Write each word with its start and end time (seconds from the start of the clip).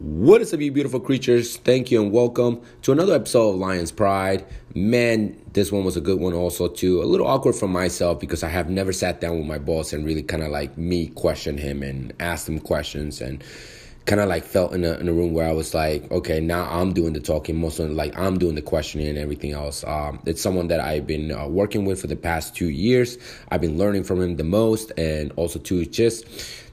What 0.00 0.40
is 0.40 0.54
up, 0.54 0.60
you 0.60 0.72
beautiful 0.72 0.98
creatures? 0.98 1.58
Thank 1.58 1.90
you 1.90 2.00
and 2.00 2.10
welcome 2.10 2.62
to 2.80 2.92
another 2.92 3.14
episode 3.14 3.50
of 3.50 3.56
Lions 3.56 3.92
Pride. 3.92 4.46
Man, 4.74 5.38
this 5.52 5.70
one 5.70 5.84
was 5.84 5.94
a 5.94 6.00
good 6.00 6.18
one, 6.18 6.32
also, 6.32 6.68
too. 6.68 7.02
A 7.02 7.04
little 7.04 7.26
awkward 7.26 7.54
for 7.54 7.68
myself 7.68 8.18
because 8.18 8.42
I 8.42 8.48
have 8.48 8.70
never 8.70 8.94
sat 8.94 9.20
down 9.20 9.36
with 9.36 9.46
my 9.46 9.58
boss 9.58 9.92
and 9.92 10.06
really 10.06 10.22
kind 10.22 10.42
of 10.42 10.48
like 10.48 10.78
me 10.78 11.08
question 11.08 11.58
him 11.58 11.82
and 11.82 12.14
ask 12.18 12.48
him 12.48 12.60
questions 12.60 13.20
and 13.20 13.44
kind 14.06 14.22
of 14.22 14.28
like 14.30 14.42
felt 14.42 14.72
in 14.72 14.84
a, 14.86 14.94
in 14.94 15.06
a 15.06 15.12
room 15.12 15.34
where 15.34 15.46
I 15.46 15.52
was 15.52 15.74
like, 15.74 16.10
okay, 16.10 16.40
now 16.40 16.64
I'm 16.70 16.94
doing 16.94 17.12
the 17.12 17.20
talking, 17.20 17.60
most 17.60 17.78
of 17.78 17.90
like 17.90 18.18
I'm 18.18 18.38
doing 18.38 18.54
the 18.54 18.62
questioning 18.62 19.06
and 19.06 19.18
everything 19.18 19.52
else. 19.52 19.84
Um, 19.84 20.22
it's 20.24 20.40
someone 20.40 20.68
that 20.68 20.80
I've 20.80 21.06
been 21.06 21.30
uh, 21.30 21.46
working 21.46 21.84
with 21.84 22.00
for 22.00 22.06
the 22.06 22.16
past 22.16 22.56
two 22.56 22.70
years. 22.70 23.18
I've 23.50 23.60
been 23.60 23.76
learning 23.76 24.04
from 24.04 24.22
him 24.22 24.36
the 24.36 24.44
most, 24.44 24.92
and 24.96 25.30
also 25.32 25.58
too, 25.58 25.84
just 25.84 26.24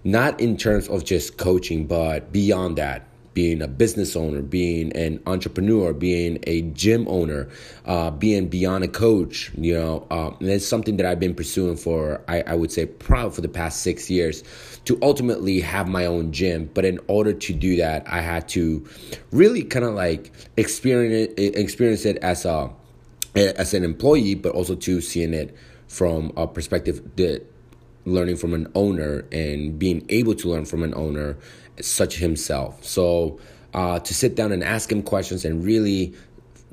not 0.05 0.39
in 0.39 0.55
terms 0.55 0.87
of 0.87 1.03
just 1.03 1.35
coaching, 1.35 1.87
but 1.87 2.31
beyond 2.31 2.77
that 2.77 3.03
being 3.37 3.61
a 3.61 3.67
business 3.67 4.15
owner, 4.15 4.41
being 4.41 4.91
an 4.97 5.21
entrepreneur, 5.27 5.93
being 5.93 6.39
a 6.47 6.63
gym 6.63 7.07
owner, 7.07 7.47
uh, 7.85 8.09
being 8.09 8.47
beyond 8.47 8.83
a 8.83 8.87
coach, 8.87 9.51
you 9.55 9.75
know, 9.75 10.07
uh, 10.09 10.31
and 10.39 10.49
it's 10.49 10.67
something 10.67 10.97
that 10.97 11.05
I've 11.05 11.19
been 11.19 11.35
pursuing 11.35 11.77
for, 11.77 12.23
I, 12.27 12.41
I 12.41 12.55
would 12.55 12.71
say, 12.71 12.87
probably 12.87 13.35
for 13.35 13.41
the 13.41 13.47
past 13.47 13.83
six 13.83 14.09
years 14.09 14.43
to 14.85 14.97
ultimately 15.03 15.59
have 15.59 15.87
my 15.87 16.07
own 16.07 16.31
gym. 16.31 16.67
But 16.73 16.83
in 16.83 16.99
order 17.05 17.31
to 17.31 17.53
do 17.53 17.75
that, 17.75 18.07
I 18.07 18.21
had 18.21 18.47
to 18.49 18.83
really 19.31 19.63
kind 19.63 19.85
of 19.85 19.93
like 19.93 20.31
experience 20.57 21.31
experience 21.37 22.05
it 22.05 22.17
as 22.23 22.43
a 22.43 22.71
as 23.35 23.75
an 23.75 23.83
employee, 23.83 24.33
but 24.33 24.53
also 24.55 24.73
to 24.73 24.99
seeing 24.99 25.35
it 25.35 25.55
from 25.87 26.33
a 26.35 26.47
perspective 26.47 27.03
that 27.17 27.45
learning 28.05 28.37
from 28.37 28.55
an 28.55 28.71
owner 28.73 29.25
and 29.31 29.77
being 29.77 30.03
able 30.09 30.33
to 30.33 30.49
learn 30.49 30.65
from 30.65 30.81
an 30.81 30.95
owner 30.95 31.37
such 31.81 32.17
himself. 32.17 32.83
So 32.83 33.39
uh, 33.73 33.99
to 33.99 34.13
sit 34.13 34.35
down 34.35 34.51
and 34.51 34.63
ask 34.63 34.91
him 34.91 35.03
questions 35.03 35.45
and 35.45 35.63
really 35.63 36.13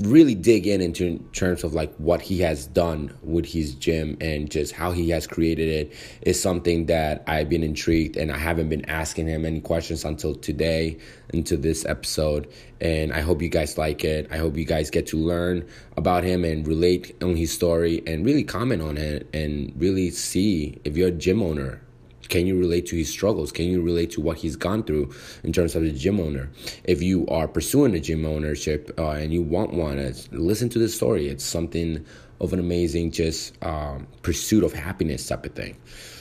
really 0.01 0.35
dig 0.35 0.67
in 0.67 0.81
into 0.81 1.19
terms 1.33 1.63
of 1.63 1.73
like 1.73 1.95
what 1.97 2.21
he 2.21 2.41
has 2.41 2.67
done 2.67 3.17
with 3.23 3.47
his 3.47 3.75
gym 3.77 4.17
and 4.21 4.51
just 4.51 4.73
how 4.73 4.91
he 4.91 5.09
has 5.11 5.25
created 5.25 5.69
it 5.69 5.93
is 6.23 6.41
something 6.41 6.87
that 6.87 7.23
I've 7.29 7.49
been 7.49 7.63
intrigued 7.63 8.17
and 8.17 8.33
I 8.33 8.39
haven't 8.39 8.69
been 8.69 8.85
asking 8.91 9.29
him 9.29 9.45
any 9.45 9.61
questions 9.61 10.05
until 10.05 10.35
today 10.35 10.99
into 11.33 11.57
this 11.57 11.85
episode 11.87 12.53
and 12.81 13.13
I 13.13 13.21
hope 13.21 13.41
you 13.41 13.49
guys 13.49 13.79
like 13.79 14.03
it. 14.03 14.27
I 14.33 14.39
hope 14.39 14.57
you 14.57 14.65
guys 14.65 14.91
get 14.91 15.07
to 15.09 15.17
learn 15.17 15.65
about 15.97 16.25
him 16.25 16.45
and 16.45 16.67
relate 16.67 17.15
on 17.23 17.37
his 17.37 17.53
story 17.53 18.03
and 18.05 18.27
really 18.27 18.43
comment 18.43 18.83
on 18.83 18.99
it 18.99 19.29
and 19.33 19.73
really 19.77 20.11
see 20.11 20.81
if 20.83 20.97
you're 20.97 21.09
a 21.09 21.13
gym 21.13 21.41
owner 21.41 21.81
can 22.29 22.47
you 22.47 22.59
relate 22.59 22.87
to 22.87 22.97
his 22.97 23.11
struggles? 23.11 23.53
Can 23.53 23.67
you 23.67 23.83
relate 23.83 24.11
to 24.13 24.21
what 24.21 24.39
he's 24.39 24.57
gone 24.57 24.83
through 24.83 25.13
in 25.43 25.53
terms 25.53 25.75
of 25.75 25.83
the 25.83 25.93
gym 25.93 26.21
owner? 26.21 26.51
If 26.85 27.03
you 27.03 27.27
are 27.29 27.49
pursuing 27.49 27.95
a 27.95 28.01
gym 28.01 28.25
ownership 28.25 28.93
uh, 28.99 29.11
and 29.11 29.33
you 29.33 29.43
want 29.43 29.73
one, 29.73 29.97
listen 30.31 30.69
to 30.71 30.79
this 30.79 30.95
story. 30.95 31.29
It's 31.29 31.45
something 31.45 32.05
of 32.41 32.53
an 32.53 32.59
amazing 32.59 33.11
just 33.11 33.55
um, 33.65 34.07
pursuit 34.23 34.65
of 34.65 34.73
happiness 34.73 35.27
type 35.27 35.47
of 35.47 35.55
thing. 35.55 35.77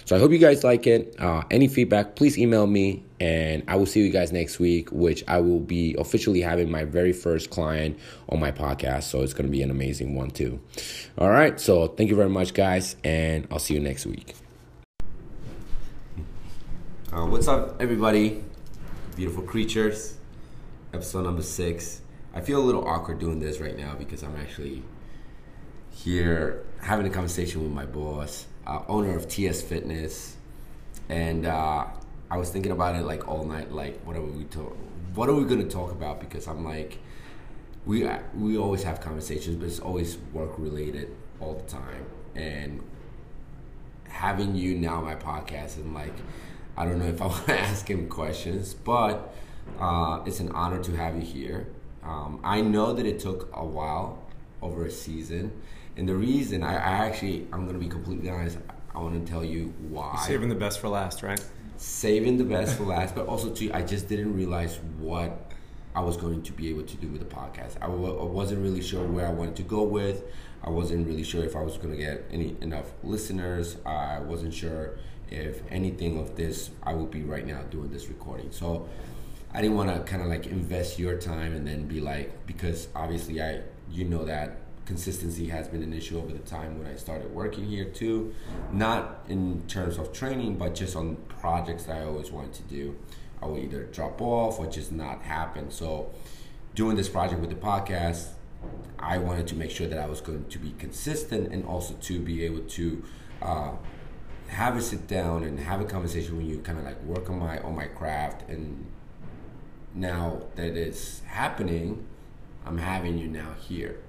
So 0.05 0.15
I 0.15 0.19
hope 0.19 0.31
you 0.31 0.37
guys 0.37 0.63
like 0.63 0.85
it. 0.85 1.15
Uh, 1.17 1.43
any 1.49 1.67
feedback, 1.67 2.15
please 2.15 2.37
email 2.37 2.67
me, 2.67 3.03
and 3.19 3.63
I 3.67 3.77
will 3.77 3.85
see 3.85 4.01
you 4.01 4.09
guys 4.09 4.33
next 4.33 4.59
week, 4.59 4.91
which 4.91 5.23
I 5.27 5.39
will 5.39 5.61
be 5.61 5.95
officially 5.97 6.41
having 6.41 6.69
my 6.69 6.83
very 6.83 7.13
first 7.13 7.49
client 7.49 7.97
on 8.27 8.39
my 8.39 8.51
podcast. 8.51 9.03
So 9.03 9.21
it's 9.21 9.33
going 9.33 9.45
to 9.45 9.51
be 9.51 9.61
an 9.61 9.71
amazing 9.71 10.15
one 10.15 10.31
too. 10.31 10.59
All 11.17 11.29
right. 11.29 11.59
So 11.59 11.87
thank 11.87 12.09
you 12.09 12.15
very 12.15 12.29
much, 12.29 12.53
guys, 12.53 12.97
and 13.03 13.47
I'll 13.49 13.59
see 13.59 13.75
you 13.75 13.79
next 13.79 14.05
week. 14.05 14.35
Uh, 17.13 17.27
what's 17.27 17.47
up, 17.47 17.79
everybody? 17.79 18.43
Beautiful 19.15 19.43
creatures. 19.43 20.17
Episode 20.95 21.25
number 21.25 21.43
six. 21.43 22.01
I 22.33 22.41
feel 22.41 22.59
a 22.59 22.65
little 22.65 22.87
awkward 22.87 23.19
doing 23.19 23.39
this 23.39 23.59
right 23.59 23.77
now 23.77 23.93
because 23.93 24.23
I'm 24.23 24.35
actually 24.35 24.81
here 25.91 26.65
having 26.81 27.05
a 27.05 27.11
conversation 27.11 27.61
with 27.61 27.71
my 27.71 27.85
boss, 27.85 28.47
uh, 28.65 28.79
owner 28.87 29.15
of 29.15 29.27
TS 29.27 29.61
Fitness, 29.61 30.37
and 31.07 31.45
uh, 31.45 31.85
I 32.31 32.37
was 32.37 32.49
thinking 32.49 32.71
about 32.71 32.95
it 32.95 33.05
like 33.05 33.27
all 33.27 33.45
night. 33.45 33.71
Like, 33.71 34.01
what 34.05 34.15
are 34.15 34.21
we 34.23 34.45
talk? 34.45 34.75
What 35.13 35.29
are 35.29 35.35
we 35.35 35.43
gonna 35.43 35.69
talk 35.69 35.91
about? 35.91 36.19
Because 36.19 36.47
I'm 36.47 36.65
like, 36.65 36.97
we 37.85 38.09
we 38.35 38.57
always 38.57 38.81
have 38.81 39.01
conversations, 39.01 39.55
but 39.57 39.67
it's 39.67 39.79
always 39.79 40.17
work 40.33 40.57
related 40.57 41.15
all 41.39 41.53
the 41.53 41.69
time, 41.71 42.07
and 42.33 42.81
having 44.07 44.55
you 44.55 44.73
now 44.73 44.99
my 44.99 45.13
podcast 45.13 45.75
and 45.75 45.93
like 45.93 46.15
I 46.75 46.85
don't 46.85 46.99
know 46.99 47.05
if 47.05 47.21
I 47.21 47.27
want 47.27 47.45
to 47.47 47.59
ask 47.59 47.89
him 47.89 48.07
questions, 48.09 48.73
but 48.73 49.33
uh, 49.79 50.21
it's 50.25 50.39
an 50.39 50.51
honor 50.51 50.81
to 50.83 50.95
have 50.95 51.15
you 51.15 51.21
here. 51.21 51.67
Um, 52.03 52.39
I 52.43 52.61
know 52.61 52.93
that 52.93 53.05
it 53.05 53.19
took 53.19 53.49
a 53.53 53.63
while 53.65 54.19
over 54.61 54.85
a 54.85 54.91
season, 54.91 55.51
and 55.95 56.07
the 56.07 56.15
reason 56.15 56.63
I, 56.63 56.73
I 56.75 57.05
actually 57.07 57.47
I'm 57.53 57.61
going 57.65 57.73
to 57.73 57.83
be 57.83 57.89
completely 57.89 58.29
honest. 58.29 58.57
I 58.95 58.99
want 58.99 59.25
to 59.25 59.31
tell 59.31 59.43
you 59.43 59.73
why. 59.89 60.13
You're 60.13 60.27
saving 60.27 60.49
the 60.49 60.55
best 60.55 60.79
for 60.79 60.87
last, 60.87 61.23
right? 61.23 61.43
Saving 61.77 62.37
the 62.37 62.43
best 62.43 62.77
for 62.77 62.83
last, 62.83 63.15
but 63.15 63.25
also 63.27 63.49
too, 63.49 63.71
I 63.73 63.81
just 63.81 64.07
didn't 64.07 64.35
realize 64.35 64.79
what 64.99 65.51
I 65.95 66.01
was 66.01 66.15
going 66.17 66.43
to 66.43 66.51
be 66.53 66.69
able 66.69 66.83
to 66.83 66.97
do 66.97 67.07
with 67.07 67.19
the 67.19 67.35
podcast. 67.35 67.77
I 67.81 67.87
w- 67.87 68.19
I 68.19 68.23
wasn't 68.23 68.61
really 68.61 68.81
sure 68.81 69.03
where 69.05 69.27
I 69.27 69.31
wanted 69.31 69.55
to 69.57 69.63
go 69.63 69.83
with. 69.83 70.23
I 70.63 70.69
wasn't 70.69 71.07
really 71.07 71.23
sure 71.23 71.43
if 71.43 71.55
I 71.55 71.61
was 71.61 71.77
going 71.77 71.91
to 71.91 71.97
get 71.97 72.23
any 72.31 72.55
enough 72.61 72.91
listeners. 73.03 73.77
I 73.85 74.19
wasn't 74.19 74.53
sure 74.53 74.97
if 75.33 75.61
anything 75.69 76.19
of 76.19 76.35
this, 76.35 76.69
I 76.83 76.93
would 76.93 77.11
be 77.11 77.23
right 77.23 77.45
now 77.45 77.61
doing 77.63 77.91
this 77.91 78.07
recording. 78.07 78.51
So 78.51 78.87
I 79.53 79.61
didn't 79.61 79.77
want 79.77 79.93
to 79.93 79.99
kind 80.09 80.21
of 80.21 80.29
like 80.29 80.47
invest 80.47 80.99
your 80.99 81.17
time 81.17 81.53
and 81.53 81.67
then 81.67 81.87
be 81.87 81.99
like, 81.99 82.45
because 82.45 82.87
obviously 82.95 83.41
I, 83.41 83.61
you 83.89 84.05
know 84.05 84.25
that 84.25 84.57
consistency 84.85 85.47
has 85.47 85.67
been 85.67 85.81
an 85.81 85.93
issue 85.93 86.17
over 86.17 86.33
the 86.33 86.39
time 86.39 86.77
when 86.77 86.87
I 86.87 86.95
started 86.95 87.33
working 87.33 87.65
here 87.65 87.85
too. 87.85 88.33
Not 88.71 89.23
in 89.27 89.63
terms 89.67 89.97
of 89.97 90.11
training, 90.11 90.57
but 90.57 90.75
just 90.75 90.95
on 90.95 91.17
projects 91.27 91.83
that 91.83 91.97
I 91.97 92.05
always 92.05 92.31
wanted 92.31 92.53
to 92.53 92.63
do. 92.63 92.97
I 93.41 93.45
would 93.45 93.61
either 93.63 93.83
drop 93.83 94.21
off 94.21 94.59
or 94.59 94.67
just 94.67 94.91
not 94.91 95.21
happen. 95.21 95.71
So 95.71 96.11
doing 96.75 96.95
this 96.95 97.09
project 97.09 97.41
with 97.41 97.49
the 97.49 97.55
podcast, 97.55 98.29
I 98.97 99.17
wanted 99.17 99.47
to 99.47 99.55
make 99.55 99.71
sure 99.71 99.87
that 99.87 99.99
I 99.99 100.05
was 100.05 100.21
going 100.21 100.45
to 100.45 100.59
be 100.59 100.73
consistent 100.79 101.51
and 101.51 101.65
also 101.65 101.93
to 101.93 102.19
be 102.19 102.45
able 102.45 102.61
to 102.61 103.03
uh, 103.41 103.71
have 104.53 104.77
a 104.77 104.81
sit 104.81 105.07
down 105.07 105.43
and 105.43 105.59
have 105.59 105.81
a 105.81 105.85
conversation 105.85 106.37
when 106.37 106.45
you 106.45 106.59
kind 106.59 106.77
of 106.77 106.85
like 106.85 107.01
work 107.03 107.29
on 107.29 107.39
my 107.39 107.59
on 107.59 107.75
my 107.75 107.85
craft 107.85 108.47
and 108.47 108.85
now 109.95 110.41
that 110.55 110.77
it's 110.77 111.21
happening 111.21 112.05
i'm 112.65 112.77
having 112.77 113.17
you 113.17 113.27
now 113.27 113.53
here. 113.59 113.99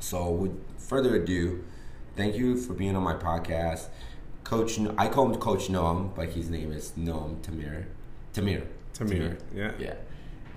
So 0.00 0.30
with 0.30 0.56
further 0.78 1.16
ado 1.16 1.64
thank 2.16 2.36
you 2.36 2.56
for 2.56 2.74
being 2.74 2.96
on 2.96 3.02
my 3.02 3.14
podcast. 3.14 3.88
Coach 4.44 4.78
i 4.98 5.08
call 5.08 5.32
him 5.32 5.40
coach 5.40 5.68
noam 5.68 6.14
but 6.14 6.30
his 6.30 6.48
name 6.48 6.72
is 6.72 6.92
noam 6.96 7.36
tamir. 7.42 7.86
Tamir. 8.34 8.66
Tamir, 8.94 9.08
tamir. 9.08 9.38
yeah. 9.54 9.72
Yeah. 9.78 9.94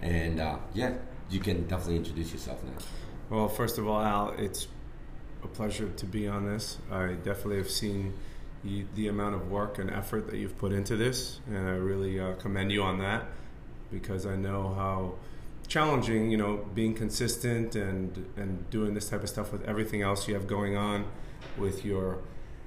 And 0.02 0.40
uh, 0.40 0.58
yeah 0.74 0.94
you 1.30 1.40
can 1.40 1.68
definitely 1.68 1.98
introduce 1.98 2.32
yourself 2.32 2.64
now. 2.64 2.78
Well 3.30 3.48
first 3.48 3.78
of 3.80 3.88
all 3.88 4.02
al 4.02 4.30
it's 4.38 4.68
a 5.44 5.48
pleasure 5.48 5.90
to 5.90 6.06
be 6.06 6.28
on 6.28 6.46
this. 6.46 6.78
I 6.92 7.14
definitely 7.14 7.58
have 7.58 7.70
seen 7.70 8.14
the, 8.66 8.86
the 8.96 9.08
amount 9.08 9.36
of 9.36 9.50
work 9.52 9.78
and 9.78 9.92
effort 9.92 10.28
that 10.30 10.38
you've 10.38 10.58
put 10.58 10.72
into 10.72 10.98
this, 10.98 11.40
and 11.48 11.70
I 11.70 11.74
really 11.74 12.20
uh, 12.20 12.34
commend 12.34 12.72
you 12.72 12.82
on 12.82 12.98
that 13.00 13.26
because 13.92 14.26
I 14.26 14.36
know 14.36 14.74
how 14.74 15.14
challenging, 15.68 16.32
you 16.32 16.38
know, 16.38 16.66
being 16.74 16.94
consistent 16.94 17.76
and 17.76 18.26
and 18.36 18.70
doing 18.70 18.94
this 18.94 19.10
type 19.10 19.24
of 19.24 19.30
stuff 19.30 19.52
with 19.52 19.64
everything 19.66 20.02
else 20.02 20.28
you 20.28 20.34
have 20.34 20.48
going 20.48 20.76
on, 20.76 21.06
with 21.58 21.86
your 21.86 22.18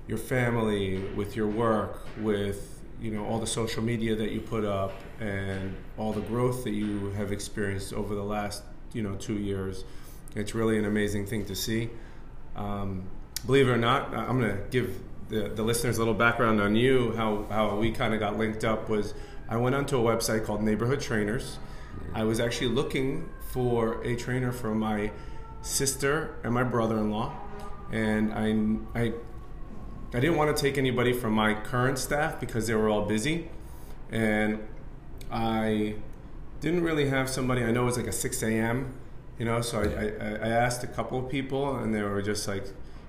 your 0.07 0.19
family, 0.19 0.99
with 1.17 1.35
your 1.35 1.49
work, 1.49 2.07
with 2.21 2.81
you 3.01 3.11
know 3.11 3.25
all 3.25 3.41
the 3.41 3.47
social 3.47 3.83
media 3.83 4.15
that 4.15 4.31
you 4.31 4.41
put 4.41 4.65
up, 4.65 4.93
and 5.21 5.75
all 5.97 6.13
the 6.13 6.23
growth 6.23 6.63
that 6.63 6.73
you 6.73 7.11
have 7.11 7.33
experienced 7.33 7.93
over 7.93 8.15
the 8.15 8.25
last 8.25 8.63
you 8.93 9.03
know 9.03 9.17
two 9.17 9.39
years. 9.39 9.85
It's 10.37 10.55
really 10.55 10.79
an 10.79 10.85
amazing 10.85 11.27
thing 11.27 11.45
to 11.47 11.57
see. 11.57 11.91
Um, 12.55 13.09
believe 13.47 13.69
it 13.69 13.73
or 13.73 13.77
not, 13.79 14.15
I'm 14.15 14.39
going 14.39 14.57
to 14.57 14.63
give 14.71 15.01
the, 15.29 15.49
the 15.49 15.63
listeners 15.63 15.97
a 15.97 16.01
little 16.01 16.15
background 16.15 16.61
on 16.61 16.75
you, 16.77 17.13
how, 17.17 17.45
how 17.51 17.77
we 17.77 17.91
kind 17.93 18.15
of 18.15 18.21
got 18.21 18.39
linked 18.39 18.65
up 18.65 18.89
was 18.89 19.15
I 19.49 19.57
went 19.57 19.75
onto 19.75 19.97
a 19.99 20.03
website 20.17 20.45
called 20.45 20.63
Neighborhood 20.63 21.01
Trainers. 21.01 21.59
I 22.15 22.25
was 22.25 22.41
actually 22.41 22.69
looking 22.69 23.29
for 23.51 24.03
a 24.03 24.17
trainer 24.17 24.53
for 24.53 24.75
my 24.75 25.11
sister 25.63 26.37
and 26.45 26.53
my 26.53 26.63
brother-in-law, 26.63 27.35
and 27.93 28.33
I, 28.33 28.99
I, 28.99 29.13
I 30.15 30.21
didn't 30.21 30.37
want 30.37 30.55
to 30.57 30.63
take 30.63 30.79
anybody 30.79 31.13
from 31.13 31.33
my 31.33 31.55
current 31.55 31.99
staff 31.99 32.41
because 32.41 32.67
they 32.67 32.75
were 32.75 32.89
all 32.89 33.07
busy, 33.07 33.51
and 34.11 34.67
I 35.31 35.97
didn't 36.61 36.83
really 36.83 37.09
have 37.09 37.29
somebody. 37.29 37.63
I 37.63 37.71
know 37.71 37.83
it 37.83 37.87
was 37.87 37.97
like 37.97 38.07
a 38.07 38.13
6 38.13 38.43
a.m. 38.43 38.95
You 39.39 39.45
know, 39.45 39.61
so 39.61 39.81
I, 39.81 40.25
I, 40.25 40.49
I 40.49 40.49
asked 40.49 40.83
a 40.83 40.89
couple 40.89 41.19
of 41.19 41.31
people, 41.31 41.77
and 41.77 41.95
they 41.95 42.03
were 42.03 42.23
just 42.23 42.49
like 42.49 42.65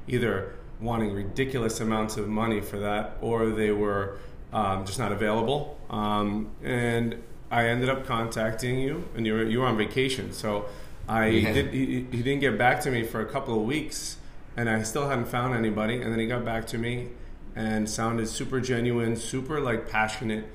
either 0.07 0.58
wanting 0.81 1.13
ridiculous 1.13 1.79
amounts 1.79 2.17
of 2.17 2.27
money 2.27 2.61
for 2.61 2.79
that, 2.79 3.17
or 3.21 3.49
they 3.49 3.71
were 3.71 4.17
um, 4.53 4.85
just 4.85 4.99
not 4.99 5.11
available. 5.11 5.77
Um, 5.89 6.49
and 6.63 7.21
I 7.51 7.67
ended 7.67 7.89
up 7.89 8.05
contacting 8.05 8.79
you, 8.79 9.07
and 9.15 9.25
you 9.25 9.33
were 9.33 9.43
you 9.43 9.59
were 9.59 9.65
on 9.67 9.77
vacation, 9.77 10.31
so 10.33 10.65
I 11.07 11.27
Yeah. 11.27 11.53
did. 11.53 11.73
He, 11.73 11.85
he 12.11 12.23
didn't 12.23 12.39
get 12.39 12.57
back 12.57 12.79
to 12.81 12.91
me 12.91 13.03
for 13.03 13.21
a 13.21 13.25
couple 13.25 13.59
of 13.59 13.65
weeks, 13.65 14.17
and 14.55 14.69
I 14.69 14.83
still 14.83 15.09
hadn't 15.09 15.27
found 15.27 15.53
anybody. 15.55 16.01
And 16.01 16.11
then 16.11 16.19
he 16.19 16.27
got 16.27 16.45
back 16.45 16.65
to 16.67 16.77
me, 16.77 17.09
and 17.55 17.89
sounded 17.89 18.27
super 18.27 18.61
genuine, 18.61 19.15
super 19.15 19.59
like 19.59 19.89
passionate. 19.89 20.45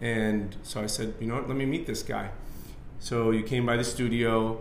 And 0.00 0.54
so 0.62 0.80
I 0.82 0.86
said, 0.86 1.14
you 1.20 1.26
know 1.26 1.34
what? 1.34 1.48
Let 1.48 1.56
me 1.56 1.66
meet 1.66 1.86
this 1.86 2.02
guy. 2.02 2.30
So 3.00 3.30
you 3.30 3.42
came 3.42 3.66
by 3.66 3.76
the 3.76 3.84
studio. 3.84 4.60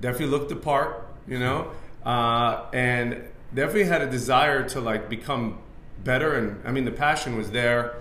Definitely 0.00 0.26
looked 0.36 0.48
the 0.48 0.56
part, 0.56 1.06
you 1.28 1.38
know, 1.38 1.70
uh, 2.04 2.64
and 2.72 3.22
definitely 3.54 3.84
had 3.84 4.02
a 4.02 4.10
desire 4.10 4.68
to 4.70 4.80
like 4.80 5.08
become 5.08 5.58
better. 6.04 6.36
And 6.36 6.66
I 6.66 6.72
mean, 6.72 6.84
the 6.84 6.92
passion 6.92 7.36
was 7.36 7.50
there. 7.50 7.96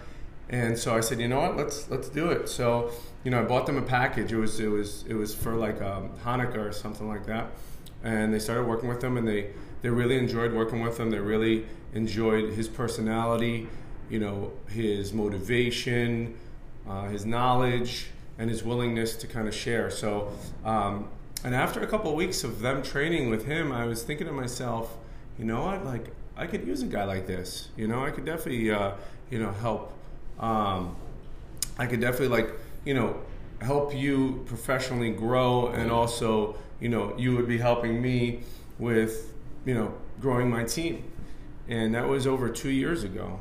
And 0.50 0.78
so 0.78 0.96
I 0.96 1.00
said, 1.00 1.20
you 1.20 1.28
know 1.28 1.40
what? 1.40 1.56
Let's 1.56 1.90
let's 1.90 2.10
do 2.10 2.30
it. 2.30 2.50
So 2.50 2.92
you 3.24 3.32
know, 3.32 3.40
I 3.40 3.44
bought 3.44 3.66
them 3.66 3.78
a 3.78 3.82
package. 3.82 4.34
It 4.34 4.38
was 4.38 4.60
it 4.60 4.68
was 4.68 5.06
it 5.08 5.14
was 5.14 5.34
for 5.34 5.54
like 5.56 5.82
um, 5.82 6.10
Hanukkah 6.24 6.58
or 6.58 6.72
something 6.72 7.08
like 7.08 7.26
that. 7.28 7.48
And 8.04 8.34
they 8.34 8.40
started 8.40 8.66
working 8.66 8.90
with 8.90 9.00
them, 9.00 9.18
and 9.18 9.28
they 9.28 9.52
they 9.82 9.90
really 9.90 10.18
enjoyed 10.18 10.54
working 10.54 10.82
with 10.82 11.00
him. 11.00 11.12
They 11.12 11.20
really 11.20 11.66
enjoyed 11.94 12.54
his 12.54 12.68
personality, 12.68 13.68
you 14.10 14.20
know, 14.20 14.52
his 14.68 15.14
motivation, 15.14 16.38
uh, 16.88 17.08
his 17.10 17.26
knowledge, 17.26 18.08
and 18.40 18.50
his 18.50 18.64
willingness 18.64 19.16
to 19.18 19.28
kind 19.28 19.48
of 19.48 19.54
share. 19.54 19.92
So, 19.92 20.32
um, 20.66 21.10
and 21.44 21.54
after 21.54 21.82
a 21.82 21.88
couple 21.88 22.10
of 22.10 22.18
weeks 22.18 22.44
of 22.44 22.62
them 22.62 22.82
training 22.82 23.30
with 23.30 23.46
him, 23.46 23.72
I 23.72 23.86
was 23.86 24.04
thinking 24.04 24.28
to 24.28 24.34
myself, 24.34 24.98
you 25.42 25.48
know 25.48 25.66
what? 25.66 25.84
Like, 25.84 26.06
I 26.38 26.46
could 26.46 26.68
use 26.68 26.84
a 26.84 26.86
guy 26.86 27.04
like 27.04 27.26
this. 27.26 27.70
You 27.76 27.88
know, 27.88 28.06
I 28.06 28.12
could 28.12 28.26
definitely, 28.26 28.70
uh, 28.70 28.92
you 29.32 29.40
know, 29.40 29.52
help. 29.52 29.92
Um, 30.40 30.96
I 31.80 31.88
could 31.88 32.00
definitely 32.00 32.28
like, 32.28 32.52
you 32.86 32.94
know, 32.94 33.20
help 33.60 33.96
you 33.96 34.44
professionally 34.46 35.10
grow, 35.10 35.70
and 35.70 35.90
also, 35.90 36.58
you 36.80 36.90
know, 36.90 37.18
you 37.18 37.36
would 37.36 37.48
be 37.48 37.58
helping 37.58 38.00
me 38.00 38.44
with, 38.78 39.34
you 39.66 39.74
know, 39.74 39.96
growing 40.20 40.48
my 40.48 40.64
team. 40.64 41.06
And 41.68 41.96
that 41.96 42.08
was 42.08 42.28
over 42.28 42.48
two 42.48 42.70
years 42.70 43.04
ago. 43.04 43.40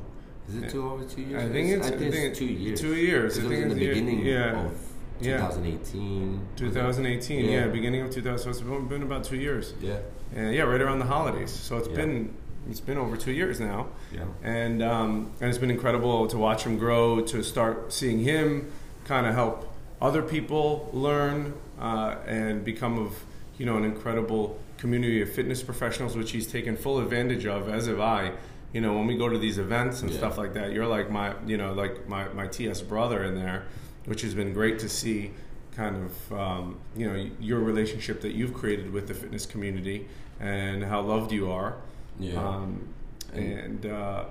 Is 0.48 0.56
it 0.56 0.70
two 0.70 0.90
over 0.90 1.04
two 1.04 1.20
years? 1.20 1.44
I 1.44 1.52
think 1.52 1.68
it's, 1.68 1.86
I 1.86 1.90
think 1.98 2.14
it's 2.14 2.38
two 2.38 2.46
years. 2.46 2.80
Two 2.80 2.94
years. 2.94 3.38
I 3.38 3.42
it 3.42 3.44
was 3.44 3.52
think 3.52 3.62
in 3.62 3.68
the 3.68 3.74
beginning 3.74 4.24
yeah. 4.24 4.64
of 4.64 4.72
2018. 5.20 6.48
2018, 6.56 7.44
yeah. 7.44 7.50
Yeah. 7.50 7.66
beginning 7.66 8.00
of 8.00 8.10
2000. 8.10 8.38
So 8.38 8.50
it's 8.50 8.88
been 8.88 9.02
about 9.02 9.24
two 9.24 9.36
years. 9.36 9.74
Yeah. 9.82 9.98
And 10.34 10.54
yeah, 10.54 10.62
right 10.62 10.80
around 10.80 10.98
the 11.00 11.06
holidays. 11.06 11.50
So 11.50 11.76
it's 11.78 11.88
Yeah. 11.88 11.96
been 11.96 12.34
it's 12.68 12.80
been 12.80 12.98
over 12.98 13.16
two 13.16 13.32
years 13.32 13.58
now. 13.58 13.86
Yeah. 14.12 14.24
And 14.42 14.82
um, 14.82 15.30
and 15.40 15.48
it's 15.48 15.58
been 15.58 15.70
incredible 15.70 16.26
to 16.28 16.36
watch 16.36 16.64
him 16.64 16.78
grow, 16.78 17.20
to 17.22 17.42
start 17.42 17.92
seeing 17.92 18.20
him 18.20 18.70
kind 19.04 19.26
of 19.26 19.34
help 19.34 19.66
other 20.00 20.22
people 20.22 20.88
learn 20.92 21.54
uh, 21.80 22.16
and 22.26 22.64
become 22.64 22.98
of 22.98 23.24
you 23.58 23.66
know 23.66 23.76
an 23.76 23.84
incredible 23.84 24.58
community 24.78 25.20
of 25.22 25.30
fitness 25.32 25.62
professionals, 25.62 26.16
which 26.16 26.30
he's 26.32 26.46
taken 26.46 26.76
full 26.76 26.98
advantage 27.00 27.44
of, 27.46 27.68
as 27.68 27.86
have 27.86 28.00
I. 28.00 28.32
You 28.72 28.80
know, 28.80 28.92
when 28.94 29.06
we 29.06 29.16
go 29.16 29.28
to 29.28 29.36
these 29.36 29.58
events 29.58 30.00
and 30.02 30.10
Yeah. 30.10 30.18
stuff 30.18 30.38
like 30.38 30.54
that, 30.54 30.72
you're 30.72 30.86
like 30.86 31.10
my 31.10 31.34
you 31.46 31.56
know 31.56 31.72
like 31.72 32.08
my 32.08 32.28
my 32.34 32.46
TS 32.46 32.82
brother 32.82 33.24
in 33.24 33.34
there, 33.34 33.64
which 34.04 34.20
has 34.22 34.34
been 34.34 34.52
great 34.52 34.78
to 34.80 34.88
see. 34.88 35.32
Kind 35.74 35.96
of 35.96 36.32
um, 36.32 36.80
you 36.96 37.10
know 37.10 37.30
your 37.38 37.60
relationship 37.60 38.20
that 38.22 38.32
you've 38.32 38.54
created 38.54 38.92
with 38.92 39.06
the 39.08 39.14
fitness 39.14 39.46
community 39.46 40.08
and 40.40 40.82
how 40.82 41.00
loved 41.00 41.32
you 41.32 41.50
are. 41.50 41.76
Yeah. 42.18 42.42
Um, 42.42 42.88
and 43.32 43.86
uh, 43.86 44.24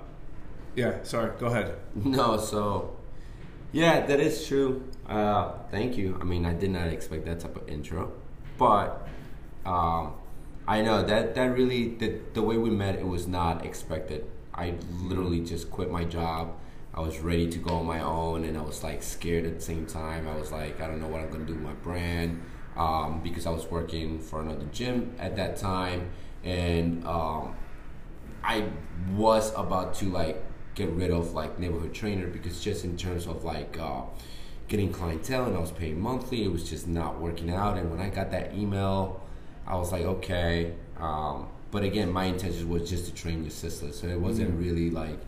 yeah, 0.76 1.02
sorry, 1.02 1.32
go 1.38 1.46
ahead. 1.46 1.76
No, 1.94 2.36
so 2.36 2.96
yeah, 3.72 4.06
that 4.06 4.20
is 4.20 4.46
true. 4.46 4.84
Uh, 5.08 5.52
thank 5.70 5.96
you. 5.96 6.18
I 6.20 6.24
mean, 6.24 6.44
I 6.44 6.52
did 6.52 6.70
not 6.70 6.88
expect 6.88 7.24
that 7.26 7.40
type 7.40 7.56
of 7.56 7.68
intro, 7.68 8.12
but 8.58 9.08
um, 9.64 10.14
I 10.66 10.82
know 10.82 11.02
that 11.04 11.34
that 11.34 11.46
really 11.56 11.94
the 11.94 12.20
the 12.34 12.42
way 12.42 12.56
we 12.56 12.70
met 12.70 12.96
it 12.96 13.06
was 13.06 13.26
not 13.26 13.64
expected. 13.64 14.24
I 14.54 14.74
literally 15.02 15.40
just 15.40 15.70
quit 15.70 15.90
my 15.90 16.04
job. 16.04 16.54
I 17.00 17.02
was 17.02 17.18
ready 17.20 17.48
to 17.48 17.58
go 17.58 17.76
on 17.76 17.86
my 17.86 18.00
own, 18.00 18.44
and 18.44 18.58
I 18.58 18.60
was 18.60 18.84
like 18.84 19.02
scared 19.02 19.46
at 19.46 19.54
the 19.54 19.60
same 19.62 19.86
time. 19.86 20.28
I 20.28 20.36
was 20.36 20.52
like, 20.52 20.82
I 20.82 20.86
don't 20.86 21.00
know 21.00 21.08
what 21.08 21.22
I'm 21.22 21.30
gonna 21.30 21.46
do 21.46 21.54
with 21.54 21.62
my 21.62 21.72
brand 21.72 22.42
um, 22.76 23.22
because 23.22 23.46
I 23.46 23.50
was 23.50 23.64
working 23.70 24.18
for 24.20 24.42
another 24.42 24.66
gym 24.70 25.14
at 25.18 25.34
that 25.36 25.56
time, 25.56 26.10
and 26.44 27.02
um, 27.06 27.56
I 28.44 28.68
was 29.16 29.50
about 29.56 29.94
to 29.94 30.10
like 30.10 30.44
get 30.74 30.90
rid 30.90 31.10
of 31.10 31.32
like 31.32 31.58
neighborhood 31.58 31.94
trainer 31.94 32.26
because 32.26 32.62
just 32.62 32.84
in 32.84 32.98
terms 32.98 33.26
of 33.26 33.44
like 33.44 33.78
uh, 33.80 34.02
getting 34.68 34.92
clientele 34.92 35.46
and 35.46 35.56
I 35.56 35.60
was 35.60 35.72
paying 35.72 35.98
monthly, 35.98 36.44
it 36.44 36.52
was 36.52 36.68
just 36.68 36.86
not 36.86 37.18
working 37.18 37.50
out. 37.50 37.78
And 37.78 37.90
when 37.90 38.00
I 38.00 38.10
got 38.10 38.30
that 38.32 38.52
email, 38.52 39.22
I 39.66 39.76
was 39.76 39.90
like, 39.90 40.02
okay. 40.02 40.74
Um, 40.98 41.48
but 41.70 41.82
again, 41.82 42.12
my 42.12 42.24
intention 42.24 42.68
was 42.68 42.90
just 42.90 43.06
to 43.06 43.14
train 43.14 43.42
your 43.42 43.50
sister, 43.50 43.90
so 43.90 44.06
it 44.06 44.20
wasn't 44.20 44.50
really 44.60 44.90
like. 44.90 45.18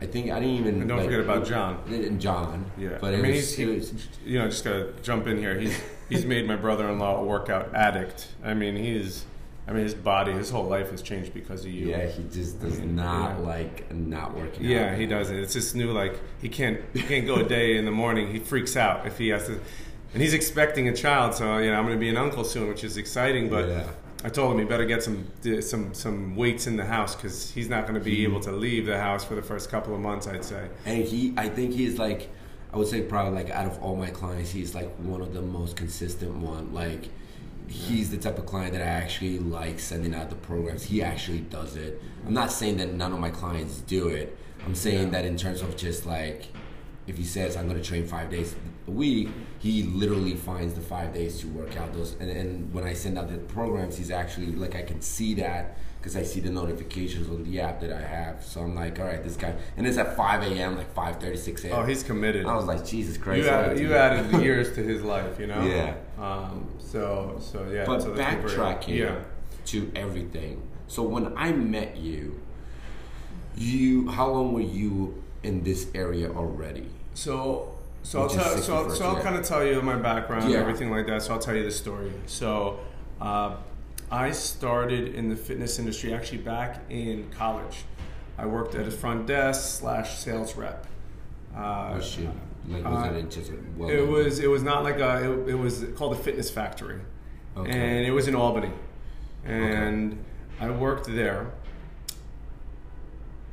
I 0.00 0.06
think 0.06 0.30
I 0.30 0.40
didn't 0.40 0.54
even. 0.54 0.80
And 0.80 0.88
don't 0.88 0.98
like, 0.98 1.06
forget 1.06 1.20
about 1.20 1.46
John. 1.46 1.82
And 1.88 2.20
John. 2.20 2.70
Yeah, 2.78 2.98
But 3.00 3.14
I 3.14 3.18
mean, 3.18 3.32
was, 3.32 3.54
he's, 3.54 3.56
he, 3.56 3.66
was 3.66 4.08
you 4.24 4.38
know, 4.38 4.48
just 4.48 4.64
gotta 4.64 4.92
jump 5.02 5.26
in 5.26 5.36
here. 5.38 5.58
He's 5.58 5.78
he's 6.08 6.24
made 6.24 6.46
my 6.46 6.56
brother-in-law 6.56 7.20
a 7.20 7.24
workout 7.24 7.74
addict. 7.74 8.28
I 8.42 8.54
mean, 8.54 8.76
he's, 8.76 9.26
I 9.68 9.72
mean, 9.72 9.82
his 9.82 9.94
body, 9.94 10.32
his 10.32 10.50
whole 10.50 10.64
life 10.64 10.90
has 10.90 11.02
changed 11.02 11.34
because 11.34 11.64
of 11.64 11.70
you. 11.70 11.88
yeah, 11.88 12.06
he 12.06 12.22
just 12.24 12.60
does 12.60 12.80
mean, 12.80 12.96
not 12.96 13.38
yeah. 13.38 13.46
like 13.46 13.94
not 13.94 14.34
working 14.34 14.64
out. 14.66 14.70
Yeah, 14.70 14.96
he 14.96 15.06
doesn't. 15.06 15.36
It's 15.36 15.54
this 15.54 15.74
new 15.74 15.92
like 15.92 16.18
he 16.40 16.48
can't 16.48 16.80
he 16.94 17.02
can't 17.02 17.26
go 17.26 17.36
a 17.36 17.44
day 17.44 17.76
in 17.76 17.84
the 17.84 17.90
morning. 17.90 18.32
He 18.32 18.38
freaks 18.38 18.76
out 18.76 19.06
if 19.06 19.18
he 19.18 19.28
has 19.28 19.46
to, 19.46 19.60
and 20.14 20.22
he's 20.22 20.34
expecting 20.34 20.88
a 20.88 20.96
child. 20.96 21.34
So 21.34 21.58
you 21.58 21.70
know, 21.70 21.76
I'm 21.76 21.84
going 21.84 21.96
to 21.96 22.00
be 22.00 22.08
an 22.08 22.16
uncle 22.16 22.44
soon, 22.44 22.68
which 22.68 22.84
is 22.84 22.96
exciting. 22.96 23.50
But 23.50 23.68
Yeah. 23.68 23.86
I 24.22 24.28
told 24.28 24.52
him 24.52 24.58
he 24.58 24.64
better 24.64 24.84
get 24.84 25.02
some 25.02 25.26
some 25.62 25.94
some 25.94 26.36
weights 26.36 26.66
in 26.66 26.76
the 26.76 26.84
house 26.84 27.14
because 27.14 27.50
he's 27.50 27.68
not 27.68 27.82
going 27.82 27.94
to 27.94 28.04
be 28.04 28.24
hmm. 28.24 28.30
able 28.30 28.40
to 28.40 28.52
leave 28.52 28.86
the 28.86 28.98
house 28.98 29.24
for 29.24 29.34
the 29.34 29.42
first 29.42 29.70
couple 29.70 29.94
of 29.94 30.00
months. 30.00 30.26
I'd 30.26 30.44
say. 30.44 30.68
And 30.84 31.04
he, 31.04 31.32
I 31.36 31.48
think 31.48 31.72
he's 31.72 31.98
like, 31.98 32.28
I 32.72 32.76
would 32.76 32.88
say 32.88 33.00
probably 33.02 33.42
like 33.42 33.50
out 33.50 33.66
of 33.66 33.82
all 33.82 33.96
my 33.96 34.10
clients, 34.10 34.50
he's 34.50 34.74
like 34.74 34.90
one 34.96 35.20
of 35.20 35.32
the 35.32 35.42
most 35.42 35.76
consistent 35.76 36.34
one. 36.34 36.74
Like, 36.74 37.08
he's 37.66 38.10
the 38.10 38.18
type 38.18 38.38
of 38.38 38.46
client 38.46 38.72
that 38.74 38.82
I 38.82 38.86
actually 38.86 39.38
like 39.38 39.80
sending 39.80 40.14
out 40.14 40.28
the 40.28 40.36
programs. 40.36 40.82
He 40.84 41.02
actually 41.02 41.40
does 41.40 41.76
it. 41.76 42.02
I'm 42.26 42.34
not 42.34 42.52
saying 42.52 42.76
that 42.78 42.92
none 42.92 43.12
of 43.12 43.20
my 43.20 43.30
clients 43.30 43.78
do 43.80 44.08
it. 44.08 44.36
I'm 44.66 44.74
saying 44.74 45.04
Yeah. 45.04 45.10
that 45.10 45.24
in 45.24 45.36
terms 45.36 45.62
of 45.62 45.76
just 45.76 46.04
like, 46.04 46.48
if 47.10 47.18
he 47.18 47.24
says 47.24 47.56
I'm 47.56 47.68
going 47.68 47.80
to 47.80 47.86
train 47.86 48.06
five 48.06 48.30
days 48.30 48.54
a 48.86 48.90
week, 48.90 49.28
he 49.58 49.82
literally 49.82 50.34
finds 50.34 50.74
the 50.74 50.80
five 50.80 51.12
days 51.12 51.40
to 51.40 51.48
work 51.48 51.76
out 51.76 51.92
those. 51.92 52.16
And, 52.20 52.30
and 52.30 52.72
when 52.72 52.84
I 52.84 52.94
send 52.94 53.18
out 53.18 53.28
the 53.28 53.36
programs, 53.36 53.96
he's 53.98 54.10
actually 54.12 54.52
like 54.52 54.76
I 54.76 54.82
can 54.82 55.02
see 55.02 55.34
that 55.34 55.76
because 55.98 56.16
I 56.16 56.22
see 56.22 56.40
the 56.40 56.50
notifications 56.50 57.28
on 57.28 57.44
the 57.44 57.60
app 57.60 57.80
that 57.80 57.92
I 57.92 58.00
have. 58.00 58.42
So 58.42 58.62
I'm 58.62 58.74
like, 58.74 58.98
all 58.98 59.04
right, 59.06 59.22
this 59.22 59.36
guy, 59.36 59.54
and 59.76 59.86
it's 59.86 59.98
at 59.98 60.16
5 60.16 60.42
a.m., 60.44 60.76
like 60.76 60.94
5:30, 60.94 61.36
6 61.36 61.64
a.m. 61.64 61.78
Oh, 61.78 61.84
he's 61.84 62.02
committed. 62.02 62.46
I 62.46 62.54
was 62.56 62.64
like, 62.64 62.86
Jesus 62.86 63.18
Christ! 63.18 63.42
you 63.42 63.48
add, 63.50 63.78
you 63.78 63.94
added 63.94 64.30
the 64.30 64.42
years 64.42 64.72
to 64.76 64.82
his 64.82 65.02
life, 65.02 65.38
you 65.38 65.48
know. 65.48 65.62
Yeah. 65.62 65.94
Um. 66.18 66.70
So 66.78 67.38
so 67.40 67.68
yeah. 67.70 67.84
But 67.86 68.02
so 68.02 68.14
backtracking 68.14 68.96
Yeah. 68.96 69.18
to 69.66 69.90
everything. 69.96 70.62
So 70.86 71.02
when 71.02 71.36
I 71.36 71.52
met 71.52 71.96
you, 71.96 72.40
you 73.56 74.08
how 74.08 74.28
long 74.30 74.52
were 74.52 74.60
you 74.60 75.22
in 75.42 75.64
this 75.64 75.88
area 75.94 76.30
already? 76.30 76.86
So, 77.20 77.68
so 78.02 78.22
I'll 78.22 78.28
tell, 78.30 78.56
so, 78.56 78.86
61st, 78.86 78.96
so 78.96 79.06
I'll 79.06 79.22
kind 79.22 79.36
of 79.36 79.44
tell 79.44 79.62
you 79.62 79.82
my 79.82 79.96
background 79.96 80.44
and 80.44 80.54
everything 80.54 80.90
like 80.90 81.06
that. 81.08 81.20
So 81.20 81.34
I'll 81.34 81.38
tell 81.38 81.54
you 81.54 81.64
the 81.64 81.70
story. 81.70 82.10
So, 82.24 82.80
uh, 83.20 83.56
I 84.10 84.30
started 84.30 85.14
in 85.14 85.28
the 85.28 85.36
fitness 85.36 85.78
industry 85.78 86.14
actually 86.14 86.38
back 86.38 86.80
in 86.88 87.30
college. 87.30 87.84
I 88.38 88.46
worked 88.46 88.74
at 88.74 88.88
a 88.88 88.90
front 88.90 89.26
desk 89.26 89.80
slash 89.80 90.16
sales 90.16 90.56
rep. 90.56 90.86
Uh, 91.54 91.92
Oh 91.96 92.00
shit! 92.00 92.26
Like 92.66 92.86
uh, 92.86 92.88
was 92.90 93.16
it 93.16 93.30
just 93.30 93.52
well? 93.76 93.90
it 93.90 94.00
was 94.08 94.38
it 94.38 94.48
was 94.48 94.62
not 94.62 94.82
like 94.82 94.98
a 94.98 95.30
it, 95.30 95.50
it 95.50 95.54
was 95.54 95.84
called 95.96 96.12
the 96.12 96.22
Fitness 96.22 96.50
Factory, 96.50 97.00
Okay. 97.54 97.70
and 97.70 98.06
it 98.06 98.12
was 98.12 98.28
in 98.28 98.34
Albany, 98.34 98.70
and 99.44 100.24
I 100.58 100.70
worked 100.70 101.06
there. 101.06 101.50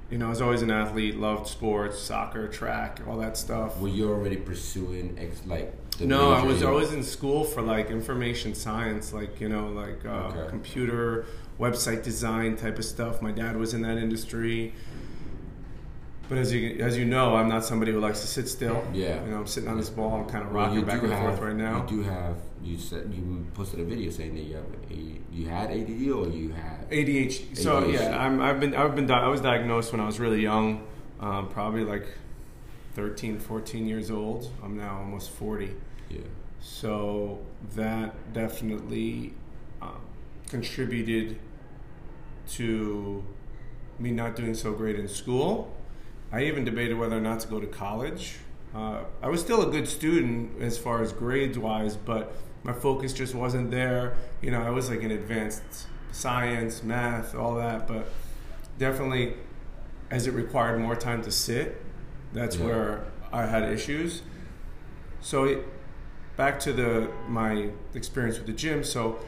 You 0.10 0.18
know, 0.18 0.28
I 0.28 0.30
was 0.30 0.42
always 0.42 0.62
an 0.62 0.72
athlete, 0.72 1.18
loved 1.18 1.48
sports, 1.48 2.00
soccer, 2.00 2.48
track, 2.48 3.02
all 3.08 3.18
that 3.18 3.36
stuff. 3.36 3.80
Were 3.80 3.90
you 3.90 4.10
already 4.10 4.38
pursuing 4.38 5.18
ex, 5.20 5.42
like? 5.46 5.74
The 5.98 6.06
No, 6.06 6.32
I 6.32 6.44
was 6.44 6.64
always 6.64 6.94
in 6.94 7.04
school 7.04 7.44
for 7.44 7.62
like 7.62 7.90
information 7.90 8.54
science, 8.56 9.12
like 9.12 9.42
you 9.42 9.50
know, 9.50 9.68
like 9.70 10.06
uh, 10.06 10.32
Okay. 10.32 10.50
computer, 10.50 11.26
website 11.60 12.04
design 12.04 12.56
type 12.56 12.78
of 12.78 12.86
stuff. 12.86 13.22
My 13.22 13.32
dad 13.32 13.58
was 13.58 13.74
in 13.74 13.82
that 13.82 13.98
industry. 13.98 14.74
But 16.30 16.38
as 16.38 16.54
you 16.54 16.78
as 16.80 16.98
you 16.98 17.06
know, 17.06 17.36
I'm 17.36 17.48
not 17.48 17.64
somebody 17.64 17.92
who 17.92 18.00
likes 18.00 18.22
to 18.22 18.28
sit 18.28 18.50
still. 18.50 18.86
Yeah. 18.94 19.24
You 19.24 19.32
know, 19.32 19.38
I'm 19.38 19.48
sitting 19.48 19.70
on 19.70 19.78
this 19.78 19.90
ball. 19.90 20.14
I'm 20.14 20.30
kind 20.30 20.46
of 20.46 20.52
rocking 20.52 20.80
you 20.80 20.86
back 20.86 21.02
and 21.02 21.12
have, 21.12 21.22
forth 21.22 21.40
right 21.40 21.56
now. 21.56 21.84
You 21.84 21.98
do 21.98 22.04
have. 22.04 22.38
You 22.62 22.78
said 22.78 23.14
you 23.14 23.46
posted 23.54 23.80
a 23.80 23.86
video 23.86 24.10
saying 24.12 24.36
that 24.36 24.42
you 24.42 24.56
have 24.56 24.66
a 24.92 25.18
you 25.32 25.48
had 25.48 25.72
ADD 25.72 26.10
or 26.12 26.28
you 26.28 26.50
had 26.50 26.90
ADHD. 26.90 27.58
So 27.58 27.88
yeah, 27.88 28.18
I'm, 28.18 28.42
I've 28.42 28.60
been 28.60 28.76
I've 28.76 28.96
been 28.96 29.08
di- 29.08 29.22
I 29.22 29.28
was 29.28 29.42
diagnosed 29.42 29.92
when 29.92 30.02
I 30.02 30.06
was 30.06 30.20
really 30.20 30.42
young, 30.42 30.86
um, 31.22 31.48
probably 31.48 31.84
like 31.84 32.08
13, 32.96 33.40
14 33.40 33.88
years 33.88 34.12
old. 34.12 34.52
I'm 34.64 34.76
now 34.76 34.98
almost 34.98 35.30
40. 35.30 35.74
Yeah. 36.10 36.20
So 36.60 37.40
that 37.76 38.34
definitely 38.34 39.34
uh, 39.82 39.92
contributed 40.50 41.38
to 42.50 43.24
me 44.00 44.12
not 44.12 44.36
doing 44.36 44.54
so 44.54 44.74
great 44.74 44.98
in 44.98 45.08
school. 45.08 45.74
I 46.32 46.44
even 46.44 46.66
debated 46.66 46.96
whether 46.98 47.18
or 47.18 47.22
not 47.22 47.40
to 47.42 47.48
go 47.48 47.60
to 47.60 47.68
college. 47.68 48.38
Uh, 48.76 49.04
I 49.22 49.30
was 49.30 49.42
still 49.42 49.68
a 49.68 49.72
good 49.72 49.88
student 49.88 50.62
as 50.62 50.78
far 50.78 51.02
as 51.02 51.14
grades 51.14 51.58
wise, 51.58 51.96
but 51.96 52.34
my 52.64 52.74
focus 52.74 53.14
just 53.14 53.34
wasn't 53.34 53.72
there. 53.72 54.18
You 54.42 54.52
know, 54.52 54.62
I 54.62 54.70
was 54.70 54.90
like 54.90 55.02
in 55.02 55.12
advanced 55.12 55.88
science, 56.12 56.84
math, 56.84 57.34
all 57.34 57.56
that, 57.56 57.88
but 57.88 58.08
definitely 58.78 59.36
as 60.12 60.28
it 60.28 60.32
required 60.32 60.80
more 60.80 60.96
time 60.96 61.22
to 61.24 61.32
sit, 61.32 61.82
that's 62.34 62.58
Yeah. 62.58 62.66
where 62.66 63.04
I 63.32 63.46
had 63.46 63.64
issues. 63.64 64.22
So 65.22 65.46
it, 65.46 65.66
back 66.36 66.60
to 66.62 66.74
the 66.74 67.10
my 67.28 67.70
experience 67.94 68.38
with 68.38 68.48
the 68.48 68.54
gym. 68.54 68.84
So 68.84 69.20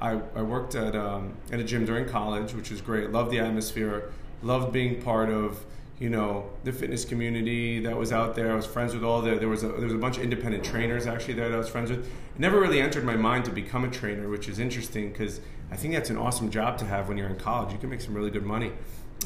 I, 0.00 0.20
I 0.34 0.42
worked 0.42 0.74
at 0.74 0.94
um, 0.96 1.34
at 1.52 1.60
a 1.60 1.64
gym 1.64 1.84
during 1.84 2.06
college, 2.08 2.54
which 2.54 2.70
was 2.70 2.80
great. 2.80 3.10
Loved 3.10 3.30
the 3.30 3.38
atmosphere. 3.38 4.10
Loved 4.42 4.72
being 4.72 5.00
part 5.02 5.30
of 5.30 5.64
you 5.98 6.10
know 6.10 6.50
the 6.64 6.72
fitness 6.72 7.04
community 7.04 7.80
that 7.80 7.96
was 7.96 8.12
out 8.12 8.34
there. 8.34 8.52
I 8.52 8.54
was 8.54 8.66
friends 8.66 8.94
with 8.94 9.04
all 9.04 9.22
the 9.22 9.36
there 9.36 9.48
was 9.48 9.62
a, 9.62 9.68
there 9.68 9.84
was 9.84 9.94
a 9.94 9.98
bunch 9.98 10.18
of 10.18 10.22
independent 10.22 10.64
trainers 10.64 11.06
actually 11.06 11.34
there 11.34 11.48
that 11.48 11.54
I 11.54 11.58
was 11.58 11.68
friends 11.68 11.90
with. 11.90 12.06
It 12.06 12.40
never 12.40 12.60
really 12.60 12.80
entered 12.80 13.04
my 13.04 13.16
mind 13.16 13.44
to 13.46 13.50
become 13.50 13.84
a 13.84 13.90
trainer, 13.90 14.28
which 14.28 14.48
is 14.48 14.58
interesting 14.58 15.10
because 15.10 15.40
I 15.70 15.76
think 15.76 15.94
that's 15.94 16.10
an 16.10 16.18
awesome 16.18 16.50
job 16.50 16.78
to 16.78 16.84
have 16.84 17.08
when 17.08 17.16
you're 17.16 17.28
in 17.28 17.36
college. 17.36 17.72
You 17.72 17.78
can 17.78 17.90
make 17.90 18.00
some 18.00 18.14
really 18.14 18.30
good 18.30 18.44
money, 18.44 18.72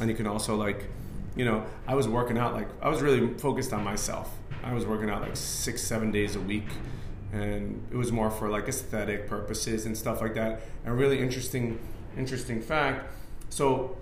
and 0.00 0.08
you 0.08 0.16
can 0.16 0.26
also 0.26 0.56
like 0.56 0.84
you 1.36 1.44
know 1.44 1.64
I 1.86 1.94
was 1.94 2.08
working 2.08 2.38
out 2.38 2.54
like 2.54 2.68
I 2.82 2.88
was 2.88 3.02
really 3.02 3.34
focused 3.34 3.72
on 3.72 3.84
myself. 3.84 4.36
I 4.62 4.72
was 4.74 4.86
working 4.86 5.08
out 5.10 5.22
like 5.22 5.36
six 5.36 5.82
seven 5.82 6.10
days 6.10 6.36
a 6.36 6.40
week 6.40 6.66
and 7.32 7.86
it 7.90 7.96
was 7.96 8.10
more 8.10 8.30
for 8.30 8.48
like 8.48 8.68
aesthetic 8.68 9.28
purposes 9.28 9.86
and 9.86 9.96
stuff 9.96 10.20
like 10.20 10.34
that. 10.34 10.62
A 10.84 10.92
really 10.92 11.20
interesting, 11.20 11.78
interesting 12.16 12.60
fact. 12.60 13.12
So, 13.50 13.96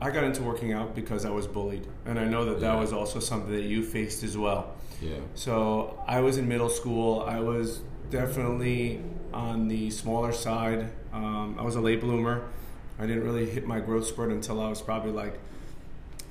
I 0.00 0.10
got 0.10 0.24
into 0.24 0.42
working 0.42 0.72
out 0.72 0.94
because 0.94 1.24
I 1.24 1.30
was 1.30 1.46
bullied, 1.46 1.86
and 2.04 2.18
I 2.18 2.24
know 2.24 2.44
that 2.46 2.60
that 2.60 2.74
was 2.74 2.92
also 2.92 3.20
something 3.20 3.52
that 3.52 3.62
you 3.62 3.82
faced 3.82 4.22
as 4.22 4.36
well. 4.36 4.74
Yeah. 5.00 5.16
So 5.34 6.02
I 6.06 6.20
was 6.20 6.38
in 6.38 6.48
middle 6.48 6.68
school. 6.68 7.22
I 7.22 7.40
was 7.40 7.80
definitely 8.10 9.00
on 9.32 9.68
the 9.68 9.90
smaller 9.90 10.32
side. 10.32 10.90
Um, 11.12 11.56
I 11.58 11.62
was 11.62 11.76
a 11.76 11.80
late 11.80 12.00
bloomer. 12.00 12.44
I 12.98 13.06
didn't 13.06 13.24
really 13.24 13.48
hit 13.48 13.66
my 13.66 13.80
growth 13.80 14.06
spurt 14.06 14.30
until 14.30 14.60
I 14.60 14.68
was 14.68 14.80
probably 14.80 15.10
like 15.10 15.38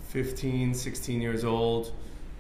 15, 0.10 0.74
16 0.74 1.22
years 1.22 1.44
old. 1.44 1.92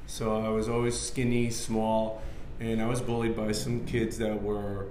So 0.07 0.39
I 0.39 0.49
was 0.49 0.69
always 0.69 0.99
skinny, 0.99 1.49
small, 1.49 2.21
and 2.59 2.81
I 2.81 2.87
was 2.87 3.01
bullied 3.01 3.35
by 3.35 3.51
some 3.51 3.85
kids 3.85 4.17
that 4.19 4.41
were 4.41 4.87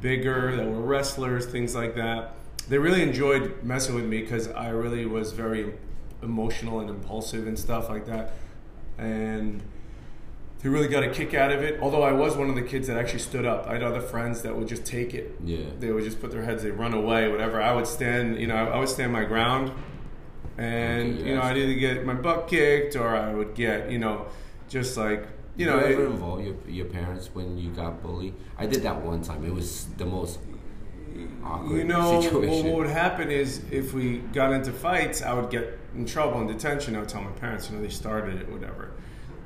bigger, 0.00 0.54
that 0.56 0.66
were 0.66 0.80
wrestlers, 0.80 1.46
things 1.46 1.74
like 1.74 1.94
that. 1.96 2.34
They 2.68 2.78
really 2.78 3.02
enjoyed 3.02 3.62
messing 3.62 3.94
with 3.94 4.04
me 4.04 4.20
because 4.22 4.48
I 4.48 4.68
really 4.70 5.06
was 5.06 5.32
very 5.32 5.74
emotional 6.22 6.80
and 6.80 6.90
impulsive 6.90 7.46
and 7.46 7.58
stuff 7.58 7.88
like 7.88 8.06
that. 8.06 8.32
And 8.98 9.62
they 10.62 10.68
really 10.68 10.88
got 10.88 11.04
a 11.04 11.10
kick 11.10 11.34
out 11.34 11.52
of 11.52 11.62
it. 11.62 11.78
Although 11.80 12.02
I 12.02 12.12
was 12.12 12.36
one 12.36 12.48
of 12.48 12.54
the 12.56 12.62
kids 12.62 12.88
that 12.88 12.96
actually 12.96 13.20
stood 13.20 13.44
up. 13.44 13.66
I 13.68 13.74
had 13.74 13.82
other 13.82 14.00
friends 14.00 14.42
that 14.42 14.56
would 14.56 14.66
just 14.66 14.84
take 14.84 15.14
it. 15.14 15.36
Yeah. 15.44 15.66
They 15.78 15.92
would 15.92 16.02
just 16.04 16.20
put 16.20 16.30
their 16.30 16.42
heads, 16.42 16.62
they 16.62 16.70
run 16.70 16.94
away, 16.94 17.28
whatever. 17.28 17.60
I 17.60 17.72
would 17.72 17.86
stand, 17.86 18.40
you 18.40 18.46
know, 18.46 18.56
I 18.56 18.78
would 18.78 18.88
stand 18.88 19.12
my 19.12 19.24
ground, 19.24 19.70
and 20.58 21.18
Okay, 21.18 21.28
you 21.28 21.34
know. 21.36 21.42
I'd 21.42 21.56
either 21.56 21.74
get 21.74 22.04
my 22.06 22.14
butt 22.14 22.48
kicked 22.48 22.96
or 22.96 23.14
I 23.14 23.32
would 23.34 23.54
get, 23.54 23.90
you 23.90 23.98
know, 23.98 24.26
just 24.68 24.96
like, 24.96 25.26
you 25.56 25.66
know, 25.66 25.78
you 25.78 25.84
ever 25.94 26.04
it- 26.04 26.10
involve 26.10 26.44
your, 26.44 26.56
your 26.66 26.86
parents 26.86 27.30
when 27.34 27.58
you 27.58 27.70
got 27.70 28.02
bullied? 28.02 28.34
I 28.58 28.66
did 28.66 28.82
that 28.82 29.02
one 29.02 29.22
time. 29.22 29.44
It 29.44 29.52
was 29.54 29.86
the 29.98 30.06
most 30.06 30.38
awkward 31.44 31.76
you 31.76 31.84
know, 31.84 32.14
what, 32.14 32.22
situation. 32.24 32.66
what 32.66 32.74
would 32.78 32.88
happen 32.88 33.30
is 33.30 33.62
if 33.70 33.92
we 33.92 34.18
got 34.18 34.52
into 34.52 34.72
fights, 34.72 35.22
I 35.22 35.32
would 35.34 35.50
get 35.50 35.78
in 35.94 36.06
trouble 36.06 36.40
in 36.40 36.46
detention. 36.46 36.96
I 36.96 37.00
would 37.00 37.08
tell 37.08 37.22
my 37.22 37.30
parents, 37.32 37.70
you 37.70 37.76
know, 37.76 37.82
they 37.82 37.88
started 37.88 38.40
it, 38.40 38.48
whatever. 38.50 38.92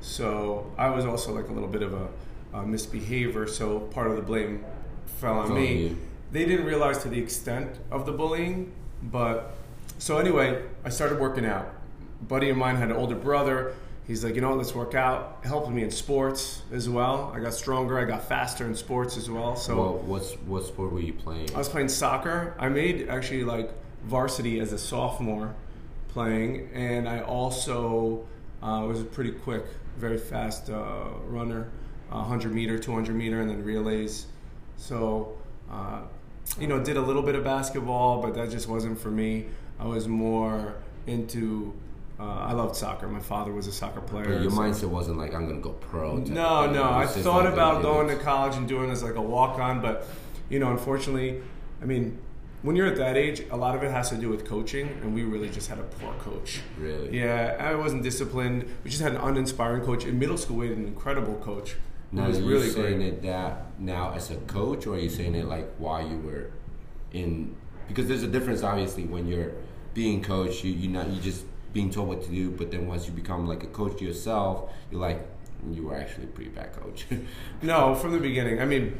So 0.01 0.71
I 0.77 0.89
was 0.89 1.05
also 1.05 1.33
like 1.33 1.49
a 1.49 1.53
little 1.53 1.69
bit 1.69 1.83
of 1.83 1.93
a, 1.93 2.07
a 2.53 2.65
misbehavior, 2.65 3.47
so 3.47 3.79
part 3.79 4.07
of 4.07 4.15
the 4.15 4.21
blame 4.21 4.63
fell 5.05 5.39
on 5.39 5.47
Fell 5.47 5.55
on 5.55 5.61
me. 5.61 5.87
you. 5.87 5.97
They 6.31 6.45
didn't 6.45 6.65
realize 6.65 6.99
to 6.99 7.09
the 7.09 7.19
extent 7.19 7.77
of 7.91 8.05
the 8.05 8.11
bullying, 8.11 8.71
but 9.03 9.53
so 9.97 10.17
anyway, 10.17 10.63
I 10.83 10.89
started 10.89 11.19
working 11.19 11.45
out. 11.45 11.73
A 12.21 12.23
buddy 12.25 12.49
of 12.49 12.57
mine 12.57 12.77
had 12.77 12.89
an 12.89 12.95
older 12.97 13.15
brother. 13.15 13.75
He's 14.07 14.23
like, 14.23 14.35
you 14.35 14.41
know, 14.41 14.49
what, 14.49 14.57
let's 14.57 14.73
work 14.73 14.95
out. 14.95 15.39
Helped 15.43 15.69
me 15.69 15.83
in 15.83 15.91
sports 15.91 16.63
as 16.71 16.89
well. 16.89 17.31
I 17.35 17.39
got 17.39 17.53
stronger. 17.53 17.99
I 17.99 18.05
got 18.05 18.27
faster 18.27 18.65
in 18.65 18.75
sports 18.75 19.15
as 19.15 19.29
well. 19.29 19.55
So 19.55 19.77
well, 19.77 19.97
what's 19.99 20.33
what 20.33 20.65
sport 20.65 20.91
were 20.91 20.99
you 20.99 21.13
playing? 21.13 21.53
I 21.53 21.57
was 21.57 21.69
playing 21.69 21.89
soccer. 21.89 22.55
I 22.59 22.69
made 22.69 23.09
actually 23.09 23.43
like 23.43 23.71
varsity 24.03 24.59
as 24.59 24.73
a 24.73 24.77
sophomore 24.77 25.53
playing, 26.09 26.69
and 26.73 27.07
I 27.07 27.21
also 27.21 28.25
uh, 28.61 28.83
was 28.87 29.01
a 29.01 29.05
pretty 29.05 29.31
quick, 29.31 29.65
very 29.97 30.17
fast 30.17 30.69
uh, 30.69 31.05
runner, 31.27 31.69
100 32.09 32.53
meter, 32.53 32.77
200 32.79 33.15
meter, 33.15 33.39
and 33.39 33.49
then 33.49 33.63
relays. 33.63 34.25
So, 34.77 35.37
uh, 35.71 36.01
you 36.59 36.67
know, 36.67 36.83
did 36.83 36.97
a 36.97 37.01
little 37.01 37.21
bit 37.21 37.35
of 37.35 37.43
basketball, 37.43 38.21
but 38.21 38.33
that 38.33 38.49
just 38.49 38.67
wasn't 38.67 38.99
for 38.99 39.11
me. 39.11 39.45
I 39.79 39.85
was 39.85 40.07
more 40.07 40.75
into. 41.05 41.73
Uh, 42.21 42.45
I 42.49 42.53
loved 42.53 42.75
soccer. 42.75 43.07
My 43.07 43.19
father 43.19 43.51
was 43.51 43.65
a 43.65 43.71
soccer 43.71 43.99
player. 44.01 44.39
Your 44.39 44.51
so- 44.51 44.57
mindset 44.57 44.89
wasn't 44.89 45.17
like 45.17 45.33
I'm 45.33 45.47
gonna 45.47 45.59
go 45.59 45.71
pro. 45.71 46.17
no, 46.17 46.71
no. 46.71 46.83
I 46.83 47.07
thought 47.07 47.45
like, 47.45 47.53
about 47.53 47.81
going 47.81 48.07
to 48.09 48.15
college 48.15 48.55
and 48.55 48.67
doing 48.67 48.89
this 48.89 49.01
like 49.01 49.15
a 49.15 49.21
walk 49.21 49.57
on, 49.57 49.81
but 49.81 50.05
you 50.47 50.59
know, 50.59 50.69
unfortunately, 50.69 51.41
I 51.81 51.85
mean, 51.85 52.19
when 52.61 52.75
you're 52.75 52.85
at 52.85 52.97
that 52.97 53.17
age, 53.17 53.41
a 53.49 53.57
lot 53.57 53.75
of 53.75 53.81
it 53.81 53.89
has 53.89 54.09
to 54.11 54.17
do 54.17 54.29
with 54.29 54.45
coaching, 54.45 54.87
and 55.01 55.15
we 55.15 55.23
really 55.23 55.49
just 55.49 55.67
had 55.67 55.79
a 55.79 55.83
poor 55.83 56.13
coach. 56.19 56.61
Really? 56.77 57.17
Yeah, 57.17 57.55
I 57.59 57.73
wasn't 57.73 58.03
disciplined. 58.03 58.65
We 58.83 58.91
just 58.91 59.01
had 59.01 59.13
an 59.13 59.21
uninspiring 59.21 59.83
coach. 59.83 60.05
In 60.05 60.19
middle 60.19 60.37
school, 60.37 60.57
we 60.57 60.67
had 60.69 60.77
an 60.77 60.85
incredible 60.85 61.35
coach. 61.37 61.75
Now, 62.11 62.27
was 62.27 62.37
are 62.37 62.41
you 62.41 62.47
really 62.49 62.69
saying 62.69 62.97
great. 62.97 63.13
it 63.13 63.21
that 63.23 63.79
now 63.79 64.13
as 64.13 64.29
a 64.29 64.35
coach, 64.35 64.85
or 64.85 64.93
are 64.95 64.99
you 64.99 65.09
saying 65.09 65.33
it 65.33 65.45
like 65.45 65.73
while 65.77 66.07
you 66.07 66.17
were 66.17 66.51
in? 67.13 67.55
Because 67.87 68.07
there's 68.07 68.21
a 68.21 68.27
difference, 68.27 68.61
obviously, 68.61 69.05
when 69.05 69.25
you're 69.25 69.53
being 69.95 70.21
coached, 70.21 70.63
you 70.63 70.71
you 70.71 70.87
not 70.87 71.07
you 71.07 71.19
just 71.19 71.45
being 71.73 71.89
told 71.89 72.07
what 72.09 72.23
to 72.23 72.29
do, 72.29 72.51
but 72.51 72.71
then 72.71 72.87
once 72.87 73.05
you 73.07 73.13
become 73.13 73.47
like 73.47 73.63
a 73.63 73.67
coach 73.67 74.01
yourself, 74.01 74.71
you're 74.91 75.01
like 75.01 75.21
you 75.71 75.83
were 75.83 75.95
actually 75.95 76.23
a 76.25 76.27
pretty 76.27 76.49
bad 76.49 76.73
coach. 76.73 77.05
No, 77.61 77.93
from 77.95 78.11
the 78.13 78.19
beginning. 78.19 78.59
I 78.61 78.65
mean, 78.65 78.97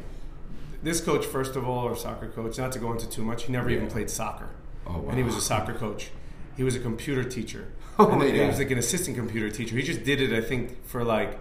this 0.82 1.00
coach, 1.00 1.24
first 1.26 1.56
of 1.56 1.66
all, 1.68 1.84
or 1.84 1.96
soccer 1.96 2.28
coach, 2.28 2.58
not 2.58 2.70
to 2.72 2.78
go 2.78 2.92
into 2.92 3.08
too 3.08 3.22
much, 3.24 3.44
he 3.44 3.52
never 3.52 3.68
even 3.70 3.88
played 3.88 4.08
soccer. 4.10 4.48
Oh, 4.86 5.06
And 5.08 5.16
he 5.18 5.22
was 5.24 5.36
a 5.36 5.40
soccer 5.40 5.74
coach. 5.74 6.10
He 6.56 6.62
was 6.64 6.74
a 6.76 6.80
computer 6.80 7.24
teacher. 7.24 7.66
Oh, 7.98 8.08
and 8.08 8.20
my 8.20 8.26
he 8.26 8.40
was 8.40 8.56
like 8.58 8.70
an 8.70 8.78
assistant 8.78 9.16
computer 9.18 9.50
teacher. 9.50 9.76
He 9.76 9.82
just 9.82 10.02
did 10.02 10.18
it, 10.22 10.32
I 10.32 10.40
think, 10.40 10.82
for 10.86 11.04
like, 11.04 11.38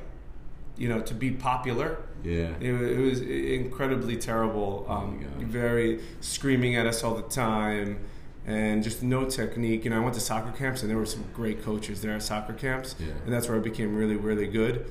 you 0.77 0.89
know, 0.89 0.99
to 0.99 1.13
be 1.13 1.31
popular. 1.31 1.97
yeah. 2.25 2.49
It, 2.59 2.73
it 2.73 2.97
was 2.99 3.21
incredibly 3.21 4.17
terrible. 4.17 4.85
Oh, 4.89 4.93
Um, 4.93 5.21
God. 5.21 5.47
very 5.47 6.01
screaming 6.19 6.75
at 6.75 6.85
us 6.85 7.03
all 7.05 7.15
the 7.15 7.21
time, 7.21 7.99
and 8.45 8.83
just 8.83 9.03
no 9.03 9.25
technique. 9.29 9.83
You 9.83 9.91
know, 9.91 9.97
I 9.97 9.99
went 9.99 10.15
to 10.15 10.19
soccer 10.21 10.51
camps, 10.51 10.81
and 10.81 10.89
there 10.89 10.97
were 10.97 11.05
some 11.05 11.23
great 11.33 11.63
coaches 11.63 12.01
there 12.01 12.13
at 12.13 12.23
soccer 12.23 12.53
camps, 12.53 12.95
Yeah. 12.99 13.07
and 13.25 13.33
that's 13.33 13.47
where 13.47 13.57
I 13.57 13.61
became 13.61 13.95
really, 13.95 14.15
really 14.15 14.47
good. 14.47 14.85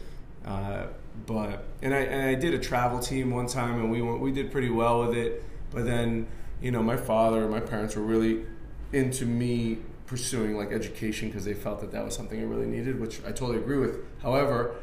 Uh, 0.45 0.87
but 1.26 1.64
and 1.83 1.92
I 1.95 1.99
and 1.99 2.23
I 2.28 2.35
did 2.35 2.54
a 2.54 2.59
travel 2.59 2.99
team 2.99 3.30
one 3.30 3.47
time, 3.47 3.78
and 3.80 3.90
we 3.90 4.00
went, 4.02 4.21
we 4.21 4.33
did 4.33 4.50
pretty 4.52 4.71
well 4.71 5.07
with 5.07 5.16
it. 5.16 5.45
But 5.71 5.85
then, 5.85 6.26
you 6.62 6.71
know, 6.71 6.83
my 6.83 6.97
father 6.97 7.42
and 7.42 7.50
my 7.50 7.61
parents 7.61 7.95
were 7.97 8.02
really 8.02 8.45
into 8.92 9.25
me 9.26 9.78
pursuing 10.07 10.57
like 10.57 10.73
education 10.73 11.28
because 11.28 11.45
they 11.45 11.54
felt 11.54 11.80
that 11.80 11.92
that 11.92 12.04
was 12.04 12.14
something 12.16 12.40
I 12.40 12.45
really 12.45 12.66
needed, 12.66 12.99
which 13.00 13.21
I 13.25 13.30
totally 13.33 13.59
agree 13.59 13.78
with. 13.78 13.99
However, 14.23 14.75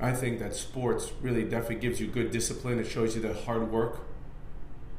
I 0.00 0.12
think 0.12 0.38
that 0.40 0.56
sports 0.56 1.12
really 1.20 1.44
definitely 1.44 1.76
gives 1.76 2.00
you 2.00 2.06
good 2.08 2.30
discipline. 2.32 2.78
It 2.80 2.86
shows 2.86 3.14
you 3.14 3.22
that 3.22 3.36
hard 3.44 3.70
work, 3.70 4.00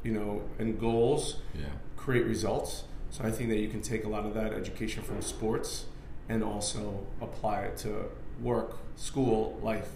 you 0.04 0.12
know, 0.12 0.42
and 0.58 0.78
goals 0.80 1.38
Yeah. 1.54 1.66
create 1.96 2.26
results. 2.26 2.84
So 3.10 3.24
I 3.24 3.30
think 3.30 3.50
that 3.50 3.58
you 3.58 3.68
can 3.68 3.82
take 3.82 4.04
a 4.04 4.08
lot 4.08 4.24
of 4.24 4.34
that 4.34 4.52
education 4.52 5.02
from 5.02 5.20
sports 5.22 5.84
and 6.28 6.42
also 6.42 7.00
apply 7.20 7.60
it 7.62 7.76
to 7.78 8.06
work, 8.42 8.76
school, 8.96 9.58
life. 9.62 9.90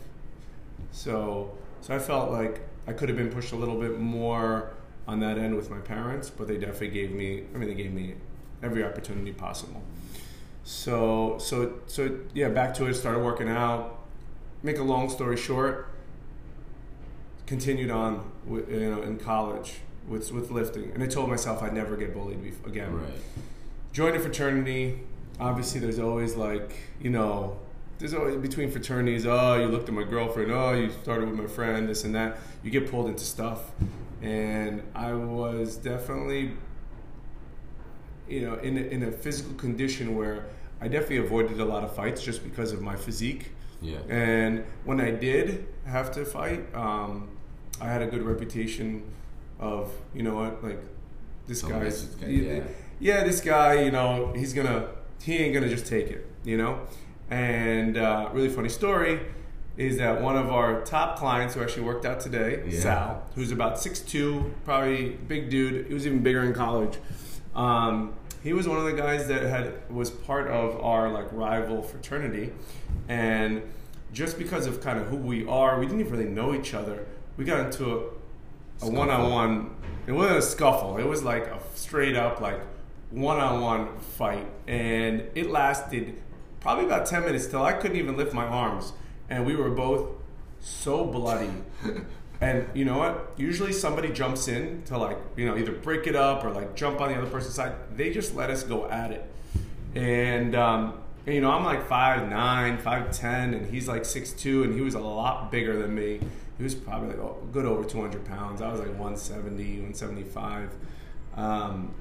So 0.92 1.56
so 1.80 1.94
I 1.94 1.98
felt 1.98 2.30
like 2.30 2.60
I 2.86 2.92
could 2.92 3.08
have 3.08 3.18
been 3.18 3.30
pushed 3.30 3.52
a 3.52 3.56
little 3.56 3.78
bit 3.80 3.98
more 3.98 4.70
on 5.08 5.20
that 5.20 5.38
end 5.38 5.54
with 5.56 5.70
my 5.70 5.78
parents, 5.78 6.30
but 6.30 6.46
they 6.48 6.56
definitely 6.58 6.88
gave 6.88 7.10
me 7.12 7.44
I 7.54 7.58
mean 7.58 7.68
they 7.68 7.74
gave 7.74 7.92
me 7.92 8.14
every 8.62 8.84
opportunity 8.84 9.32
possible. 9.32 9.82
So 10.64 11.38
so 11.38 11.74
so 11.86 12.18
yeah, 12.34 12.48
back 12.48 12.74
to 12.74 12.86
it, 12.86 12.94
started 12.94 13.20
working 13.24 13.48
out. 13.48 13.98
Make 14.62 14.78
a 14.78 14.82
long 14.82 15.08
story 15.10 15.36
short, 15.36 15.88
continued 17.46 17.90
on 17.90 18.30
you 18.48 18.90
know 18.90 19.02
in 19.02 19.18
college 19.18 19.76
with 20.08 20.32
with 20.32 20.50
lifting, 20.50 20.90
and 20.92 21.02
I 21.02 21.06
told 21.06 21.28
myself 21.28 21.62
I'd 21.62 21.74
never 21.74 21.96
get 21.96 22.14
bullied 22.14 22.42
bef- 22.42 22.66
again. 22.66 22.94
Right. 22.94 23.10
Joined 23.92 24.16
a 24.16 24.20
fraternity. 24.20 25.00
Obviously, 25.40 25.80
there's 25.80 25.98
always 25.98 26.36
like 26.36 26.76
you 27.00 27.10
know 27.10 27.58
there's 27.98 28.14
always 28.14 28.36
between 28.36 28.70
fraternities. 28.70 29.26
Oh, 29.26 29.54
you 29.54 29.66
looked 29.66 29.88
at 29.88 29.94
my 29.94 30.04
girlfriend. 30.04 30.52
Oh, 30.52 30.72
you 30.72 30.90
started 31.02 31.28
with 31.28 31.38
my 31.38 31.46
friend. 31.46 31.88
This 31.88 32.04
and 32.04 32.14
that. 32.14 32.38
You 32.62 32.70
get 32.70 32.90
pulled 32.90 33.08
into 33.08 33.24
stuff, 33.24 33.72
and 34.22 34.82
I 34.94 35.12
was 35.12 35.76
definitely, 35.76 36.52
you 38.28 38.42
know, 38.42 38.54
in 38.56 38.76
a, 38.76 38.80
in 38.80 39.02
a 39.02 39.12
physical 39.12 39.54
condition 39.54 40.16
where 40.16 40.46
I 40.80 40.88
definitely 40.88 41.18
avoided 41.18 41.60
a 41.60 41.64
lot 41.64 41.84
of 41.84 41.94
fights 41.94 42.22
just 42.22 42.44
because 42.44 42.72
of 42.72 42.82
my 42.82 42.96
physique. 42.96 43.50
Yeah. 43.80 43.98
And 44.08 44.64
when 44.84 45.00
I 45.00 45.10
did 45.10 45.66
have 45.86 46.10
to 46.12 46.24
fight, 46.24 46.74
um, 46.74 47.28
I 47.80 47.86
had 47.86 48.02
a 48.02 48.06
good 48.06 48.22
reputation 48.22 49.02
of 49.58 49.90
you 50.14 50.22
know 50.22 50.34
what 50.34 50.62
like 50.62 50.80
this 51.46 51.62
guy's 51.62 52.04
guy, 52.06 52.26
yeah. 52.26 52.52
yeah. 52.54 52.62
yeah 53.00 53.24
this 53.24 53.40
guy 53.40 53.82
you 53.82 53.90
know 53.90 54.32
he's 54.36 54.52
gonna 54.52 54.88
he 55.22 55.36
ain't 55.36 55.54
gonna 55.54 55.68
just 55.68 55.86
take 55.86 56.08
it 56.08 56.26
you 56.44 56.56
know 56.56 56.80
and 57.30 57.96
uh, 57.96 58.28
really 58.32 58.48
funny 58.48 58.68
story 58.68 59.20
is 59.76 59.98
that 59.98 60.22
one 60.22 60.36
of 60.36 60.48
our 60.50 60.80
top 60.82 61.18
clients 61.18 61.54
who 61.54 61.62
actually 61.62 61.82
worked 61.82 62.04
out 62.06 62.18
today 62.20 62.62
Yeah. 62.68 62.80
Sal 62.80 63.22
who's 63.34 63.52
about 63.52 63.76
6'2 63.76 64.52
probably 64.64 65.10
big 65.28 65.50
dude 65.50 65.86
he 65.86 65.94
was 65.94 66.06
even 66.06 66.22
bigger 66.22 66.42
in 66.42 66.52
college 66.54 66.98
um, 67.54 68.14
he 68.42 68.52
was 68.52 68.68
one 68.68 68.78
of 68.78 68.84
the 68.84 68.92
guys 68.92 69.26
that 69.28 69.42
had 69.42 69.72
was 69.90 70.10
part 70.10 70.48
of 70.48 70.78
our 70.82 71.10
like 71.10 71.26
rival 71.32 71.82
fraternity 71.82 72.52
and 73.08 73.62
just 74.12 74.38
because 74.38 74.66
of 74.66 74.80
kind 74.80 74.98
of 74.98 75.08
who 75.08 75.16
we 75.16 75.46
are 75.46 75.78
we 75.78 75.86
didn't 75.86 76.00
even 76.00 76.12
really 76.12 76.28
know 76.30 76.54
each 76.54 76.72
other 76.74 77.06
we 77.36 77.44
got 77.44 77.66
into 77.66 77.92
a, 77.92 78.02
a 78.82 78.90
one-on-one. 78.90 79.74
It 80.06 80.12
wasn't 80.12 80.38
a 80.38 80.42
scuffle. 80.42 80.98
It 80.98 81.06
was 81.06 81.22
like 81.22 81.46
a 81.46 81.60
straight 81.74 82.16
up 82.16 82.40
like 82.40 82.60
one-on-one 83.10 83.98
fight. 83.98 84.46
And 84.66 85.24
it 85.34 85.50
lasted 85.50 86.22
probably 86.60 86.84
about 86.84 87.06
10 87.06 87.24
minutes 87.24 87.46
till 87.46 87.62
i 87.62 87.72
couldn't 87.72 87.96
even 87.96 88.16
lift 88.16 88.32
my 88.32 88.44
arms. 88.44 88.92
And 89.28 89.46
we 89.46 89.56
were 89.56 89.70
both 89.70 90.08
so 90.60 91.04
bloody. 91.04 91.50
And 92.38 92.68
you 92.74 92.84
know 92.84 92.98
what? 92.98 93.32
Usually 93.38 93.72
somebody 93.72 94.12
jumps 94.12 94.46
in 94.46 94.82
to 94.88 94.98
like 94.98 95.16
you 95.36 95.46
know 95.46 95.56
either 95.56 95.72
break 95.72 96.06
it 96.06 96.14
up 96.14 96.44
or 96.44 96.50
like 96.50 96.76
jump 96.76 97.00
on 97.00 97.08
the 97.08 97.16
other 97.16 97.30
person's 97.30 97.54
side. 97.54 97.72
They 97.96 98.10
just 98.10 98.34
let 98.34 98.50
us 98.50 98.62
go 98.62 98.86
at 98.90 99.10
it. 99.10 99.24
And 99.94 100.54
um, 100.54 100.98
and, 101.26 101.34
you 101.34 101.40
know 101.40 101.50
i'm 101.50 101.64
like 101.64 101.88
5'9 101.88 102.82
5'10 102.82 103.24
and 103.56 103.66
he's 103.66 103.88
like 103.88 104.02
6'2 104.02 104.64
and 104.64 104.74
he 104.74 104.80
was 104.80 104.94
a 104.94 105.00
lot 105.00 105.50
bigger 105.50 105.76
than 105.76 105.94
me 105.94 106.20
he 106.56 106.62
was 106.64 106.74
probably 106.74 107.08
like 107.08 107.18
a 107.18 107.32
good 107.52 107.66
over 107.66 107.84
200 107.84 108.24
pounds. 108.24 108.62
I 108.62 108.70
was 108.70 108.80
like 108.80 108.88
170 108.90 109.64
175 109.80 110.70
um, 111.36 111.94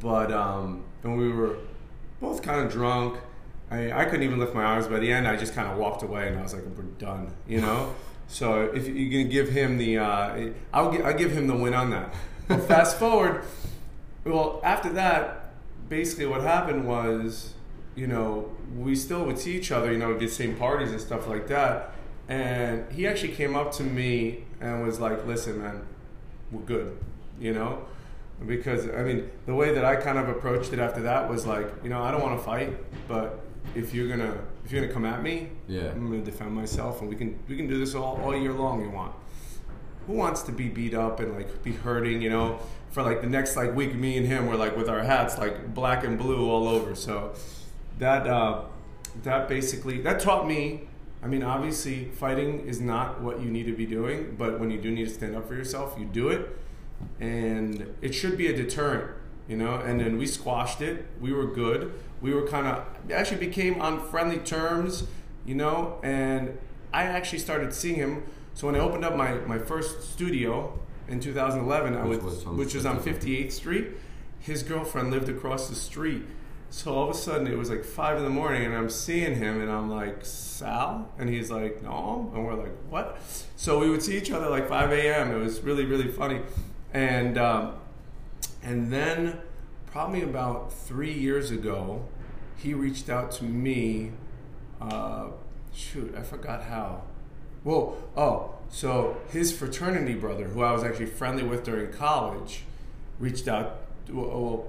but 0.00 0.30
um, 0.32 0.84
and 1.02 1.16
we 1.16 1.32
were 1.32 1.56
both 2.20 2.42
kind 2.42 2.64
of 2.64 2.70
drunk. 2.70 3.18
I, 3.70 3.92
I 3.92 4.04
couldn't 4.04 4.22
even 4.22 4.38
lift 4.38 4.54
my 4.54 4.64
arms. 4.64 4.86
By 4.86 4.98
the 4.98 5.12
end 5.12 5.26
i 5.28 5.36
just 5.36 5.54
kind 5.54 5.68
of 5.70 5.76
walked 5.78 6.02
away 6.02 6.28
and 6.28 6.38
i 6.38 6.42
was 6.42 6.54
like 6.54 6.64
we're 6.76 6.82
done 6.98 7.32
you 7.46 7.60
know? 7.60 7.94
So 8.30 8.64
if 8.74 8.86
you're 8.86 9.08
gonna 9.10 9.24
give 9.32 9.48
him 9.48 9.78
the 9.78 9.96
uh, 9.96 10.50
I'll, 10.74 10.92
gi- 10.92 11.02
I'll 11.02 11.16
give 11.16 11.32
him 11.32 11.46
the 11.46 11.56
win 11.56 11.72
on 11.72 11.88
that. 11.90 12.12
But 12.48 12.60
fast 12.64 12.98
forward 12.98 13.42
well 14.24 14.60
after 14.62 14.90
that 14.90 15.52
basically 15.88 16.26
what 16.26 16.42
happened 16.42 16.86
was 16.86 17.54
you 17.94 18.06
know 18.06 18.50
we 18.76 18.94
still 18.94 19.24
would 19.24 19.38
see 19.38 19.56
each 19.56 19.70
other 19.72 19.90
you 19.92 19.96
know 19.98 20.08
we'd 20.10 20.20
get 20.20 20.30
same 20.30 20.56
parties 20.56 20.90
and 20.90 21.00
stuff 21.00 21.26
like 21.26 21.46
that 21.48 21.92
and 22.28 22.90
he 22.92 23.06
actually 23.06 23.32
came 23.32 23.56
up 23.56 23.72
to 23.72 23.82
me 23.82 24.44
and 24.60 24.82
was 24.84 25.00
like 25.00 25.26
listen 25.26 25.60
man 25.62 25.82
we're 26.52 26.60
good 26.62 26.96
you 27.40 27.52
know? 27.54 27.84
Because 28.46 28.88
I 28.88 29.02
mean 29.02 29.30
the 29.46 29.54
way 29.54 29.72
that 29.74 29.84
I 29.84 29.96
kind 29.96 30.18
of 30.18 30.28
approached 30.28 30.72
it 30.72 30.78
after 30.78 31.02
that 31.02 31.28
was 31.28 31.46
like 31.46 31.66
you 31.82 31.88
know 31.90 32.02
I 32.02 32.10
don't 32.10 32.22
want 32.22 32.38
to 32.38 32.44
fight 32.44 32.72
but 33.08 33.40
if 33.74 33.94
you're 33.94 34.08
gonna 34.08 34.36
if 34.64 34.72
you're 34.72 34.82
gonna 34.82 34.92
come 34.92 35.04
at 35.04 35.22
me 35.22 35.50
Yeah. 35.66 35.90
I'm 35.90 36.10
gonna 36.10 36.24
defend 36.24 36.52
myself 36.52 37.00
and 37.00 37.08
we 37.08 37.16
can 37.16 37.38
we 37.48 37.56
can 37.56 37.66
do 37.68 37.78
this 37.78 37.94
all, 37.94 38.20
all 38.22 38.36
year 38.36 38.52
long 38.52 38.82
you 38.82 38.90
want. 38.90 39.12
Who 40.06 40.14
wants 40.14 40.42
to 40.42 40.52
be 40.52 40.68
beat 40.68 40.94
up 40.94 41.20
and 41.20 41.34
like 41.34 41.62
be 41.62 41.72
hurting 41.72 42.22
you 42.22 42.30
know? 42.30 42.58
For 42.90 43.02
like 43.02 43.20
the 43.20 43.28
next 43.28 43.56
like 43.56 43.74
week 43.74 43.94
me 43.94 44.16
and 44.16 44.26
him 44.26 44.46
were 44.46 44.56
like 44.56 44.76
with 44.76 44.88
our 44.88 45.02
hats 45.02 45.36
like 45.38 45.74
black 45.74 46.04
and 46.04 46.18
blue 46.18 46.48
all 46.50 46.66
over. 46.68 46.94
So 46.94 47.34
that 47.98 48.26
uh, 48.26 48.62
that 49.24 49.48
basically 49.48 50.00
that 50.02 50.20
taught 50.20 50.46
me 50.46 50.88
I 51.22 51.26
mean 51.26 51.42
obviously 51.42 52.06
fighting 52.06 52.66
is 52.66 52.80
not 52.80 53.20
what 53.20 53.40
you 53.40 53.50
need 53.50 53.64
to 53.64 53.74
be 53.74 53.86
doing 53.86 54.36
but 54.38 54.60
when 54.60 54.70
you 54.70 54.80
do 54.80 54.90
need 54.90 55.08
to 55.08 55.14
stand 55.14 55.36
up 55.36 55.48
for 55.48 55.54
yourself 55.54 55.96
you 55.98 56.04
do 56.04 56.28
it. 56.28 56.56
And 57.20 57.94
it 58.02 58.12
should 58.12 58.36
be 58.36 58.48
a 58.48 58.56
deterrent 58.56 59.14
you 59.48 59.56
know? 59.56 59.76
And 59.76 59.98
then 59.98 60.18
we 60.18 60.26
squashed 60.26 60.82
it. 60.82 61.06
We 61.20 61.32
were 61.32 61.46
good. 61.46 61.92
We 62.20 62.34
were 62.34 62.46
kind 62.46 62.66
of 62.66 62.84
actually 63.12 63.38
became 63.38 63.80
on 63.80 64.06
friendly 64.08 64.38
terms 64.38 65.04
you 65.44 65.54
know? 65.54 65.98
And 66.02 66.58
i 66.92 67.04
actually 67.04 67.38
started 67.38 67.72
seeing 67.74 67.96
him. 67.96 68.24
So 68.54 68.66
when 68.66 68.76
i 68.76 68.78
opened 68.78 69.04
up 69.04 69.16
my, 69.16 69.34
my 69.40 69.58
first 69.58 70.12
studio 70.12 70.78
in 71.08 71.20
2011 71.20 71.96
I 71.96 72.04
Which 72.04 72.22
was, 72.22 72.46
on 72.46 72.56
which 72.56 72.74
was 72.74 72.86
on 72.86 73.00
58th. 73.00 73.46
58th 73.46 73.52
street 73.52 73.86
his 74.40 74.62
girlfriend 74.62 75.10
lived 75.10 75.28
across 75.28 75.68
the 75.68 75.74
street 75.74 76.22
so 76.70 76.94
all 76.94 77.08
of 77.08 77.14
a 77.14 77.18
sudden 77.18 77.46
it 77.46 77.56
was 77.56 77.70
like 77.70 77.84
five 77.84 78.18
in 78.18 78.24
the 78.24 78.30
morning 78.30 78.64
and 78.64 78.74
i'm 78.74 78.90
seeing 78.90 79.34
him 79.34 79.60
and 79.60 79.70
i'm 79.70 79.88
like 79.90 80.24
sal? 80.58 81.10
And 81.18 81.28
he's 81.28 81.50
like 81.50 81.82
no. 81.82 82.30
And 82.34 82.44
we're 82.44 82.54
like 82.54 82.76
what? 82.90 83.18
So 83.56 83.78
we 83.78 83.88
would 83.88 84.02
see 84.02 84.16
each 84.16 84.30
other 84.30 84.48
like 84.48 84.68
5 84.68 84.92
a.m 84.92 85.30
it 85.30 85.38
was 85.38 85.60
really 85.60 85.84
really 85.84 86.08
funny. 86.08 86.40
And 86.92 87.38
um, 87.38 87.74
and 88.62 88.92
then 88.92 89.40
probably 89.86 90.22
about 90.22 90.72
three 90.72 91.12
years 91.12 91.50
ago 91.50 92.04
he 92.56 92.74
reached 92.74 93.08
out 93.08 93.30
to 93.32 93.44
me 93.44 94.12
uh, 94.80 95.28
shoot 95.72 96.14
i 96.16 96.22
forgot 96.22 96.64
how. 96.64 97.02
Whoa, 97.64 97.96
oh, 98.16 98.54
so 98.70 99.20
his 99.30 99.52
fraternity 99.52 100.14
brother, 100.14 100.44
who 100.44 100.62
I 100.62 100.72
was 100.72 100.84
actually 100.84 101.06
friendly 101.06 101.42
with 101.42 101.64
during 101.64 101.92
college, 101.92 102.64
reached 103.18 103.48
out. 103.48 103.80
Well, 104.08 104.68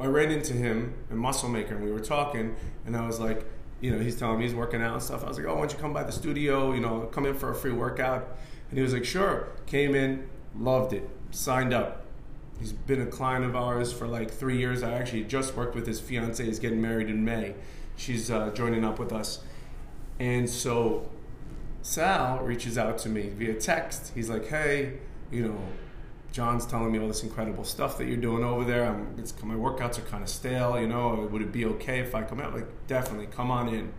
I 0.00 0.06
ran 0.06 0.30
into 0.30 0.54
him 0.54 0.94
in 1.10 1.18
Muscle 1.18 1.48
Maker, 1.48 1.74
and 1.74 1.84
we 1.84 1.92
were 1.92 2.00
talking, 2.00 2.56
and 2.86 2.96
I 2.96 3.06
was 3.06 3.20
like, 3.20 3.44
you 3.80 3.90
know, 3.90 3.98
he's 3.98 4.16
telling 4.16 4.38
me 4.38 4.44
he's 4.44 4.54
working 4.54 4.82
out 4.82 4.94
and 4.94 5.02
stuff. 5.02 5.24
I 5.24 5.28
was 5.28 5.38
like, 5.38 5.46
oh, 5.46 5.54
why 5.54 5.60
don't 5.60 5.72
you 5.72 5.78
come 5.78 5.92
by 5.92 6.02
the 6.02 6.12
studio? 6.12 6.72
You 6.72 6.80
know, 6.80 7.00
come 7.12 7.26
in 7.26 7.34
for 7.34 7.50
a 7.50 7.54
free 7.54 7.72
workout. 7.72 8.36
And 8.68 8.78
he 8.78 8.82
was 8.82 8.92
like, 8.92 9.04
sure. 9.04 9.48
Came 9.66 9.94
in, 9.94 10.28
loved 10.58 10.92
it, 10.92 11.08
signed 11.30 11.72
up. 11.72 12.04
He's 12.58 12.72
been 12.72 13.00
a 13.00 13.06
client 13.06 13.44
of 13.44 13.56
ours 13.56 13.90
for 13.90 14.06
like 14.06 14.30
three 14.30 14.58
years. 14.58 14.82
I 14.82 14.92
actually 14.92 15.24
just 15.24 15.56
worked 15.56 15.74
with 15.74 15.86
his 15.86 15.98
fiance. 15.98 16.44
He's 16.44 16.58
getting 16.58 16.82
married 16.82 17.08
in 17.08 17.24
May. 17.24 17.54
She's 17.96 18.30
uh, 18.30 18.50
joining 18.50 18.84
up 18.84 18.98
with 18.98 19.12
us. 19.12 19.40
And 20.18 20.48
so 20.48 21.08
Sal 21.80 22.40
reaches 22.40 22.76
out 22.76 22.98
to 22.98 23.08
me 23.08 23.30
via 23.30 23.54
text. 23.54 24.12
He's 24.14 24.28
like, 24.28 24.46
"Hey, 24.48 24.98
you 25.30 25.48
know, 25.48 25.58
John's 26.32 26.64
telling 26.64 26.92
me 26.92 26.98
all 27.00 27.08
this 27.08 27.22
incredible 27.24 27.64
stuff 27.64 27.98
that 27.98 28.06
you're 28.06 28.16
doing 28.16 28.44
over 28.44 28.64
there. 28.64 28.86
I'm, 28.86 29.14
it's, 29.18 29.34
my 29.42 29.54
workouts 29.54 29.98
are 29.98 30.02
kind 30.02 30.22
of 30.22 30.28
stale. 30.28 30.80
You 30.80 30.86
know, 30.86 31.28
would 31.30 31.42
it 31.42 31.50
be 31.52 31.64
okay 31.66 31.98
if 32.00 32.14
I 32.14 32.22
come 32.22 32.40
out? 32.40 32.54
Like, 32.54 32.66
definitely, 32.86 33.26
come 33.26 33.50
on 33.50 33.68
in." 33.68 33.92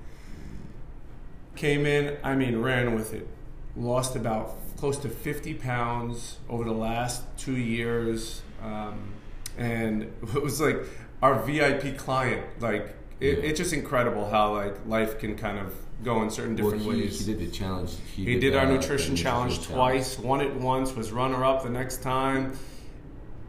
Came 1.56 1.86
in. 1.86 2.18
I 2.24 2.36
mean, 2.36 2.62
ran 2.62 2.96
with 2.96 3.14
it. 3.14 3.28
Lost 3.76 4.16
about 4.16 4.56
close 4.78 4.98
to 5.00 5.10
50 5.10 5.56
pounds 5.56 6.38
over 6.50 6.64
the 6.64 6.72
last 6.72 7.24
two 7.38 7.58
years, 7.58 8.42
um, 8.64 9.12
and 9.58 10.04
it 10.36 10.42
was 10.42 10.62
like 10.62 10.78
our 11.22 11.36
VIP 11.44 11.98
client. 11.98 12.46
Like, 12.62 12.96
it, 13.20 13.38
Yeah. 13.40 13.44
it's 13.44 13.60
just 13.60 13.74
incredible 13.74 14.30
how 14.30 14.54
like 14.56 14.76
life 14.88 15.20
can 15.20 15.36
kind 15.36 15.60
of 15.60 15.76
go 16.04 16.22
in 16.24 16.30
certain 16.30 16.56
different 16.56 16.86
well, 16.86 16.96
he, 16.96 17.04
ways. 17.04 17.26
he 17.26 17.34
did 17.34 17.40
the 17.40 17.52
challenge. 17.52 17.92
He 18.16 18.40
did 18.40 18.56
our 18.56 18.66
uh, 18.66 18.70
nutrition 18.70 19.16
challenge 19.16 19.62
twice. 19.62 20.18
Won 20.20 20.42
it 20.42 20.54
once. 20.56 20.96
Was 20.96 21.12
runner 21.12 21.44
up 21.44 21.64
the 21.64 21.70
next 21.70 22.02
time. 22.02 22.58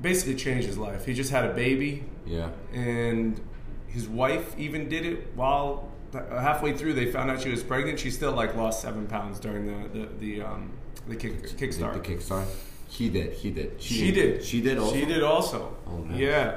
Basically 0.00 0.34
changed 0.34 0.66
his 0.66 0.78
life. 0.78 1.06
He 1.06 1.14
just 1.14 1.30
had 1.30 1.44
a 1.44 1.54
baby, 1.54 2.04
Yeah. 2.26 2.50
and 2.72 3.40
his 3.86 4.08
wife 4.08 4.58
even 4.58 4.88
did 4.88 5.06
it 5.06 5.28
while 5.36 5.88
halfway 6.12 6.76
through 6.76 6.94
they 6.94 7.06
found 7.06 7.30
out 7.30 7.40
she 7.40 7.50
was 7.50 7.62
pregnant. 7.62 7.98
She 8.00 8.10
still 8.10 8.32
like 8.32 8.54
lost 8.56 8.82
seven 8.82 9.06
pounds 9.06 9.38
during 9.38 9.66
the 9.66 9.88
the 10.00 10.08
the, 10.18 10.42
um, 10.42 10.72
the 11.08 11.16
kick, 11.16 11.42
The, 11.42 11.48
kickstart. 11.66 11.94
the 11.94 12.00
kickstart. 12.00 12.46
He 12.88 13.08
did. 13.08 13.32
He 13.32 13.50
did. 13.50 13.80
She 13.80 14.12
did. 14.12 14.44
She 14.44 14.60
did 14.60 14.76
also. 14.76 14.94
She 14.94 15.04
did 15.06 15.22
also. 15.22 15.76
Oh, 15.86 15.98
man. 15.98 16.18
Yeah. 16.18 16.56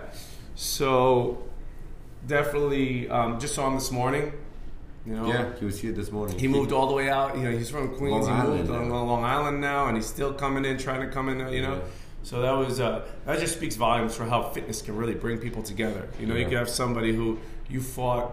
So 0.56 1.44
definitely 2.28 3.08
um, 3.10 3.40
just 3.40 3.56
saw 3.56 3.68
him 3.68 3.76
this 3.76 3.92
morning. 3.92 4.34
You 5.06 5.14
know, 5.16 5.28
Yeah, 5.28 5.52
he 5.60 5.66
was 5.66 5.80
here 5.80 5.92
this 5.92 6.12
morning. 6.12 6.38
He 6.40 6.48
moved 6.48 6.72
all 6.72 6.88
the 6.88 6.94
way 6.94 7.10
out. 7.10 7.38
You 7.38 7.44
know, 7.44 7.52
he's 7.52 7.70
from 7.70 7.96
Queens. 7.96 8.26
Long 8.26 8.36
he 8.36 8.42
Island 8.42 8.60
moved 8.60 8.72
on 8.72 8.90
now. 8.90 9.04
Long 9.04 9.24
Island 9.24 9.62
now, 9.62 9.88
and 9.88 9.96
he's 9.96 10.08
still 10.08 10.34
coming 10.34 10.66
in, 10.66 10.78
trying 10.78 11.02
to 11.02 11.08
come 11.08 11.30
in. 11.30 11.40
You 11.54 11.62
know, 11.62 11.76
Yeah. 11.76 11.82
so 12.24 12.42
that 12.42 12.52
was 12.54 12.80
uh, 12.80 13.06
that 13.26 13.40
just 13.40 13.56
speaks 13.56 13.76
volumes 13.76 14.16
for 14.16 14.26
how 14.26 14.50
fitness 14.50 14.82
can 14.82 14.96
really 14.96 15.14
bring 15.14 15.38
people 15.38 15.62
together. 15.62 16.10
You 16.20 16.26
know, 16.26 16.36
you 16.36 16.46
can 16.46 16.56
have 16.58 16.70
somebody 16.70 17.14
who 17.16 17.38
you 17.70 17.82
fought, 17.82 18.32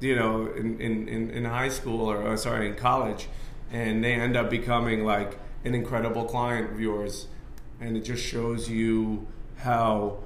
you 0.00 0.14
know, 0.14 0.46
in 0.46 0.80
in, 0.80 1.08
in, 1.08 1.30
in 1.30 1.44
high 1.44 1.68
school 1.70 2.08
or 2.08 2.28
uh, 2.28 2.36
sorry, 2.36 2.68
in 2.68 2.76
college, 2.76 3.26
and 3.72 4.04
they 4.04 4.12
end 4.14 4.36
up 4.36 4.50
becoming 4.50 5.04
like 5.04 5.36
an 5.64 5.74
incredible 5.74 6.24
client 6.26 6.70
of 6.70 6.78
yours, 6.80 7.26
and 7.80 7.96
it 7.96 8.02
just 8.02 8.22
shows 8.24 8.70
you 8.70 9.26
how 9.56 10.18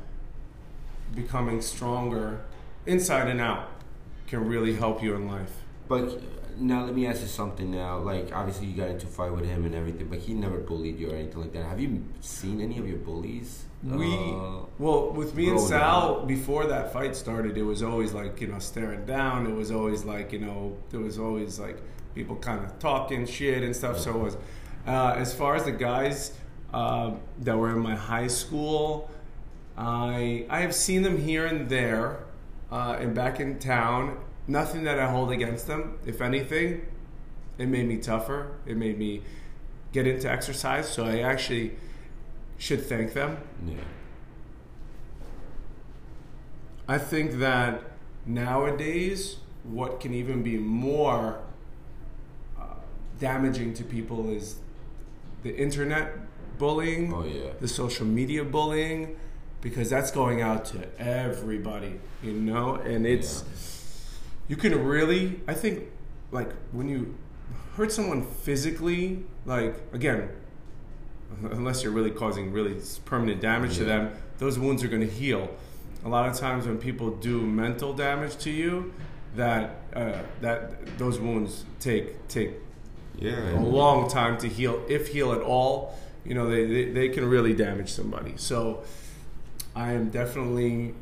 becoming 1.14 1.62
stronger 1.62 2.42
inside 2.84 3.28
and 3.28 3.40
out 3.40 3.68
can 4.32 4.48
really 4.48 4.74
help 4.74 5.02
you 5.02 5.14
in 5.14 5.28
life. 5.28 5.52
But 5.88 6.22
now 6.58 6.86
let 6.86 6.94
me 6.94 7.06
ask 7.06 7.20
you 7.20 7.26
something. 7.26 7.70
Now, 7.70 7.98
like 7.98 8.34
obviously 8.34 8.66
you 8.66 8.74
got 8.74 8.88
into 8.88 9.06
a 9.06 9.10
fight 9.10 9.30
with 9.30 9.44
him 9.44 9.66
and 9.66 9.74
everything, 9.74 10.08
but 10.08 10.20
he 10.20 10.32
never 10.32 10.56
bullied 10.56 10.98
you 10.98 11.10
or 11.10 11.16
anything 11.16 11.42
like 11.42 11.52
that. 11.52 11.66
Have 11.66 11.78
you 11.78 12.02
seen 12.20 12.62
any 12.62 12.78
of 12.78 12.88
your 12.88 12.96
bullies? 12.96 13.66
We 13.84 14.06
uh, 14.06 14.60
well 14.78 15.10
with 15.10 15.34
me 15.34 15.50
and 15.50 15.60
Sal 15.60 16.20
up? 16.20 16.28
before 16.28 16.66
that 16.66 16.94
fight 16.94 17.14
started, 17.14 17.58
it 17.58 17.62
was 17.64 17.82
always 17.82 18.12
like 18.14 18.40
you 18.40 18.46
know 18.46 18.58
staring 18.58 19.04
down. 19.04 19.46
It 19.46 19.54
was 19.54 19.70
always 19.70 20.04
like 20.04 20.32
you 20.32 20.38
know 20.38 20.78
there 20.90 21.00
was 21.00 21.18
always 21.18 21.58
like 21.58 21.78
people 22.14 22.36
kind 22.36 22.64
of 22.64 22.78
talking 22.78 23.26
shit 23.26 23.62
and 23.62 23.76
stuff. 23.76 23.98
So 23.98 24.12
it 24.12 24.22
was 24.22 24.36
uh, 24.86 25.14
as 25.18 25.34
far 25.34 25.56
as 25.56 25.64
the 25.64 25.72
guys 25.72 26.32
uh, 26.72 27.16
that 27.40 27.58
were 27.58 27.72
in 27.72 27.80
my 27.80 27.96
high 27.96 28.28
school, 28.28 29.10
I 29.76 30.46
I 30.48 30.60
have 30.60 30.74
seen 30.74 31.02
them 31.02 31.18
here 31.18 31.44
and 31.44 31.68
there 31.68 32.21
uh, 32.72 32.96
and 32.98 33.14
back 33.14 33.38
in 33.38 33.58
town. 33.60 34.16
Nothing 34.48 34.82
that 34.84 34.98
I 34.98 35.08
hold 35.08 35.30
against 35.30 35.68
them. 35.68 35.98
If 36.04 36.20
anything, 36.20 36.84
it 37.58 37.66
made 37.68 37.86
me 37.86 37.98
tougher. 37.98 38.48
It 38.66 38.76
made 38.76 38.98
me 38.98 39.22
get 39.92 40.06
into 40.06 40.28
exercise. 40.28 40.88
So 40.88 41.04
I 41.04 41.20
actually 41.20 41.76
should 42.58 42.82
thank 42.82 43.12
them. 43.12 43.36
yeah. 43.66 43.74
I 46.88 46.98
think 46.98 47.38
that 47.38 47.82
nowadays, 48.26 49.36
what 49.62 50.00
can 50.00 50.12
even 50.12 50.42
be 50.42 50.56
more 50.58 51.38
uh, 52.60 52.64
damaging 53.20 53.74
to 53.74 53.84
people 53.84 54.30
is 54.30 54.56
the 55.44 55.54
internet 55.56 56.12
bullying, 56.58 57.12
Oh 57.14 57.24
yeah. 57.24 57.52
the 57.60 57.68
social 57.68 58.06
media 58.06 58.44
bullying, 58.44 59.16
because 59.62 59.88
that's 59.88 60.10
going 60.10 60.42
out 60.42 60.66
to 60.66 60.86
everybody, 61.00 61.98
you 62.22 62.32
know? 62.32 62.74
And 62.74 63.06
it's, 63.06 63.44
you 64.48 64.56
can 64.56 64.84
really, 64.84 65.40
I 65.48 65.54
think, 65.54 65.84
like 66.30 66.52
when 66.72 66.88
you 66.88 67.14
hurt 67.76 67.90
someone 67.92 68.22
physically, 68.24 69.24
like, 69.46 69.76
again, 69.94 70.28
unless 71.50 71.82
you're 71.82 71.92
really 71.92 72.10
causing 72.10 72.52
really 72.52 72.76
permanent 73.06 73.40
damage 73.40 73.76
to 73.78 73.84
them, 73.84 74.10
those 74.38 74.58
wounds 74.58 74.82
are 74.84 74.88
going 74.88 75.00
to 75.08 75.12
heal. 75.14 75.48
A 76.04 76.08
lot 76.08 76.28
of 76.28 76.36
times 76.36 76.66
when 76.66 76.78
people 76.78 77.10
do 77.10 77.40
mental 77.40 77.92
damage 77.94 78.36
to 78.38 78.50
you, 78.50 78.92
that 79.36 79.76
uh, 79.94 80.18
that 80.42 80.98
those 80.98 81.18
wounds 81.18 81.64
take 81.80 82.28
take 82.28 82.50
Yeah. 83.18 83.58
a 83.58 83.62
long 83.62 84.10
time 84.10 84.36
to 84.38 84.48
heal, 84.48 84.82
if 84.88 85.08
heal 85.08 85.32
at 85.32 85.40
all. 85.40 85.96
You 86.24 86.34
know, 86.34 86.50
they, 86.50 86.66
they, 86.66 86.84
they 86.90 87.08
can 87.08 87.24
really 87.24 87.54
damage 87.54 87.90
somebody. 87.90 88.34
So 88.36 88.82
I 89.74 89.92
am 89.92 90.10
definitely, 90.10 90.94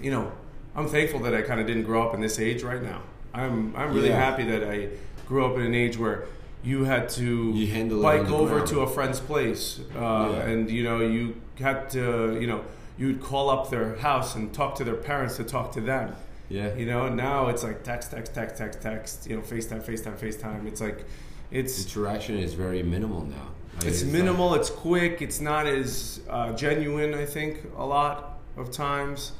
you 0.00 0.10
know, 0.10 0.32
I'm 0.74 0.88
thankful 0.88 1.20
that 1.20 1.34
I 1.34 1.42
kind 1.42 1.60
of 1.60 1.66
didn't 1.66 1.82
grow 1.84 2.06
up 2.06 2.14
in 2.14 2.20
this 2.20 2.38
age 2.38 2.62
right 2.62 2.82
now. 2.82 3.02
I'm 3.34 3.74
I'm 3.76 3.92
really 3.94 4.08
Yeah. 4.08 4.16
happy 4.30 4.44
that 4.44 4.64
I 4.68 4.88
grew 5.26 5.44
up 5.44 5.56
in 5.56 5.62
an 5.62 5.74
age 5.74 5.98
where 5.98 6.24
you 6.62 6.84
had 6.84 7.08
to 7.10 7.52
You 7.54 7.66
handle 7.68 8.02
bike 8.02 8.30
over 8.30 8.54
ground. 8.56 8.68
to 8.68 8.80
a 8.80 8.86
friend's 8.86 9.20
place, 9.20 9.80
uh, 9.96 10.00
Yeah. 10.00 10.42
and 10.48 10.70
you 10.70 10.82
know 10.84 11.00
you 11.00 11.34
had 11.58 11.90
to, 11.90 12.38
you 12.40 12.46
know, 12.46 12.62
you'd 12.98 13.20
call 13.20 13.48
up 13.50 13.70
their 13.70 13.96
house 13.96 14.34
and 14.36 14.52
talk 14.52 14.74
to 14.76 14.84
their 14.84 14.94
parents 14.96 15.36
to 15.36 15.44
talk 15.44 15.72
to 15.72 15.80
them. 15.80 16.14
Yeah. 16.48 16.74
You 16.74 16.86
know, 16.86 17.08
now 17.08 17.48
it's 17.48 17.62
like 17.62 17.82
text, 17.84 18.10
text, 18.10 18.34
text, 18.34 18.56
text, 18.56 18.80
text. 18.82 19.26
You 19.28 19.36
know, 19.36 19.42
FaceTime, 19.42 19.82
FaceTime, 19.82 20.16
FaceTime. 20.18 20.66
It's 20.66 20.80
like, 20.80 21.04
it's 21.52 21.84
Interaction 21.84 22.36
is 22.38 22.54
very 22.54 22.82
minimal 22.82 23.24
now. 23.24 23.48
It's 23.84 24.02
minimal. 24.02 24.54
it's 24.54 24.70
quick. 24.70 25.22
It's 25.22 25.40
not 25.40 25.66
as 25.66 26.20
uh, 26.28 26.52
genuine. 26.52 27.14
I 27.14 27.24
think 27.24 27.64
a 27.76 27.84
lot 27.84 28.38
of 28.56 28.70
times. 28.70 29.32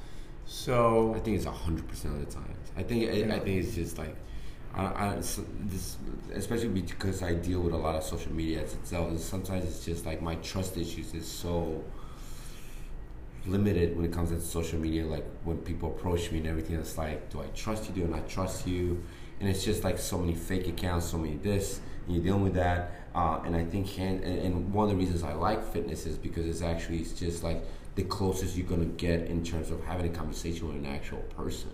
So 0.47 1.15
I 1.15 1.21
think 1.21 1.37
it's 1.37 1.47
hundred 1.47 1.87
percent 1.89 2.15
of 2.15 2.27
the 2.27 2.33
times. 2.33 2.71
I 2.77 2.83
think 2.83 3.11
I, 3.11 3.35
I 3.37 3.39
think 3.39 3.65
it's 3.65 3.75
just 3.75 3.99
like, 3.99 4.17
I, 4.75 4.85
I 4.85 5.15
this, 5.17 5.97
especially 6.33 6.69
because 6.69 7.23
I 7.23 7.35
deal 7.35 7.61
with 7.61 7.75
a 7.75 7.77
lot 7.77 7.95
of 7.95 8.03
social 8.03 8.33
media 8.33 8.63
as 8.63 8.75
itself. 8.75 9.09
and 9.09 9.21
Sometimes 9.21 9.65
it's 9.65 9.85
just 9.85 10.07
like 10.07 10.23
my 10.23 10.37
trust 10.37 10.77
issues 10.77 11.15
is 11.15 11.27
so 11.27 11.85
limited 13.47 13.97
when 13.97 14.05
it 14.05 14.13
comes 14.13 14.31
to 14.31 14.41
social 14.41 14.79
media. 14.79 15.05
Like 15.07 15.25
when 15.45 15.59
people 15.59 15.91
approach 15.91 16.33
me 16.33 16.39
and 16.39 16.47
everything, 16.47 16.77
it's 16.77 16.97
like, 16.99 17.31
do 17.31 17.41
I 17.41 17.47
trust 17.55 17.89
you? 17.89 17.95
Do 17.95 18.05
I 18.13 18.19
not 18.19 18.29
trust 18.29 18.67
you? 18.67 19.03
And 19.41 19.49
it's 19.49 19.65
just 19.65 19.85
like 19.85 19.99
so 19.99 20.19
many 20.19 20.35
fake 20.35 20.69
accounts, 20.69 21.07
so 21.07 21.19
many 21.19 21.37
this, 21.37 21.81
and 22.07 22.15
you're 22.15 22.25
dealing 22.25 22.43
with 22.43 22.55
that. 22.55 23.00
Uh, 23.15 23.41
and 23.45 23.57
I 23.57 23.65
think 23.65 23.89
hand, 23.91 24.23
and, 24.23 24.73
one 24.73 24.85
of 24.85 24.91
the 24.91 24.97
reasons 24.97 25.25
I 25.25 25.33
like 25.33 25.73
fitness 25.73 26.07
is 26.07 26.17
because 26.17 26.47
it's 26.47 26.63
actually 26.63 26.99
it's 26.99 27.13
just 27.13 27.43
like 27.43 27.65
the 27.97 28.05
closest 28.05 28.57
you're 28.57 28.67
gonna 28.67 28.85
get 28.85 29.23
in 29.23 29.43
terms 29.43 29.71
of 29.71 29.83
having 29.85 30.07
a 30.07 30.17
conversation 30.17 30.69
with 30.69 30.77
an 30.77 30.87
actual 30.87 31.23
person. 31.37 31.71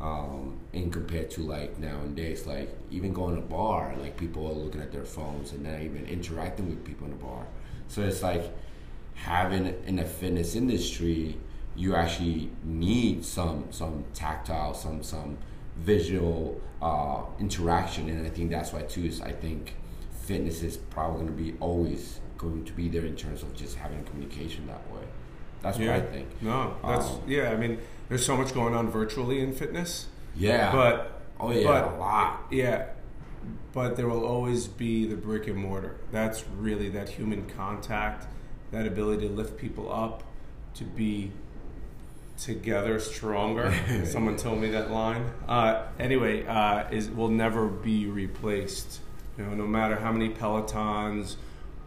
Um, 0.00 0.60
and 0.72 0.92
compared 0.92 1.30
to 1.32 1.40
like 1.42 1.76
nowadays, 1.80 2.46
like 2.46 2.68
even 2.92 3.12
going 3.12 3.34
to 3.34 3.42
a 3.42 3.44
bar, 3.44 3.94
like 4.00 4.16
people 4.16 4.46
are 4.46 4.52
looking 4.52 4.80
at 4.80 4.92
their 4.92 5.04
phones 5.04 5.50
and 5.50 5.64
not 5.64 5.80
even 5.80 6.06
interacting 6.06 6.68
with 6.68 6.84
people 6.84 7.06
in 7.06 7.10
the 7.10 7.24
bar. 7.24 7.46
So 7.88 8.02
it's 8.02 8.22
like 8.22 8.44
having 9.14 9.74
in 9.86 9.96
the 9.96 10.04
fitness 10.04 10.54
industry, 10.54 11.36
you 11.74 11.96
actually 11.96 12.50
need 12.62 13.24
some 13.24 13.66
some 13.70 14.04
tactile, 14.14 14.74
some 14.74 15.02
some 15.02 15.38
visual 15.76 16.60
uh, 16.80 17.22
interaction, 17.40 18.08
and 18.08 18.24
I 18.24 18.30
think 18.30 18.50
that's 18.50 18.72
why 18.72 18.82
too 18.82 19.04
is 19.04 19.20
I 19.20 19.32
think 19.32 19.74
fitness 20.28 20.62
is 20.62 20.76
probably 20.76 21.24
going 21.24 21.36
to 21.36 21.42
be 21.42 21.58
always 21.58 22.20
going 22.36 22.62
to 22.62 22.72
be 22.74 22.86
there 22.88 23.06
in 23.06 23.16
terms 23.16 23.42
of 23.42 23.56
just 23.56 23.76
having 23.76 24.04
communication 24.04 24.66
that 24.66 24.82
way. 24.92 25.00
That's 25.62 25.78
what 25.78 25.88
I 25.88 26.00
think. 26.02 26.28
No, 26.42 26.76
that's 26.84 27.06
Um, 27.06 27.22
yeah. 27.26 27.50
I 27.50 27.56
mean, 27.56 27.78
there's 28.08 28.24
so 28.24 28.36
much 28.36 28.52
going 28.52 28.74
on 28.74 28.90
virtually 28.90 29.40
in 29.40 29.54
fitness. 29.54 30.06
Yeah. 30.36 30.70
But 30.70 31.22
oh 31.40 31.50
yeah, 31.50 31.66
but- 31.66 31.94
a 31.94 31.96
lot. 31.96 32.46
Yeah, 32.50 32.88
but 33.72 33.96
there 33.96 34.06
will 34.06 34.24
always 34.24 34.68
be 34.68 35.06
the 35.06 35.16
brick 35.16 35.46
and 35.48 35.56
mortar. 35.56 35.96
That's 36.12 36.44
really 36.46 36.90
that 36.90 37.08
human 37.08 37.46
contact, 37.48 38.26
that 38.70 38.86
ability 38.86 39.26
to 39.28 39.32
lift 39.32 39.56
people 39.56 39.90
up, 39.90 40.22
to 40.74 40.84
be 40.84 41.32
together 42.36 43.00
stronger. 43.00 43.74
Someone 44.04 44.36
told 44.36 44.60
me 44.60 44.68
that 44.70 44.90
line. 44.90 45.24
Uh, 45.48 45.86
anyway, 45.98 46.46
uh, 46.46 46.84
is 46.90 47.08
will 47.08 47.30
never 47.30 47.66
be 47.66 48.06
replaced. 48.06 49.00
You 49.38 49.44
know, 49.44 49.54
no 49.54 49.66
matter 49.66 49.96
how 49.96 50.10
many 50.12 50.28
pelotons 50.30 51.36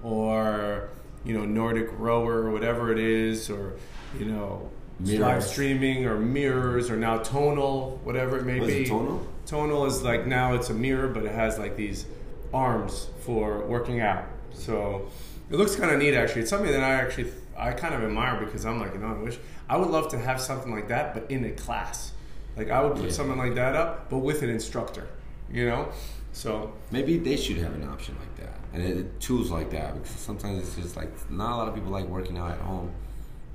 or 0.04 0.90
you 1.26 1.34
know 1.38 1.46
Nordic 1.46 1.90
rower 2.00 2.44
or 2.44 2.52
whatever 2.52 2.92
it 2.92 3.00
is, 3.00 3.50
or 3.50 3.74
you 4.18 4.26
know 4.26 4.70
live 5.02 5.44
streaming 5.44 6.06
or 6.06 6.18
mirrors 6.18 6.90
or 6.90 6.96
now 6.96 7.18
tonal, 7.18 8.00
whatever 8.04 8.38
it 8.38 8.46
may 8.46 8.60
Was 8.60 8.70
be. 8.74 8.84
it 8.84 8.88
tonal? 8.88 9.28
Tonal 9.46 9.86
is 9.86 10.02
like 10.02 10.26
now 10.26 10.54
it's 10.54 10.70
a 10.70 10.74
mirror, 10.74 11.08
but 11.08 11.26
it 11.26 11.32
has 11.34 11.60
like 11.60 11.76
these 11.76 12.06
arms 12.54 13.08
for 13.22 13.60
working 13.66 14.00
out. 14.00 14.24
So 14.54 15.10
it 15.50 15.56
looks 15.58 15.76
kind 15.76 15.92
of 15.92 16.00
neat 16.00 16.14
actually. 16.16 16.42
It's 16.42 16.50
something 16.50 16.72
that 16.72 16.82
I 16.84 16.94
actually 16.94 17.32
I 17.58 17.72
kind 17.74 17.94
of 17.94 18.02
admire 18.02 18.44
because 18.44 18.66
I'm 18.66 18.80
like, 18.80 18.94
you 18.94 19.00
know, 19.00 19.08
I 19.08 19.14
wish 19.22 19.38
I 19.70 19.76
would 19.78 19.90
love 19.90 20.10
to 20.12 20.18
have 20.20 20.40
something 20.40 20.72
like 20.72 20.88
that, 20.88 21.14
but 21.14 21.30
in 21.30 21.44
a 21.46 21.52
class. 21.52 22.14
Like 22.56 22.70
I 22.70 22.82
would 22.84 22.96
put 22.96 23.06
Yeah. 23.06 23.12
something 23.12 23.38
like 23.38 23.56
that 23.56 23.76
up, 23.76 24.10
but 24.10 24.20
with 24.20 24.42
an 24.42 24.50
instructor. 24.50 25.08
You 25.52 25.66
know, 25.68 25.90
so 26.34 26.74
Maybe 26.92 27.18
they 27.18 27.36
should 27.38 27.58
have 27.58 27.74
an 27.74 27.88
option 27.88 28.16
like 28.20 28.36
that 28.38 28.58
and 28.74 28.82
it, 28.84 29.20
tools 29.20 29.52
like 29.52 29.70
that 29.72 29.94
because 29.96 30.12
sometimes 30.12 30.60
it's 30.60 30.76
just 30.76 30.96
like 30.96 31.10
not 31.30 31.54
a 31.54 31.58
lot 31.58 31.68
of 31.68 31.76
people 31.76 31.92
like 31.92 32.06
working 32.06 32.38
out 32.38 32.52
at 32.52 32.60
home. 32.60 32.92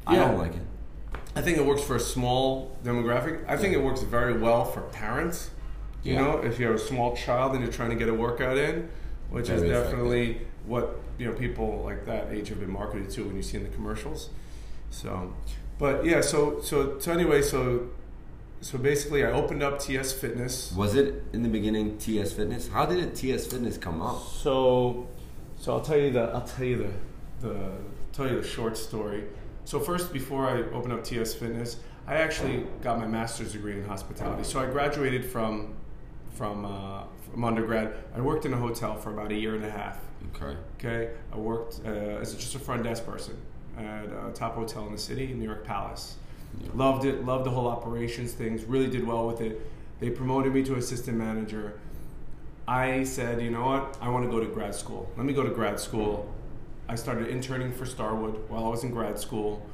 I 0.06 0.14
Yeah. 0.16 0.28
don't 0.28 0.38
like 0.38 0.54
it. 0.54 0.62
I 1.34 1.40
think 1.42 1.56
it 1.58 1.64
works 1.64 1.82
for 1.82 1.96
a 1.96 2.00
small 2.00 2.76
demographic. 2.84 3.44
I 3.48 3.56
think 3.56 3.74
it 3.74 3.82
works 3.82 4.02
very 4.02 4.38
well 4.38 4.64
for 4.64 4.82
parents. 4.82 5.50
You 6.02 6.14
Yeah. 6.14 6.20
know, 6.22 6.38
if 6.38 6.58
you 6.60 6.66
have 6.66 6.74
a 6.74 6.78
small 6.78 7.16
child 7.16 7.52
and 7.52 7.62
you're 7.62 7.72
trying 7.72 7.90
to 7.90 7.96
get 7.96 8.08
a 8.08 8.14
workout 8.14 8.56
in, 8.58 8.88
which 9.30 9.48
is 9.50 9.62
definitely 9.62 10.42
what 10.66 11.00
you 11.18 11.26
know 11.26 11.32
people 11.32 11.82
like 11.84 12.04
that 12.06 12.28
age 12.30 12.48
have 12.50 12.60
been 12.60 12.70
marketed 12.70 13.08
to 13.10 13.24
when 13.24 13.36
you 13.36 13.42
see 13.42 13.56
in 13.56 13.62
the 13.64 13.70
commercials. 13.70 14.30
So, 14.90 15.32
but 15.78 16.04
yeah, 16.04 16.20
so 16.20 16.60
so 16.60 16.98
so 16.98 17.10
anyway, 17.12 17.40
so 17.42 17.88
so 18.60 18.78
basically, 18.78 19.24
I 19.24 19.30
opened 19.32 19.62
up 19.62 19.78
TS 19.78 20.12
Fitness. 20.12 20.72
Was 20.72 20.94
it 20.94 21.22
in 21.32 21.42
the 21.42 21.48
beginning 21.48 21.98
TS 21.98 22.32
Fitness? 22.32 22.68
How 22.68 22.86
did 22.86 22.98
it 22.98 23.14
TS 23.14 23.46
Fitness 23.46 23.76
come 23.76 24.00
up? 24.00 24.22
So, 24.22 25.06
so 25.58 25.72
I'll 25.74 25.80
tell 25.80 25.98
you 25.98 26.10
the 26.10 26.22
I'll 26.22 26.46
tell 26.46 26.64
you 26.64 26.76
the 26.78 27.48
the 27.48 27.70
tell 28.12 28.28
you 28.28 28.40
the 28.40 28.46
short 28.46 28.76
story. 28.76 29.24
So 29.64 29.80
first, 29.80 30.12
before 30.12 30.46
I 30.48 30.62
opened 30.74 30.92
up 30.92 31.04
TS 31.04 31.34
Fitness, 31.34 31.78
I 32.06 32.14
actually 32.14 32.66
got 32.82 32.98
my 32.98 33.06
master's 33.06 33.52
degree 33.52 33.74
in 33.74 33.84
hospitality. 33.84 34.44
So 34.44 34.60
I 34.60 34.66
graduated 34.66 35.24
from 35.24 35.74
from 36.34 36.64
uh, 36.64 37.04
from 37.30 37.44
undergrad. 37.44 37.94
I 38.14 38.20
worked 38.20 38.46
in 38.46 38.52
a 38.54 38.58
hotel 38.58 38.96
for 38.96 39.10
about 39.12 39.32
a 39.32 39.34
year 39.34 39.54
and 39.54 39.64
a 39.64 39.70
half. 39.70 39.98
Okay. 40.34 40.56
Okay, 40.78 41.10
I 41.32 41.36
worked 41.36 41.80
uh, 41.84 41.88
as 41.88 42.34
just 42.34 42.54
a 42.54 42.58
front 42.58 42.84
desk 42.84 43.04
person 43.04 43.36
at 43.76 44.04
a 44.04 44.32
top 44.34 44.54
hotel 44.54 44.86
in 44.86 44.92
the 44.92 44.98
city, 44.98 45.32
New 45.34 45.44
York 45.44 45.64
Palace. 45.64 46.16
Yeah. 46.60 46.68
Loved 46.74 47.04
it, 47.04 47.24
loved 47.24 47.44
the 47.44 47.50
whole 47.50 47.68
operations 47.68 48.32
things, 48.32 48.64
really 48.64 48.88
did 48.88 49.06
well 49.06 49.26
with 49.26 49.40
it. 49.40 49.60
They 50.00 50.10
promoted 50.10 50.52
me 50.52 50.62
to 50.64 50.76
assistant 50.76 51.16
manager. 51.16 51.78
I 52.68 53.04
said, 53.04 53.40
you 53.40 53.50
know 53.50 53.64
what, 53.64 53.96
I 54.00 54.08
want 54.08 54.24
to 54.24 54.30
go 54.30 54.40
to 54.40 54.46
grad 54.46 54.74
school. 54.74 55.10
Let 55.16 55.24
me 55.26 55.32
go 55.32 55.42
to 55.42 55.50
grad 55.50 55.78
school. 55.78 56.32
I 56.88 56.94
started 56.94 57.28
interning 57.28 57.72
for 57.72 57.86
Starwood 57.86 58.48
while 58.48 58.64
I 58.64 58.68
was 58.68 58.84
in 58.84 58.90
grad 58.90 59.18
school. 59.18 59.64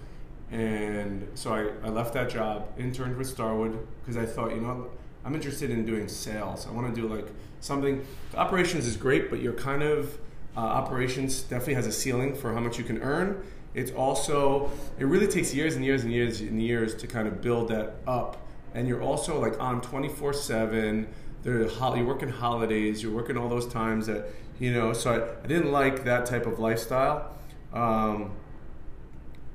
And 0.50 1.26
so 1.34 1.54
I, 1.54 1.86
I 1.86 1.90
left 1.90 2.12
that 2.14 2.28
job, 2.28 2.68
interned 2.78 3.16
with 3.16 3.26
Starwood, 3.26 3.86
because 4.00 4.16
I 4.16 4.26
thought, 4.26 4.50
you 4.50 4.60
know, 4.60 4.88
I'm 5.24 5.34
interested 5.34 5.70
in 5.70 5.86
doing 5.86 6.08
sales. 6.08 6.66
I 6.66 6.72
want 6.72 6.94
to 6.94 7.00
do 7.00 7.08
like 7.08 7.26
something. 7.60 8.04
Operations 8.34 8.86
is 8.86 8.96
great, 8.96 9.30
but 9.30 9.40
you're 9.40 9.54
kind 9.54 9.82
of 9.82 10.18
uh, 10.56 10.60
operations 10.60 11.42
definitely 11.42 11.74
has 11.74 11.86
a 11.86 11.92
ceiling 11.92 12.34
for 12.34 12.52
how 12.52 12.60
much 12.60 12.78
you 12.78 12.84
can 12.84 13.00
earn. 13.02 13.42
It's 13.74 13.90
also 13.90 14.70
it 14.98 15.04
really 15.04 15.26
takes 15.26 15.54
years 15.54 15.76
and 15.76 15.84
years 15.84 16.04
and 16.04 16.12
years 16.12 16.40
and 16.40 16.60
years 16.62 16.94
to 16.96 17.06
kind 17.06 17.26
of 17.26 17.40
build 17.40 17.68
that 17.68 17.94
up, 18.06 18.36
and 18.74 18.86
you're 18.86 19.02
also 19.02 19.40
like 19.40 19.60
on 19.60 19.80
24 19.80 20.32
seven. 20.32 21.08
You're 21.44 21.66
working 22.04 22.28
holidays. 22.28 23.02
You're 23.02 23.12
working 23.12 23.36
all 23.36 23.48
those 23.48 23.66
times 23.66 24.06
that 24.06 24.26
you 24.60 24.72
know. 24.72 24.92
So 24.92 25.12
I, 25.12 25.44
I 25.44 25.46
didn't 25.46 25.72
like 25.72 26.04
that 26.04 26.26
type 26.26 26.46
of 26.46 26.58
lifestyle. 26.58 27.36
Um, 27.72 28.32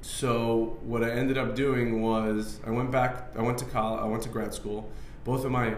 so 0.02 0.78
what 0.84 1.04
I 1.04 1.12
ended 1.12 1.38
up 1.38 1.56
doing 1.56 2.02
was 2.02 2.60
I 2.66 2.72
went 2.72 2.92
back. 2.92 3.32
I 3.38 3.42
went 3.42 3.58
to 3.60 3.66
college. 3.66 4.02
I 4.02 4.06
went 4.06 4.24
to 4.24 4.30
grad 4.30 4.54
school. 4.54 4.90
Both 5.24 5.46
of 5.46 5.52
my 5.52 5.76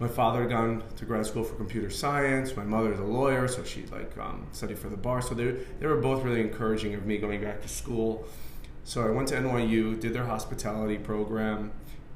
my 0.00 0.08
father 0.08 0.42
had 0.42 0.50
gone 0.50 0.82
to 0.96 1.04
grad 1.04 1.26
school 1.26 1.42
for 1.42 1.54
computer 1.56 1.90
science. 1.90 2.56
My 2.56 2.64
mother's 2.64 3.00
a 3.00 3.04
lawyer, 3.04 3.48
so 3.48 3.64
she 3.64 3.84
like 3.86 4.16
um, 4.18 4.46
studied 4.52 4.78
for 4.78 4.88
the 4.88 4.96
bar. 4.96 5.20
So 5.20 5.34
they 5.34 5.56
they 5.80 5.86
were 5.86 5.96
both 5.96 6.22
really 6.22 6.40
encouraging 6.40 6.94
of 6.94 7.04
me 7.04 7.18
going 7.18 7.42
back 7.42 7.62
to 7.62 7.68
school. 7.68 8.26
So 8.84 9.06
I 9.06 9.10
went 9.10 9.28
to 9.28 9.34
NYU, 9.34 10.00
did 10.00 10.14
their 10.14 10.24
hospitality 10.24 10.98
program, 10.98 11.72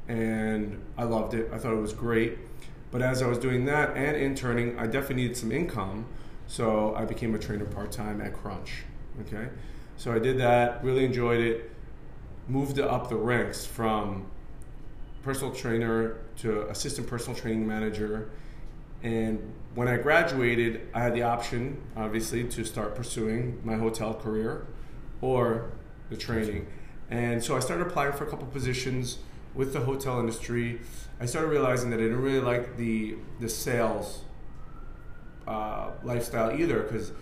and 0.08 0.80
I 0.96 1.04
loved 1.04 1.34
it. 1.34 1.50
I 1.52 1.58
thought 1.58 1.72
it 1.72 1.80
was 1.80 1.92
great. 1.92 2.38
But 2.90 3.02
as 3.02 3.22
I 3.22 3.26
was 3.26 3.38
doing 3.38 3.64
that 3.64 3.96
and 3.96 4.16
interning, 4.16 4.78
I 4.78 4.86
definitely 4.86 5.16
needed 5.16 5.36
some 5.36 5.50
income. 5.50 6.06
So 6.46 6.94
I 6.94 7.04
became 7.04 7.34
a 7.34 7.38
trainer 7.38 7.64
part 7.64 7.90
time 7.90 8.20
at 8.20 8.34
Crunch. 8.34 8.84
Okay, 9.22 9.48
so 9.96 10.14
I 10.14 10.18
did 10.18 10.38
that. 10.38 10.84
Really 10.84 11.04
enjoyed 11.04 11.40
it. 11.40 11.70
Moved 12.48 12.78
up 12.78 13.08
the 13.08 13.16
ranks 13.16 13.64
from 13.64 14.26
personal 15.22 15.54
trainer 15.54 16.16
to 16.38 16.68
assistant 16.68 17.06
personal 17.06 17.38
training 17.38 17.66
manager. 17.66 18.30
And 19.02 19.52
when 19.74 19.88
I 19.88 19.96
graduated, 19.96 20.88
I 20.94 21.02
had 21.02 21.14
the 21.14 21.22
option, 21.22 21.80
obviously, 21.96 22.44
to 22.44 22.64
start 22.64 22.94
pursuing 22.94 23.60
my 23.64 23.76
hotel 23.76 24.14
career 24.14 24.66
or 25.20 25.70
the 26.10 26.16
training. 26.16 26.66
And 27.10 27.42
so 27.42 27.56
I 27.56 27.60
started 27.60 27.86
applying 27.86 28.12
for 28.12 28.24
a 28.24 28.30
couple 28.30 28.46
positions 28.46 29.18
with 29.54 29.72
the 29.72 29.80
hotel 29.80 30.20
industry. 30.20 30.80
I 31.20 31.26
started 31.26 31.48
realizing 31.48 31.90
that 31.90 32.00
I 32.00 32.04
didn't 32.04 32.22
really 32.22 32.40
like 32.40 32.76
the 32.76 33.16
the 33.40 33.48
sales 33.48 34.22
uh, 35.46 35.90
lifestyle 36.02 36.58
either 36.58 36.80
because 36.80 37.12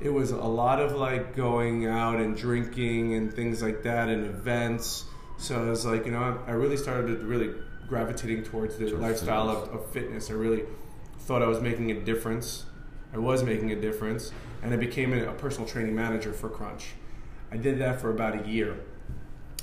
it 0.00 0.10
was 0.10 0.30
a 0.30 0.36
lot 0.36 0.80
of 0.80 0.96
like 0.96 1.34
going 1.36 1.86
out 1.86 2.16
and 2.16 2.36
drinking 2.36 3.14
and 3.14 3.32
things 3.32 3.62
like 3.62 3.82
that 3.84 4.08
and 4.08 4.26
events. 4.26 5.04
So 5.38 5.62
I 5.62 5.70
was 5.70 5.84
like, 5.84 6.06
you 6.06 6.12
know, 6.12 6.38
I 6.46 6.52
really 6.52 6.76
started 6.76 7.22
really 7.22 7.54
gravitating 7.88 8.44
towards 8.44 8.76
the 8.76 8.88
lifestyle 8.96 9.48
of, 9.48 9.68
of, 9.68 9.90
fitness. 9.90 10.30
I 10.30 10.34
really 10.34 10.64
thought 11.20 11.42
I 11.42 11.46
was 11.46 11.60
making 11.60 11.90
a 11.90 12.00
difference. 12.00 12.64
I 13.12 13.18
was 13.18 13.42
making 13.42 13.70
a 13.70 13.76
difference, 13.76 14.32
and 14.62 14.72
I 14.72 14.76
became 14.76 15.12
a, 15.12 15.26
a 15.26 15.32
personal 15.32 15.68
training 15.68 15.94
manager 15.94 16.32
for 16.32 16.48
Crunch. 16.48 16.94
I 17.52 17.56
did 17.56 17.78
that 17.78 18.00
for 18.00 18.10
about 18.10 18.44
a 18.44 18.48
year. 18.48 18.76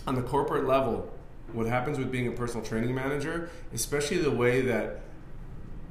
On 0.07 0.15
the 0.15 0.21
corporate 0.21 0.65
level, 0.65 1.11
what 1.51 1.67
happens 1.67 1.97
with 1.97 2.11
being 2.11 2.27
a 2.27 2.31
personal 2.31 2.65
training 2.65 2.95
manager, 2.95 3.49
especially 3.73 4.17
the 4.17 4.31
way 4.31 4.61
that 4.61 5.01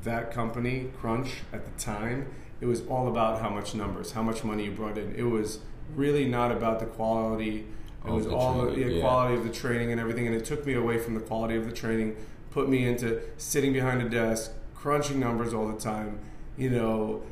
that 0.02 0.32
company, 0.32 0.90
Crunch, 0.98 1.42
at 1.52 1.64
the 1.64 1.82
time, 1.82 2.26
it 2.60 2.66
was 2.66 2.86
all 2.86 3.08
about 3.08 3.40
how 3.40 3.50
much 3.50 3.74
numbers, 3.74 4.12
how 4.12 4.22
much 4.22 4.42
money 4.42 4.64
you 4.64 4.70
brought 4.70 4.98
in. 4.98 5.14
It 5.14 5.24
was 5.24 5.58
really 5.94 6.26
not 6.26 6.50
about 6.50 6.80
the 6.80 6.86
quality 6.86 7.66
it 8.06 8.10
was 8.10 8.26
all 8.26 8.66
the 8.66 8.80
yeah, 8.80 9.00
quality 9.00 9.36
of 9.36 9.44
the 9.44 9.52
training 9.52 9.92
and 9.92 10.00
everything, 10.00 10.26
and 10.26 10.34
it 10.34 10.44
took 10.44 10.66
me 10.66 10.74
away 10.74 10.98
from 10.98 11.14
the 11.14 11.20
quality 11.20 11.56
of 11.56 11.66
the 11.66 11.72
training, 11.72 12.16
put 12.50 12.68
me 12.68 12.86
into 12.86 13.20
sitting 13.36 13.72
behind 13.72 14.02
a 14.02 14.08
desk, 14.08 14.52
crunching 14.74 15.20
numbers 15.20 15.54
all 15.54 15.68
the 15.68 15.78
time, 15.78 16.18
you 16.56 16.68
know, 16.68 17.22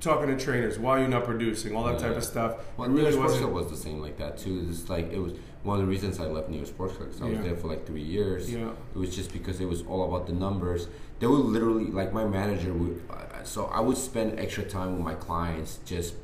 talking 0.00 0.28
to 0.28 0.44
trainers, 0.44 0.78
why 0.78 0.98
are 0.98 1.02
you 1.02 1.08
not 1.08 1.24
producing, 1.24 1.74
all 1.74 1.84
that 1.84 2.00
yeah. 2.00 2.08
type 2.08 2.16
of 2.16 2.24
stuff. 2.24 2.56
Well, 2.76 2.88
really 2.88 3.10
New 3.10 3.16
York 3.16 3.30
Sports 3.30 3.40
Club 3.40 3.52
was 3.52 3.70
the 3.70 3.76
same 3.76 4.00
like 4.00 4.16
that 4.18 4.38
too. 4.38 4.66
It's 4.68 4.88
like 4.88 5.12
it 5.12 5.18
was 5.18 5.32
one 5.62 5.80
of 5.80 5.84
the 5.84 5.90
reasons 5.90 6.20
I 6.20 6.26
left 6.26 6.48
New 6.48 6.56
York 6.56 6.68
Sports 6.68 6.96
Club. 6.96 7.08
because 7.08 7.22
I 7.22 7.30
was 7.30 7.40
there 7.40 7.56
for 7.56 7.68
like 7.68 7.86
three 7.86 8.02
years. 8.02 8.52
Yeah. 8.52 8.70
It 8.94 8.98
was 8.98 9.14
just 9.14 9.32
because 9.32 9.60
it 9.60 9.66
was 9.66 9.82
all 9.82 10.04
about 10.04 10.26
the 10.26 10.32
numbers. 10.32 10.88
They 11.18 11.26
would 11.26 11.40
literally 11.40 11.86
like 11.86 12.12
my 12.12 12.24
manager 12.24 12.72
would. 12.72 13.02
Uh, 13.10 13.42
so 13.42 13.66
I 13.66 13.80
would 13.80 13.96
spend 13.96 14.38
extra 14.38 14.64
time 14.64 14.92
with 14.92 15.04
my 15.04 15.14
clients, 15.14 15.80
just 15.84 16.14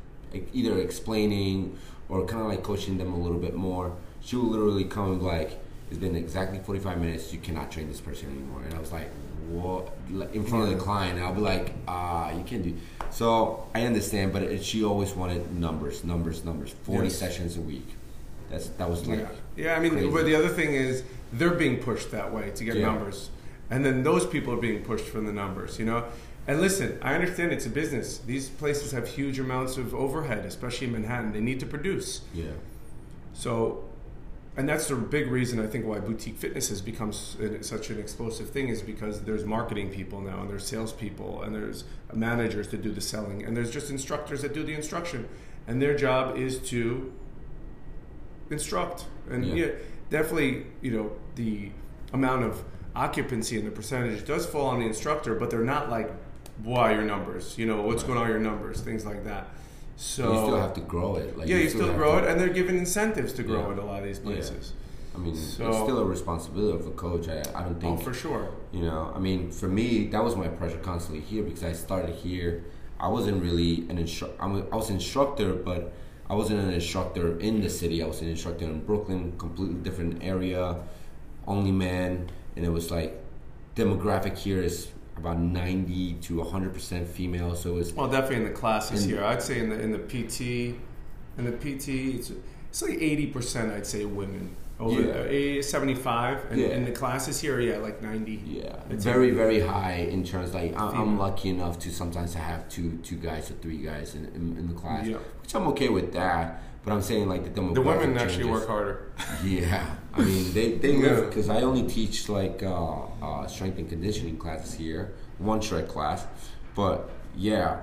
either 0.53 0.79
explaining 0.79 1.79
or 2.09 2.25
kind 2.27 2.43
of 2.43 2.49
like 2.49 2.63
coaching 2.63 2.99
them 2.99 3.13
a 3.13 3.19
little 3.19 3.39
bit 3.39 3.55
more, 3.55 3.95
she 4.21 4.37
would 4.37 4.47
literally 4.47 4.85
come 4.85 5.13
and 5.13 5.21
be 5.21 5.27
like, 5.27 5.61
it's 5.91 5.99
been 5.99 6.17
exactly 6.17 6.59
45 6.59 6.99
minutes, 6.99 7.33
you 7.33 7.39
cannot 7.39 7.71
train 7.71 7.89
this 7.89 8.01
person 8.01 8.31
anymore. 8.31 8.63
And 8.65 8.75
I 8.75 8.79
was 8.79 8.93
like, 8.93 9.11
what? 9.49 9.93
In 10.33 10.45
front 10.45 10.65
of 10.65 10.71
the 10.71 10.83
client, 10.83 11.21
I'll 11.21 11.35
be 11.35 11.41
like, 11.41 11.73
ah, 11.87 12.33
you 12.33 12.43
can't 12.45 12.63
do. 12.63 12.77
So 13.11 13.67
I 13.75 13.83
understand, 13.83 14.33
but 14.33 14.43
it, 14.43 14.65
she 14.65 14.85
always 14.85 15.13
wanted 15.13 15.55
numbers, 15.55 16.03
numbers, 16.05 16.45
numbers. 16.45 16.75
40 16.85 17.09
yes. 17.09 17.17
sessions 17.17 17.57
a 17.57 17.61
week. 17.61 17.87
That's 18.51 18.69
That 18.71 18.89
was 18.89 19.07
like. 19.07 19.21
Yeah, 19.21 19.29
yeah 19.57 19.77
I 19.77 19.81
mean, 19.81 19.93
crazy. 19.93 20.11
but 20.11 20.25
the 20.25 20.35
other 20.35 20.49
thing 20.49 20.75
is, 20.75 21.05
they're 21.33 21.51
being 21.51 21.83
pushed 21.83 22.11
that 22.13 22.33
way 22.33 22.51
to 22.55 22.65
get 22.65 22.77
yeah. 22.77 22.87
numbers. 22.87 23.31
And 23.71 23.85
then 23.85 24.03
those 24.03 24.27
people 24.27 24.55
are 24.55 24.61
being 24.61 24.83
pushed 24.83 25.07
from 25.07 25.27
the 25.27 25.33
numbers, 25.33 25.79
you 25.79 25.85
know? 25.85 26.05
And 26.47 26.61
listen, 26.61 26.99
I 27.01 27.15
understand 27.15 27.53
it's 27.53 27.67
a 27.67 27.71
business. 27.71 28.19
These 28.19 28.51
places 28.51 28.93
have 28.93 29.09
huge 29.09 29.39
amounts 29.39 29.77
of 29.77 29.95
overhead, 29.95 30.45
especially 30.45 30.89
in 30.89 30.93
Manhattan. 30.93 31.33
They 31.33 31.41
need 31.41 31.61
to 31.61 31.67
produce. 31.67 32.21
Yeah. 32.35 32.51
So, 33.33 33.85
and 34.57 34.69
that's 34.69 34.89
the 34.89 34.95
big 34.95 35.31
reason 35.31 35.59
I 35.59 35.67
think 35.67 35.87
why 35.87 36.01
boutique 36.01 36.37
fitness 36.37 36.69
has 36.69 36.83
become 36.83 37.13
such 37.13 37.91
an 37.91 37.99
explosive 37.99 38.51
thing 38.51 38.69
is 38.69 38.83
because 38.83 39.23
there's 39.23 39.45
marketing 39.45 39.91
people 39.91 40.21
now, 40.21 40.41
and 40.41 40.51
there's 40.51 40.67
salespeople, 40.67 41.43
and 41.43 41.55
there's 41.55 41.85
managers 42.13 42.69
to 42.69 42.77
do 42.77 42.93
the 42.93 43.01
selling, 43.01 43.45
and 43.45 43.57
there's 43.57 43.71
just 43.71 43.91
instructors 43.91 44.43
that 44.43 44.53
do 44.53 44.63
the 44.63 44.75
instruction, 44.75 45.29
and 45.67 45.81
their 45.81 45.97
job 45.97 46.37
is 46.37 46.59
to 46.69 47.13
instruct. 48.51 49.07
And 49.31 49.47
yeah, 49.47 49.67
yeah 49.67 49.73
definitely, 50.11 50.67
you 50.81 50.91
know, 50.93 51.11
the 51.35 51.71
amount 52.13 52.45
of 52.45 52.63
occupancy 52.95 53.59
and 53.59 53.67
the 53.67 53.71
percentage 53.71 54.25
does 54.25 54.47
fall 54.47 54.67
on 54.67 54.79
the 54.79 54.87
instructor, 54.87 55.35
but 55.35 55.51
they're 55.51 55.65
not 55.65 55.91
like 55.91 56.13
why 56.63 56.93
your 56.93 57.03
numbers? 57.03 57.59
You 57.59 57.67
know, 57.67 57.83
what's 57.83 58.03
right. 58.03 58.09
going 58.09 58.19
on 58.21 58.29
your 58.29 58.39
numbers? 58.39 58.81
Things 58.81 59.05
like 59.05 59.25
that. 59.25 59.49
So 59.97 60.33
you 60.33 60.39
still 60.39 60.61
have 60.61 60.75
to 60.75 60.81
grow 60.81 61.17
it. 61.17 61.37
Like 61.37 61.49
yeah, 61.49 61.57
you, 61.57 61.69
still, 61.69 61.83
still 61.83 61.95
grow 61.95 62.19
it, 62.19 62.25
and 62.25 62.41
they're 62.41 62.49
given 62.49 62.77
incentives 62.77 63.33
to 63.35 63.43
grow 63.43 63.67
yeah. 63.69 63.73
it. 63.73 63.79
A 63.79 63.85
lot 63.85 64.01
of 64.01 64.05
these 64.05 64.19
places. 64.19 64.73
Yeah. 64.75 64.81
I 65.15 65.19
mean, 65.19 65.37
so, 65.37 65.69
it's 65.69 65.79
still 65.79 65.99
a 65.99 66.05
responsibility 66.05 66.77
of 66.77 66.87
a 66.89 66.91
coach. 66.91 67.29
I, 67.29 67.41
I 67.55 67.63
don't 67.63 67.77
oh, 67.77 67.81
think. 67.81 68.01
Oh, 68.01 68.03
for 68.03 68.13
sure. 68.13 68.51
You 68.73 68.83
know, 68.83 69.13
I 69.15 69.21
mean, 69.21 69.51
for 69.51 69.69
me, 69.69 70.07
that 70.09 70.25
was 70.25 70.35
my 70.35 70.49
pressure 70.49 70.79
constantly 70.79 71.21
here 71.25 71.45
because 71.45 71.63
I 71.63 71.73
started 71.73 72.15
here. 72.17 72.65
I 72.99 73.09
wasn't 73.09 73.43
really 73.43 73.89
an 73.91 73.99
instructor. 73.99 74.43
I 74.43 74.77
was 74.77 74.89
an 74.89 74.97
instructor, 74.97 75.53
but 75.53 75.93
I 76.29 76.35
wasn't 76.35 76.61
an 76.61 76.73
instructor 76.73 77.39
in 77.39 77.61
the 77.61 77.71
city. 77.71 78.03
I 78.03 78.07
was 78.07 78.23
an 78.23 78.29
instructor 78.29 78.65
in 78.65 78.85
Brooklyn, 78.85 79.35
completely 79.39 79.77
different 79.77 80.23
area, 80.23 80.81
only 81.47 81.71
man, 81.71 82.31
and 82.57 82.65
it 82.65 82.71
was 82.71 82.91
like 82.91 83.21
demographic 83.77 84.39
here 84.39 84.63
is 84.63 84.89
about 85.17 85.39
90 85.39 86.15
to 86.15 86.35
100% 86.35 87.07
female 87.07 87.55
so 87.55 87.79
it's 87.79 87.93
well 87.93 88.09
definitely 88.09 88.37
in 88.37 88.45
the 88.45 88.51
classes 88.51 89.05
in, 89.05 89.11
here. 89.11 89.25
I'd 89.25 89.43
say 89.43 89.59
in 89.59 89.71
the 89.71 89.81
in 89.81 89.93
the 89.93 89.99
pt 89.99 90.41
in 91.39 91.45
the 91.45 91.53
pt 91.53 91.89
it's, 91.89 92.33
it's 92.69 92.83
like 92.83 92.99
80% 92.99 93.75
i'd 93.75 93.87
say 93.87 94.05
women. 94.05 94.57
Over 94.81 95.31
yeah. 95.31 95.61
uh, 95.61 95.63
75 95.63 96.51
and 96.51 96.61
yeah. 96.61 96.67
in 96.69 96.85
the 96.85 96.91
classes 96.91 97.41
here 97.41 97.61
yeah 97.61 97.77
like 97.77 98.03
90 98.03 98.43
yeah. 98.45 98.75
It's 98.91 99.05
very 99.05 99.31
very 99.31 99.61
high 99.61 100.09
in 100.11 100.25
terms 100.25 100.53
like 100.53 100.77
I, 100.77 101.01
am 101.01 101.17
lucky 101.17 101.51
enough 101.51 101.79
to 101.81 101.93
sometimes 101.93 102.35
have 102.35 102.69
two 102.69 102.99
two 103.05 103.15
guys 103.15 103.53
or 103.53 103.55
three 103.55 103.79
guys 103.79 104.17
in, 104.17 104.25
in, 104.35 104.57
in 104.59 104.67
the 104.67 104.75
class 104.75 105.07
yeah. 105.07 105.19
which 105.43 105.55
i'm 105.55 105.69
okay 105.69 105.91
with 105.91 106.13
that 106.15 106.61
but 106.85 106.93
I'm 106.93 107.03
saying 107.03 107.29
like 107.29 107.45
the 107.45 107.51
demographic. 107.51 107.75
The 107.75 107.83
women 107.83 108.01
changes. 108.19 108.23
actually 108.23 108.51
work 108.51 108.67
harder. 108.67 109.13
Yeah, 109.45 109.87
I 110.13 110.21
mean 110.23 110.53
they 110.53 110.73
they 110.73 110.97
live 110.97 111.29
because 111.29 111.49
I 111.49 111.63
only 111.63 111.83
teach 111.89 112.29
like 112.29 112.63
uh, 112.63 112.97
uh, 113.23 113.47
strength 113.47 113.79
and 113.79 113.89
conditioning 113.89 114.37
classes 114.37 114.75
here, 114.75 115.15
one 115.39 115.61
shred 115.61 115.89
class, 115.89 116.27
but 116.75 117.11
yeah, 117.37 117.81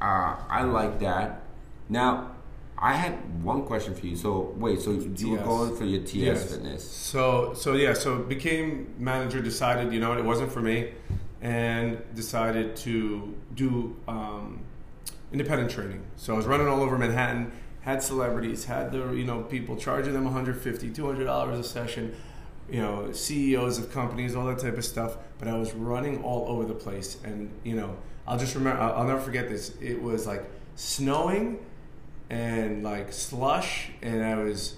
uh, 0.00 0.36
I 0.48 0.62
like 0.62 1.00
that. 1.00 1.42
Now, 1.88 2.32
I 2.76 2.94
had 2.94 3.42
one 3.42 3.64
question 3.64 3.94
for 3.94 4.06
you. 4.06 4.16
So 4.16 4.54
wait, 4.56 4.80
so 4.80 4.92
you 4.92 5.14
TS. 5.14 5.24
were 5.24 5.38
going 5.38 5.76
for 5.76 5.84
your 5.84 6.02
TS 6.02 6.14
yes. 6.14 6.50
fitness? 6.52 6.90
So 6.90 7.52
so 7.54 7.74
yeah, 7.74 7.92
so 7.92 8.18
became 8.18 8.94
manager. 8.98 9.40
Decided 9.40 9.92
you 9.92 10.00
know 10.00 10.16
it 10.16 10.24
wasn't 10.24 10.52
for 10.52 10.62
me, 10.62 10.92
and 11.42 12.00
decided 12.14 12.76
to 12.76 13.34
do 13.54 13.96
um, 14.06 14.60
independent 15.32 15.70
training. 15.70 16.02
So 16.16 16.34
I 16.34 16.36
was 16.36 16.46
running 16.46 16.68
all 16.68 16.82
over 16.82 16.96
Manhattan 16.96 17.52
had 17.88 18.02
celebrities, 18.02 18.66
had 18.66 18.92
the 18.92 19.12
you 19.12 19.24
know 19.24 19.40
people 19.44 19.74
charging 19.74 20.12
them 20.12 20.24
150, 20.24 20.90
200 20.90 21.24
dollars 21.24 21.58
a 21.58 21.64
session, 21.64 22.14
you 22.70 22.82
know 22.82 23.10
CEOs 23.12 23.78
of 23.78 23.90
companies, 23.90 24.36
all 24.36 24.44
that 24.44 24.58
type 24.58 24.76
of 24.76 24.84
stuff. 24.84 25.16
But 25.38 25.48
I 25.48 25.56
was 25.56 25.72
running 25.72 26.22
all 26.22 26.46
over 26.50 26.66
the 26.66 26.74
place, 26.74 27.16
and 27.24 27.50
you 27.64 27.76
know 27.76 27.96
I'll 28.26 28.38
just 28.38 28.54
remember 28.54 28.82
I'll, 28.82 29.06
never 29.06 29.20
forget 29.20 29.48
this. 29.48 29.74
It 29.80 30.02
was 30.02 30.26
like 30.26 30.44
snowing 30.76 31.64
and 32.28 32.84
like 32.84 33.10
slush, 33.10 33.90
and 34.02 34.22
I 34.22 34.36
was 34.36 34.74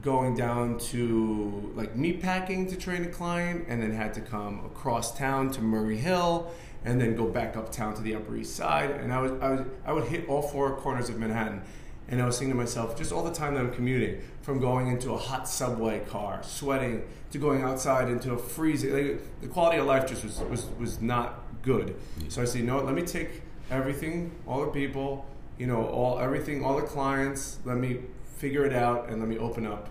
going 0.00 0.34
down 0.34 0.78
to 0.78 1.70
like 1.74 1.94
meat 1.96 2.22
packing 2.22 2.66
to 2.68 2.76
train 2.76 3.04
a 3.04 3.08
client, 3.08 3.66
and 3.68 3.82
then 3.82 3.92
had 3.92 4.14
to 4.14 4.22
come 4.22 4.64
across 4.64 5.14
town 5.18 5.50
to 5.50 5.60
Murray 5.60 5.98
Hill, 5.98 6.50
and 6.82 6.98
then 6.98 7.14
go 7.14 7.26
back 7.26 7.58
uptown 7.58 7.94
to 7.96 8.00
the 8.00 8.14
Upper 8.14 8.34
East 8.34 8.56
Side. 8.56 8.90
And 8.90 9.12
I 9.12 9.20
was 9.20 9.32
I 9.32 9.50
was 9.50 9.60
I 9.84 9.92
would 9.92 10.04
hit 10.04 10.26
all 10.30 10.40
four 10.40 10.74
corners 10.76 11.10
of 11.10 11.18
Manhattan. 11.18 11.60
And 12.08 12.20
I 12.20 12.26
was 12.26 12.38
thinking 12.38 12.54
to 12.54 12.58
myself, 12.58 12.96
just 12.98 13.12
all 13.12 13.24
the 13.24 13.32
time 13.32 13.54
that 13.54 13.60
I'm 13.60 13.72
commuting, 13.72 14.20
from 14.42 14.60
going 14.60 14.88
into 14.88 15.12
a 15.12 15.16
hot 15.16 15.48
subway 15.48 16.00
car, 16.00 16.42
sweating, 16.42 17.02
to 17.30 17.38
going 17.38 17.62
outside 17.62 18.08
into 18.08 18.32
a 18.32 18.38
freezing, 18.38 18.92
like, 18.92 19.40
the 19.40 19.48
quality 19.48 19.78
of 19.78 19.86
life 19.86 20.06
just 20.06 20.22
was, 20.22 20.38
was, 20.40 20.66
was 20.78 21.00
not 21.00 21.40
good. 21.62 21.96
So 22.28 22.42
I 22.42 22.44
said, 22.44 22.60
you 22.60 22.66
know 22.66 22.76
what, 22.76 22.84
let 22.84 22.94
me 22.94 23.02
take 23.02 23.42
everything, 23.70 24.32
all 24.46 24.60
the 24.64 24.70
people, 24.70 25.24
you 25.58 25.66
know, 25.66 25.86
all 25.86 26.18
everything, 26.18 26.64
all 26.64 26.76
the 26.76 26.82
clients, 26.82 27.58
let 27.64 27.78
me 27.78 28.00
figure 28.36 28.64
it 28.64 28.74
out 28.74 29.08
and 29.08 29.18
let 29.18 29.28
me 29.28 29.38
open 29.38 29.66
up. 29.66 29.88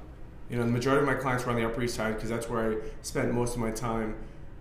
You 0.49 0.57
know, 0.57 0.65
the 0.65 0.71
majority 0.71 1.01
of 1.01 1.07
my 1.07 1.15
clients 1.15 1.45
were 1.45 1.51
on 1.51 1.57
the 1.57 1.65
Upper 1.65 1.81
East 1.81 1.95
Side 1.95 2.15
because 2.15 2.29
that's 2.29 2.47
where 2.47 2.73
I 2.73 2.75
spent 3.01 3.33
most 3.33 3.55
of 3.55 3.59
my 3.59 3.71
time 3.71 4.15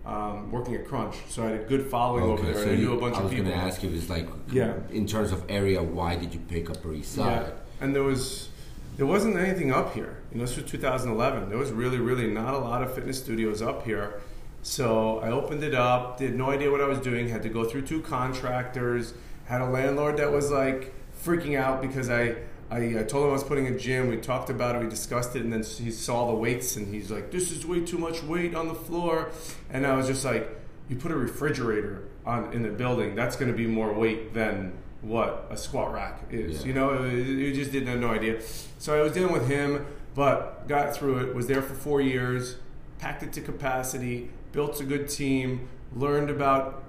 um, 0.05 0.51
working 0.51 0.75
at 0.75 0.85
Crunch. 0.87 1.15
So 1.29 1.43
I 1.43 1.47
had 1.51 1.61
a 1.61 1.63
good 1.63 1.87
following 1.89 2.23
over 2.23 2.43
there. 2.43 2.53
so 2.55 2.61
and 2.63 2.71
I 2.71 2.73
you- 2.73 2.87
knew 2.89 2.93
a 2.97 2.99
bunch 2.99 3.15
of 3.17 3.21
people. 3.21 3.21
I 3.21 3.23
was 3.23 3.33
people. 3.33 3.51
gonna 3.51 3.67
ask 3.67 3.83
you, 3.83 3.89
it's 3.93 4.09
like, 4.09 4.27
Yeah. 4.51 4.73
in 4.91 5.05
terms 5.07 5.31
of 5.31 5.43
area, 5.49 5.81
why 5.81 6.15
did 6.15 6.33
you 6.33 6.39
pick 6.41 6.69
Upper 6.69 6.93
East 6.93 7.13
Side? 7.13 7.25
Yeah, 7.47 7.51
and 7.81 7.95
there 7.95 8.03
was 8.03 8.49
there 8.95 9.07
wasn't 9.07 9.35
anything 9.37 9.71
up 9.71 9.93
here. 9.95 10.17
You 10.31 10.37
know, 10.37 10.45
this 10.45 10.55
was 10.55 10.65
2011. 10.69 11.49
There 11.49 11.57
was 11.57 11.71
really, 11.71 11.97
really 11.97 12.27
not 12.27 12.53
a 12.53 12.59
lot 12.59 12.83
of 12.83 12.93
fitness 12.93 13.17
studios 13.17 13.59
up 13.59 13.85
here. 13.85 14.21
So 14.61 15.17
I 15.19 15.29
opened 15.31 15.63
it 15.63 15.73
up. 15.73 16.19
Did 16.19 16.35
no 16.35 16.51
idea 16.51 16.69
what 16.69 16.79
I 16.79 16.85
was 16.87 16.99
doing. 16.99 17.27
Had 17.27 17.41
to 17.43 17.49
go 17.49 17.63
through 17.63 17.83
two 17.83 18.01
contractors. 18.01 19.13
Had 19.45 19.61
a 19.61 19.65
landlord 19.65 20.17
that 20.17 20.31
was 20.31 20.51
like 20.51 20.93
freaking 21.25 21.57
out 21.57 21.81
because 21.81 22.09
I. 22.09 22.35
I, 22.73 22.99
I 22.99 23.03
told 23.03 23.25
him 23.25 23.29
I 23.29 23.33
was 23.33 23.43
putting 23.43 23.67
a 23.67 23.77
gym. 23.77 24.07
We 24.07 24.17
talked 24.17 24.49
about 24.49 24.75
it. 24.75 24.79
We 24.79 24.89
discussed 24.89 25.35
it, 25.35 25.43
and 25.43 25.53
then 25.53 25.63
he 25.63 25.91
saw 25.91 26.27
the 26.27 26.33
weights, 26.33 26.75
and 26.75 26.93
he's 26.93 27.11
like, 27.11 27.31
"This 27.31 27.51
is 27.51 27.65
way 27.65 27.81
too 27.81 27.97
much 27.97 28.23
weight 28.23 28.55
on 28.55 28.67
the 28.67 28.75
floor." 28.75 29.31
And 29.69 29.85
I 29.85 29.95
was 29.95 30.07
just 30.07 30.25
like, 30.25 30.49
"You 30.89 30.95
put 30.95 31.11
a 31.11 31.15
refrigerator 31.15 32.03
on 32.25 32.51
in 32.53 32.63
the 32.63 32.69
building. 32.69 33.15
That's 33.15 33.35
going 33.35 33.51
to 33.51 33.57
be 33.57 33.67
more 33.67 33.93
weight 33.93 34.33
than 34.33 34.73
what 35.01 35.47
a 35.49 35.57
squat 35.57 35.93
rack 35.93 36.23
is. 36.31 36.61
Yeah. 36.61 36.67
You 36.67 36.73
know, 36.73 37.03
you 37.05 37.53
just 37.53 37.71
didn't 37.71 37.89
have 37.89 37.99
no 37.99 38.09
idea. 38.09 38.41
So 38.79 38.97
I 38.97 39.01
was 39.01 39.13
dealing 39.13 39.33
with 39.33 39.47
him, 39.47 39.85
but 40.15 40.67
got 40.67 40.95
through 40.95 41.19
it. 41.19 41.35
Was 41.35 41.47
there 41.47 41.61
for 41.61 41.73
four 41.73 42.01
years, 42.01 42.55
packed 42.99 43.21
it 43.23 43.33
to 43.33 43.41
capacity, 43.41 44.31
built 44.51 44.79
a 44.79 44.85
good 44.85 45.09
team, 45.09 45.67
learned 45.93 46.29
about 46.29 46.83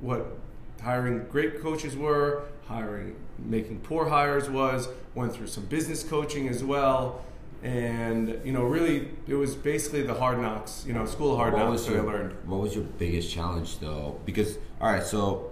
what 0.00 0.39
hiring 0.82 1.26
great 1.30 1.60
coaches 1.60 1.96
were, 1.96 2.44
hiring 2.66 3.16
making 3.38 3.80
poor 3.80 4.08
hires 4.08 4.48
was. 4.48 4.88
Went 5.14 5.34
through 5.34 5.48
some 5.48 5.64
business 5.64 6.02
coaching 6.02 6.48
as 6.48 6.62
well. 6.62 7.24
And 7.62 8.40
you 8.44 8.52
know, 8.52 8.62
really, 8.62 9.08
it 9.26 9.34
was 9.34 9.54
basically 9.54 10.02
the 10.02 10.14
hard 10.14 10.38
knocks, 10.38 10.84
you 10.86 10.92
know, 10.92 11.04
school 11.04 11.36
hard 11.36 11.52
what 11.52 11.60
knocks 11.60 11.72
was 11.72 11.86
that 11.86 11.92
your, 11.94 12.02
I 12.02 12.12
learned. 12.12 12.48
What 12.48 12.60
was 12.60 12.74
your 12.74 12.84
biggest 12.84 13.30
challenge 13.30 13.78
though? 13.80 14.18
Because 14.24 14.56
all 14.80 14.90
right, 14.90 15.02
so 15.02 15.50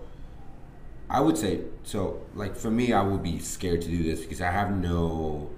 I 1.11 1.21
would 1.21 1.37
say 1.37 1.61
so. 1.83 2.23
Like 2.35 2.57
for 2.57 2.71
me, 2.71 2.93
I 2.93 3.03
would 3.03 3.23
be 3.23 3.39
scared 3.39 3.83
to 3.83 3.89
do 3.89 4.03
this 4.03 4.21
because 4.21 4.41
I 4.41 4.51
have 4.51 4.75
no, 4.75 5.51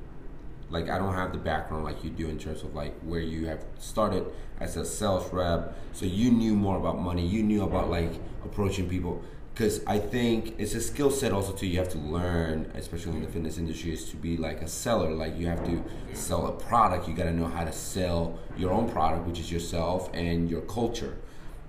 like 0.71 0.89
I 0.89 0.99
don't 0.99 1.15
have 1.15 1.33
the 1.33 1.39
background 1.39 1.85
like 1.85 2.03
you 2.03 2.11
do 2.11 2.29
in 2.29 2.39
terms 2.39 2.63
of 2.63 2.75
like 2.75 2.99
where 3.01 3.21
you 3.21 3.47
have 3.47 3.65
started 3.79 4.27
as 4.59 4.77
a 4.77 4.85
sales 4.85 5.33
rep. 5.33 5.77
So 5.93 6.05
you 6.05 6.33
knew 6.33 6.55
more 6.57 6.79
about 6.79 6.99
money. 6.99 7.25
You 7.25 7.45
knew 7.45 7.63
about 7.63 7.91
like 7.91 8.13
approaching 8.45 8.89
people. 8.89 9.23
Because 9.53 9.85
I 9.87 9.99
think 9.99 10.55
it's 10.59 10.75
a 10.75 10.81
skill 10.81 11.11
set 11.11 11.33
also 11.33 11.53
too. 11.53 11.67
You 11.67 11.79
have 11.79 11.91
to 11.91 11.99
learn, 11.99 12.71
especially 12.75 13.17
in 13.17 13.23
the 13.23 13.29
fitness 13.29 13.59
industry, 13.59 13.93
is 13.93 14.09
to 14.11 14.17
be 14.17 14.37
like 14.37 14.63
a 14.63 14.69
seller. 14.69 15.11
Like 15.11 15.37
you 15.37 15.47
have 15.49 15.65
to 15.67 15.85
sell 16.15 16.47
a 16.47 16.53
product. 16.53 17.09
You 17.09 17.15
got 17.15 17.25
to 17.25 17.33
know 17.33 17.47
how 17.47 17.65
to 17.65 17.73
sell 17.73 18.39
your 18.57 18.71
own 18.73 18.89
product, 18.89 19.27
which 19.27 19.39
is 19.39 19.53
yourself 19.53 20.09
and 20.15 20.49
your 20.49 20.63
culture. 20.63 21.17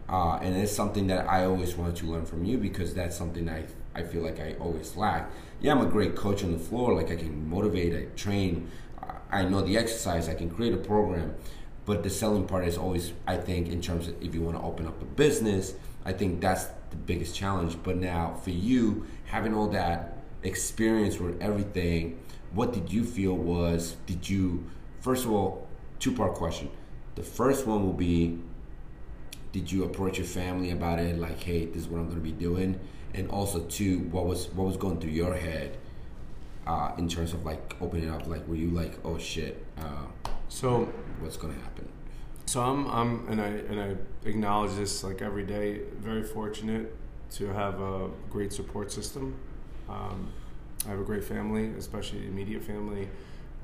Uh, 0.07 0.35
and 0.41 0.55
it's 0.55 0.71
something 0.71 1.07
that 1.07 1.27
I 1.29 1.45
always 1.45 1.75
wanted 1.75 1.95
to 1.97 2.05
learn 2.05 2.25
from 2.25 2.45
you 2.45 2.57
because 2.57 2.93
that's 2.93 3.15
something 3.17 3.49
I 3.49 3.65
I 3.93 4.03
feel 4.03 4.21
like 4.21 4.39
I 4.39 4.53
always 4.59 4.95
lack. 4.95 5.29
Yeah, 5.59 5.73
I'm 5.73 5.81
a 5.81 5.85
great 5.85 6.15
coach 6.15 6.43
on 6.43 6.51
the 6.53 6.59
floor. 6.59 6.93
Like 6.93 7.11
I 7.11 7.15
can 7.15 7.49
motivate, 7.49 7.93
I 7.93 8.05
train, 8.15 8.69
I 9.01 9.41
I 9.41 9.45
know 9.45 9.61
the 9.61 9.77
exercise, 9.77 10.29
I 10.29 10.33
can 10.33 10.49
create 10.49 10.73
a 10.73 10.77
program. 10.77 11.35
But 11.85 12.03
the 12.03 12.09
selling 12.09 12.45
part 12.45 12.67
is 12.67 12.77
always, 12.77 13.11
I 13.25 13.37
think, 13.37 13.67
in 13.69 13.81
terms 13.81 14.07
of 14.07 14.21
if 14.21 14.35
you 14.35 14.41
want 14.41 14.57
to 14.57 14.63
open 14.63 14.85
up 14.85 15.01
a 15.01 15.05
business, 15.05 15.73
I 16.05 16.13
think 16.13 16.39
that's 16.41 16.67
the 16.91 16.97
biggest 16.97 17.35
challenge. 17.35 17.77
But 17.83 17.97
now 17.97 18.35
for 18.35 18.51
you, 18.51 19.07
having 19.25 19.53
all 19.53 19.67
that 19.69 20.17
experience 20.43 21.19
with 21.19 21.41
everything, 21.41 22.19
what 22.53 22.73
did 22.73 22.91
you 22.91 23.03
feel 23.03 23.35
was, 23.35 23.95
did 24.05 24.29
you, 24.29 24.69
first 24.99 25.25
of 25.25 25.31
all, 25.31 25.67
two 25.99 26.13
part 26.13 26.33
question. 26.35 26.69
The 27.15 27.23
first 27.23 27.65
one 27.65 27.83
will 27.83 27.93
be, 27.93 28.39
did 29.51 29.71
you 29.71 29.83
approach 29.83 30.17
your 30.17 30.27
family 30.27 30.71
about 30.71 30.99
it 30.99 31.17
like 31.19 31.41
hey 31.43 31.65
this 31.65 31.83
is 31.83 31.87
what 31.87 31.99
i'm 31.99 32.05
going 32.05 32.15
to 32.15 32.23
be 32.23 32.31
doing 32.31 32.79
and 33.13 33.29
also 33.29 33.59
two 33.61 33.99
what 34.11 34.25
was 34.25 34.47
what 34.49 34.65
was 34.65 34.77
going 34.77 34.99
through 34.99 35.09
your 35.09 35.35
head 35.35 35.77
uh, 36.67 36.91
in 36.97 37.07
terms 37.09 37.33
of 37.33 37.43
like 37.43 37.75
opening 37.81 38.09
up 38.09 38.25
like 38.27 38.47
were 38.47 38.55
you 38.55 38.69
like 38.69 38.93
oh 39.03 39.17
shit 39.17 39.65
uh, 39.77 40.05
So 40.47 40.91
what's 41.19 41.37
going 41.37 41.53
to 41.53 41.59
happen 41.61 41.87
So 42.51 42.59
I'm, 42.59 42.85
I'm, 42.87 43.29
and 43.29 43.39
I 43.39 43.47
and 43.47 43.79
I 43.79 43.95
acknowledge 44.27 44.75
this 44.75 45.05
like 45.05 45.21
every 45.21 45.45
day. 45.45 45.83
Very 46.01 46.21
fortunate 46.21 46.93
to 47.35 47.45
have 47.47 47.79
a 47.79 48.09
great 48.29 48.51
support 48.51 48.91
system. 48.91 49.35
Um, 49.87 50.27
I 50.85 50.89
have 50.89 50.99
a 50.99 51.03
great 51.05 51.23
family, 51.23 51.71
especially 51.77 52.19
the 52.19 52.27
immediate 52.27 52.61
family. 52.61 53.07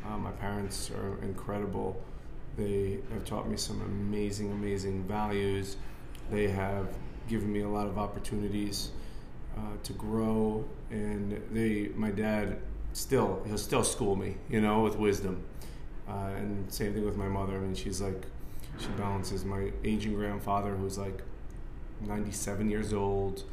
Uh, 0.05 0.17
my 0.17 0.31
parents 0.31 0.89
are 0.91 1.21
incredible. 1.21 2.01
They 2.55 2.99
have 3.11 3.25
taught 3.25 3.49
me 3.49 3.57
some 3.57 3.81
amazing, 3.81 4.53
amazing 4.53 5.03
values. 5.03 5.75
They 6.31 6.47
have 6.47 6.87
given 7.27 7.51
me 7.51 7.63
a 7.63 7.69
lot 7.69 7.87
of 7.87 7.97
opportunities 7.97 8.91
uh, 9.57 9.63
to 9.83 9.91
grow, 9.91 10.63
and 10.91 11.41
they, 11.51 11.89
my 11.93 12.11
dad, 12.11 12.57
still 12.93 13.43
he'll 13.47 13.57
still 13.57 13.83
school 13.83 14.15
me, 14.15 14.37
you 14.49 14.61
know, 14.61 14.79
with 14.79 14.95
wisdom. 14.95 15.43
Uh, 16.07 16.29
and 16.37 16.71
same 16.71 16.93
thing 16.93 17.03
with 17.03 17.17
my 17.17 17.27
mother. 17.27 17.57
I 17.57 17.59
mean, 17.59 17.75
she's 17.75 17.99
like, 17.99 18.23
she 18.79 18.87
balances 18.89 19.43
my 19.45 19.71
aging 19.83 20.13
grandfather, 20.13 20.75
who's 20.75 20.97
like 20.97 21.21
97 22.01 22.69
years 22.69 22.93
old. 22.93 23.43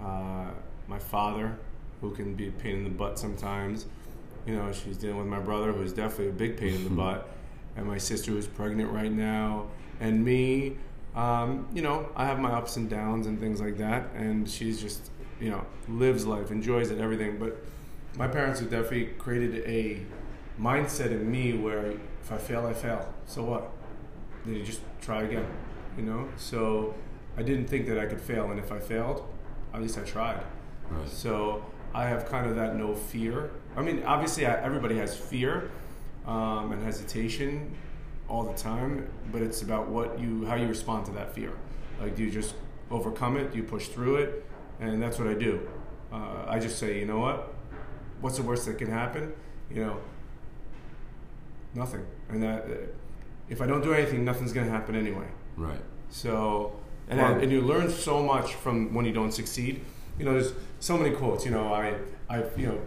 Uh, 0.00 0.50
my 0.88 0.98
father, 0.98 1.56
who 2.00 2.10
can 2.10 2.34
be 2.34 2.48
a 2.48 2.52
pain 2.52 2.76
in 2.76 2.84
the 2.84 2.90
butt 2.90 3.18
sometimes. 3.18 3.86
You 4.46 4.56
know, 4.56 4.72
she's 4.72 4.96
dealing 4.96 5.18
with 5.18 5.26
my 5.26 5.38
brother, 5.38 5.72
who's 5.72 5.92
definitely 5.92 6.28
a 6.28 6.32
big 6.32 6.56
pain 6.56 6.74
in 6.74 6.84
the 6.84 6.90
butt, 7.02 7.28
and 7.76 7.86
my 7.86 7.98
sister, 7.98 8.32
who's 8.32 8.46
pregnant 8.46 8.90
right 8.90 9.12
now, 9.12 9.66
and 10.00 10.24
me. 10.24 10.76
Um, 11.14 11.68
you 11.74 11.82
know, 11.82 12.08
I 12.16 12.24
have 12.24 12.38
my 12.38 12.50
ups 12.52 12.76
and 12.76 12.88
downs 12.88 13.26
and 13.26 13.38
things 13.38 13.60
like 13.60 13.76
that, 13.78 14.10
and 14.14 14.48
she's 14.48 14.80
just, 14.80 15.10
you 15.38 15.50
know, 15.50 15.64
lives 15.86 16.24
life, 16.24 16.50
enjoys 16.50 16.90
it, 16.90 16.98
everything. 16.98 17.38
But 17.38 17.62
my 18.16 18.26
parents 18.26 18.60
have 18.60 18.70
definitely 18.70 19.06
created 19.18 19.62
a 19.66 20.00
mindset 20.60 21.10
in 21.10 21.30
me 21.30 21.52
where 21.52 21.92
if 22.22 22.32
I 22.32 22.38
fail, 22.38 22.66
I 22.66 22.72
fail. 22.72 23.12
So 23.26 23.42
what? 23.42 23.71
Then 24.44 24.54
you 24.54 24.62
just 24.64 24.80
try 25.00 25.22
again, 25.22 25.46
you 25.96 26.02
know? 26.02 26.28
So 26.36 26.94
I 27.36 27.42
didn't 27.42 27.66
think 27.66 27.86
that 27.86 27.98
I 27.98 28.06
could 28.06 28.20
fail, 28.20 28.50
and 28.50 28.58
if 28.58 28.72
I 28.72 28.78
failed, 28.78 29.26
at 29.72 29.80
least 29.80 29.98
I 29.98 30.02
tried. 30.02 30.42
Right. 30.90 31.08
So 31.08 31.64
I 31.94 32.06
have 32.06 32.28
kind 32.28 32.46
of 32.46 32.56
that 32.56 32.76
no 32.76 32.94
fear. 32.94 33.50
I 33.76 33.82
mean, 33.82 34.02
obviously, 34.04 34.46
I, 34.46 34.62
everybody 34.62 34.96
has 34.98 35.16
fear 35.16 35.70
um, 36.26 36.72
and 36.72 36.82
hesitation 36.82 37.74
all 38.28 38.44
the 38.44 38.54
time, 38.54 39.08
but 39.30 39.42
it's 39.42 39.62
about 39.62 39.88
what 39.88 40.18
you, 40.18 40.44
how 40.46 40.54
you 40.54 40.66
respond 40.66 41.06
to 41.06 41.12
that 41.12 41.34
fear. 41.34 41.52
Like, 42.00 42.16
do 42.16 42.22
you 42.22 42.30
just 42.30 42.54
overcome 42.90 43.36
it? 43.36 43.52
Do 43.52 43.58
you 43.58 43.64
push 43.64 43.88
through 43.88 44.16
it? 44.16 44.44
And 44.80 45.02
that's 45.02 45.18
what 45.18 45.28
I 45.28 45.34
do. 45.34 45.68
Uh, 46.12 46.44
I 46.46 46.58
just 46.58 46.78
say, 46.78 46.98
you 46.98 47.06
know 47.06 47.18
what? 47.18 47.54
What's 48.20 48.36
the 48.36 48.42
worst 48.42 48.66
that 48.66 48.78
can 48.78 48.90
happen? 48.90 49.32
You 49.70 49.84
know, 49.84 49.96
nothing. 51.74 52.04
And 52.28 52.42
that, 52.42 52.64
uh, 52.64 52.74
if 53.48 53.60
I 53.60 53.66
don't 53.66 53.82
do 53.82 53.92
anything, 53.92 54.24
nothing's 54.24 54.52
going 54.52 54.66
to 54.66 54.72
happen 54.72 54.94
anyway. 54.94 55.26
right 55.56 55.80
So, 56.10 56.78
and, 57.08 57.20
Well- 57.20 57.40
and 57.40 57.50
you 57.50 57.60
learn 57.60 57.90
so 57.90 58.22
much 58.22 58.54
from 58.54 58.94
when 58.94 59.04
you 59.04 59.12
don't 59.12 59.32
succeed. 59.32 59.80
You 60.18 60.24
know, 60.24 60.32
there's 60.32 60.52
so 60.80 60.96
many 60.96 61.14
quotes. 61.14 61.44
You 61.44 61.50
know, 61.50 61.72
I, 61.72 61.94
I, 62.28 62.44
you 62.56 62.66
know, 62.66 62.80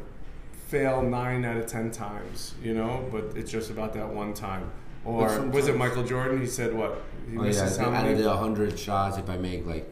fail 0.68 1.02
nine 1.02 1.44
out 1.46 1.58
of 1.58 1.68
ten 1.68 1.92
times. 1.92 2.56
You 2.64 2.74
know, 2.74 3.08
but 3.12 3.36
it's 3.36 3.52
just 3.52 3.70
about 3.70 3.94
that 3.94 4.08
one 4.08 4.34
time. 4.34 4.72
Or 5.04 5.42
was 5.42 5.68
it 5.68 5.78
Michael 5.78 6.04
Jordan? 6.04 6.40
He 6.42 6.48
said 6.48 6.74
what? 6.74 7.04
He 7.30 7.38
oh 7.38 7.42
yeah 7.42 7.48
misses 7.48 7.78
how 7.78 7.92
out 7.92 8.08
of 8.08 8.18
the 8.18 8.28
100 8.28 8.78
shots 8.78 9.18
if 9.18 9.30
i 9.30 9.38
make 9.38 9.66
like 9.66 9.92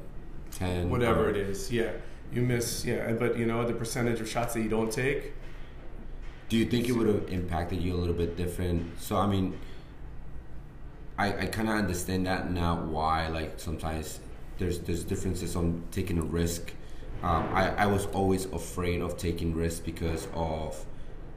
10 0.52 0.90
Whatever 0.90 1.26
or- 1.26 1.30
it 1.30 1.38
is, 1.38 1.72
yeah. 1.72 1.92
You 2.32 2.42
miss, 2.42 2.84
yeah. 2.86 3.12
But 3.14 3.38
you 3.38 3.46
know, 3.46 3.66
the 3.66 3.74
percentage 3.74 4.20
of 4.22 4.28
shots 4.28 4.54
that 4.56 4.62
you 4.62 4.70
don't 4.70 4.92
take. 4.92 5.34
Do 6.50 6.58
you 6.58 6.66
think 6.66 6.90
it 6.90 6.94
would 6.94 7.08
have 7.08 7.30
impacted 7.30 7.82
you 7.82 7.94
a 7.94 7.98
little 7.98 8.16
bit 8.16 8.36
different? 8.38 9.00
So 9.00 9.18
I 9.18 9.28
mean, 9.28 9.58
I 11.18 11.44
I 11.44 11.46
kind 11.48 11.70
of 11.70 11.76
understand 11.76 12.26
that 12.28 12.52
now. 12.52 12.76
Why 12.84 13.28
like 13.28 13.54
sometimes 13.60 14.20
there's 14.58 14.80
there's 14.80 15.04
differences 15.04 15.56
on 15.56 15.84
taking 15.92 16.18
a 16.18 16.24
risk. 16.24 16.74
Um, 17.22 17.44
I 17.54 17.70
I 17.76 17.86
was 17.88 18.06
always 18.08 18.46
afraid 18.46 19.02
of 19.02 19.18
taking 19.18 19.54
risks 19.56 19.80
because 19.80 20.28
of 20.34 20.84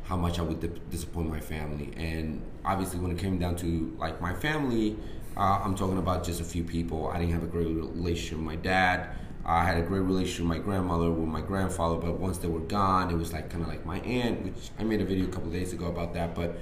how 0.04 0.16
much 0.16 0.38
I 0.38 0.42
would 0.42 0.60
di- 0.60 0.80
disappoint 0.90 1.28
my 1.28 1.40
family. 1.40 1.92
And 1.96 2.42
obviously, 2.64 3.00
when 3.00 3.10
it 3.10 3.18
came 3.18 3.38
down 3.38 3.56
to 3.56 3.94
like 3.98 4.20
my 4.20 4.34
family, 4.34 4.96
uh, 5.36 5.60
I'm 5.62 5.74
talking 5.74 5.98
about 5.98 6.24
just 6.24 6.40
a 6.40 6.44
few 6.44 6.64
people. 6.64 7.08
I 7.08 7.18
didn't 7.18 7.32
have 7.34 7.42
a 7.42 7.48
great 7.48 7.66
relationship 7.66 8.38
with 8.38 8.46
my 8.46 8.56
dad. 8.56 9.10
I 9.44 9.64
had 9.64 9.78
a 9.78 9.82
great 9.82 10.00
relationship 10.00 10.40
with 10.40 10.58
my 10.58 10.58
grandmother, 10.58 11.08
with 11.10 11.28
my 11.28 11.40
grandfather, 11.40 11.96
but 11.96 12.18
once 12.18 12.38
they 12.38 12.48
were 12.48 12.60
gone, 12.60 13.10
it 13.10 13.16
was 13.16 13.32
like 13.32 13.48
kind 13.48 13.62
of 13.62 13.68
like 13.68 13.86
my 13.86 14.00
aunt, 14.00 14.44
which 14.44 14.70
I 14.78 14.82
made 14.82 15.00
a 15.00 15.04
video 15.04 15.26
a 15.26 15.28
couple 15.28 15.50
days 15.50 15.72
ago 15.72 15.86
about 15.86 16.14
that. 16.14 16.34
But 16.34 16.58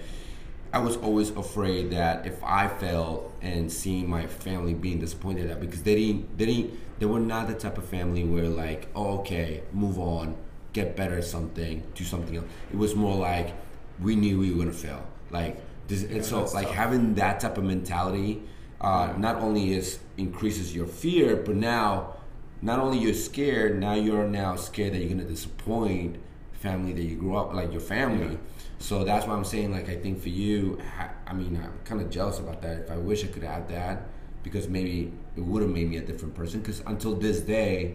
I 0.75 0.79
was 0.79 0.97
always 0.97 1.31
afraid 1.31 1.91
that 1.93 2.27
if 2.27 2.43
I 2.43 2.67
failed 2.67 3.33
and 3.41 3.71
seeing 3.73 4.11
my 4.11 4.27
family 4.27 4.75
being 4.75 4.99
disappointed 4.99 5.49
at 5.49 5.61
because 5.61 5.85
they 5.85 5.95
didn't, 5.95 6.37
they 6.37 6.47
didn't, 6.47 6.99
they 6.99 7.07
were 7.07 7.21
not 7.21 7.47
the 7.47 7.55
type 7.55 7.79
of 7.79 7.85
family 7.85 8.25
where 8.25 8.49
like, 8.49 8.89
oh, 8.97 9.19
okay, 9.21 9.63
move 9.73 10.01
on, 10.01 10.37
get 10.73 10.97
better 10.97 11.19
at 11.19 11.27
something, 11.27 11.85
do 11.95 12.03
something 12.03 12.35
else. 12.39 12.47
It 12.73 12.77
was 12.77 12.97
more 12.97 13.15
like 13.15 13.55
we 14.03 14.17
knew 14.17 14.41
we 14.41 14.51
were 14.51 14.65
gonna 14.65 14.73
fail. 14.73 15.07
Like 15.31 15.63
this, 15.87 16.03
Yeah, 16.03 16.17
and 16.17 16.25
so 16.25 16.43
like 16.47 16.67
tough. 16.67 16.75
having 16.75 17.15
that 17.15 17.39
type 17.39 17.57
of 17.57 17.63
mentality, 17.63 18.43
uh, 18.81 19.13
not 19.17 19.37
only 19.37 19.75
is 19.75 20.01
increases 20.17 20.75
your 20.75 20.87
fear, 20.89 21.37
but 21.37 21.55
now, 21.55 22.15
not 22.63 22.81
only 22.81 22.99
you're 22.99 23.15
scared, 23.15 23.79
now 23.79 23.95
you're 23.95 24.27
now 24.27 24.57
scared 24.57 24.95
that 24.95 24.99
you're 24.99 25.09
gonna 25.11 25.23
disappoint 25.23 26.17
family 26.53 26.93
that 26.95 27.03
you 27.03 27.15
grew 27.15 27.37
up 27.37 27.55
like 27.55 27.71
your 27.71 27.81
family. 27.81 28.33
Yeah. 28.33 28.54
So 28.85 29.03
that's 29.03 29.27
why 29.27 29.33
I'm 29.33 29.47
saying 29.47 29.73
like 29.73 29.89
I 29.89 29.97
think 29.97 30.21
for 30.21 30.29
you, 30.29 30.79
I 31.27 31.33
mean 31.33 31.57
I'm 31.57 31.73
kind 31.87 32.03
of 32.03 32.11
jealous 32.11 32.39
about 32.39 32.61
that. 32.61 32.81
If 32.81 32.91
I 32.91 32.99
wish 32.99 33.25
I 33.25 33.29
could 33.29 33.43
have 33.43 33.67
that, 33.71 34.03
because 34.43 34.69
maybe 34.69 35.11
it 35.39 35.41
would 35.41 35.63
have 35.63 35.71
made 35.71 35.89
me 35.89 35.97
a 35.97 36.03
different 36.03 36.35
person. 36.35 36.61
Because 36.61 36.81
until 36.81 37.15
this 37.15 37.41
day, 37.41 37.95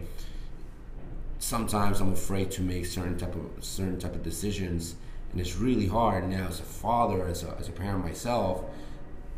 sometimes 1.38 2.00
I'm 2.00 2.12
afraid 2.12 2.50
to 2.50 2.62
make 2.62 2.86
certain 2.86 3.16
type 3.16 3.36
of 3.36 3.64
certain 3.64 4.00
type 4.00 4.16
of 4.16 4.24
decisions, 4.24 4.96
and 5.30 5.40
it's 5.40 5.54
really 5.54 5.86
hard 5.86 6.28
now 6.28 6.48
as 6.48 6.58
a 6.58 6.64
father, 6.64 7.24
as 7.24 7.44
a, 7.44 7.54
as 7.60 7.68
a 7.68 7.72
parent 7.72 8.04
myself. 8.04 8.64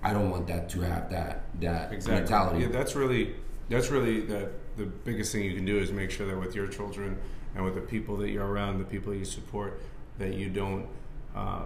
I 0.02 0.14
don't 0.14 0.30
want 0.30 0.46
that 0.46 0.70
to 0.70 0.80
have 0.80 1.10
that 1.10 1.44
that 1.60 1.92
exactly. 1.92 2.20
mentality. 2.20 2.60
Yeah, 2.60 2.68
that's 2.68 2.96
really 2.96 3.34
that's 3.68 3.90
really 3.90 4.22
the 4.22 4.48
the 4.78 4.86
biggest 4.86 5.32
thing 5.32 5.44
you 5.44 5.54
can 5.54 5.66
do 5.66 5.78
is 5.78 5.92
make 5.92 6.10
sure 6.10 6.26
that 6.26 6.40
with 6.40 6.54
your 6.54 6.66
children 6.66 7.18
and 7.54 7.62
with 7.62 7.74
the 7.74 7.82
people 7.82 8.16
that 8.16 8.30
you're 8.30 8.46
around, 8.46 8.78
the 8.78 8.84
people 8.84 9.12
you 9.12 9.26
support, 9.26 9.82
that 10.18 10.32
you 10.32 10.48
don't, 10.48 10.88
uh, 11.34 11.62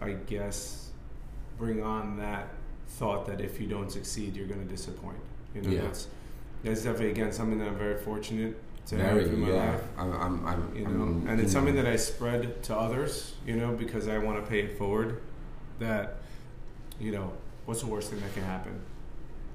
I 0.00 0.12
guess, 0.26 0.90
bring 1.58 1.82
on 1.82 2.16
that 2.18 2.48
thought 2.88 3.26
that 3.26 3.40
if 3.40 3.60
you 3.60 3.66
don't 3.66 3.90
succeed, 3.90 4.36
you're 4.36 4.46
going 4.46 4.60
to 4.66 4.70
disappoint. 4.70 5.18
You 5.54 5.62
know, 5.62 5.70
Yeah. 5.70 5.82
that's 5.82 6.08
that's 6.62 6.82
definitely 6.82 7.10
again 7.10 7.32
something 7.32 7.58
that 7.58 7.68
I'm 7.68 7.76
very 7.78 7.98
fortunate 7.98 8.56
to 8.86 8.96
Very, 8.96 9.24
have 9.24 9.32
in 9.32 9.40
my 9.40 9.48
yeah. 9.50 9.70
life. 9.72 9.82
I'm, 9.98 10.12
I'm, 10.12 10.46
I'm, 10.46 10.76
You 10.76 10.82
know, 10.84 10.90
I'm- 11.04 11.26
and 11.28 11.40
it's 11.40 11.52
something 11.52 11.74
that 11.76 11.86
I 11.86 11.96
spread 11.96 12.62
to 12.64 12.76
others. 12.76 13.34
You 13.46 13.56
know, 13.56 13.72
because 13.72 14.08
I 14.08 14.18
want 14.18 14.42
to 14.42 14.50
pay 14.50 14.60
it 14.60 14.78
forward. 14.78 15.20
That, 15.78 16.16
you 17.00 17.10
know, 17.12 17.32
what's 17.66 17.80
the 17.80 17.86
worst 17.88 18.10
thing 18.10 18.20
that 18.20 18.32
can 18.34 18.44
happen? 18.44 18.80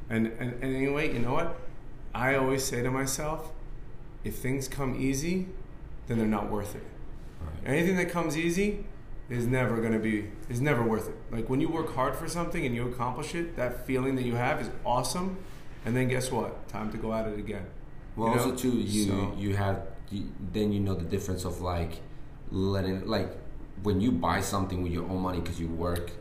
And 0.10 0.28
and, 0.40 0.54
and 0.64 0.76
anyway, 0.76 1.14
you 1.14 1.20
know 1.20 1.34
what? 1.34 1.58
I 2.14 2.36
always 2.36 2.64
say 2.64 2.82
to 2.82 2.90
myself, 2.92 3.52
if 4.24 4.36
things 4.36 4.68
come 4.68 4.96
easy, 5.00 5.48
then 6.08 6.18
they're 6.18 6.28
not 6.28 6.50
worth 6.52 6.76
it. 6.76 6.84
Right. 7.42 7.74
Anything 7.74 7.96
that 7.98 8.10
comes 8.10 8.36
easy 8.38 8.86
is 9.30 9.46
never 9.46 9.78
going 9.78 9.94
to 9.94 10.00
be 10.00 10.26
is 10.50 10.60
never 10.62 10.82
worth 10.84 11.08
it. 11.10 11.16
Like 11.32 11.50
when 11.50 11.62
you 11.62 11.70
work 11.70 11.94
hard 11.94 12.16
for 12.16 12.28
something 12.28 12.66
and 12.66 12.74
you 12.76 12.88
accomplish 12.88 13.36
it, 13.36 13.56
that 13.56 13.86
feeling 13.86 14.16
that 14.16 14.26
you 14.26 14.36
have 14.36 14.60
is 14.62 14.70
awesome. 14.86 15.38
And 15.86 15.96
then 15.96 16.08
guess 16.10 16.32
what? 16.32 16.68
Time 16.68 16.92
to 16.92 16.98
go 16.98 17.14
at 17.14 17.28
it 17.28 17.38
again. 17.40 17.66
Well, 18.16 18.30
you 18.30 18.36
know? 18.36 18.42
also 18.44 18.56
too, 18.56 18.72
you 18.72 19.06
So- 19.06 19.34
you 19.38 19.56
have 19.56 19.82
you, 20.12 20.24
then 20.52 20.72
you 20.74 20.80
know 20.80 20.96
the 20.96 21.06
difference 21.06 21.46
of 21.46 21.62
like 21.62 22.00
letting 22.52 23.06
like 23.08 23.30
when 23.84 24.02
you 24.02 24.12
buy 24.12 24.42
something 24.42 24.82
with 24.84 24.92
your 24.92 25.06
own 25.10 25.22
money 25.22 25.40
because 25.40 25.60
you 25.60 25.68
work, 25.68 26.12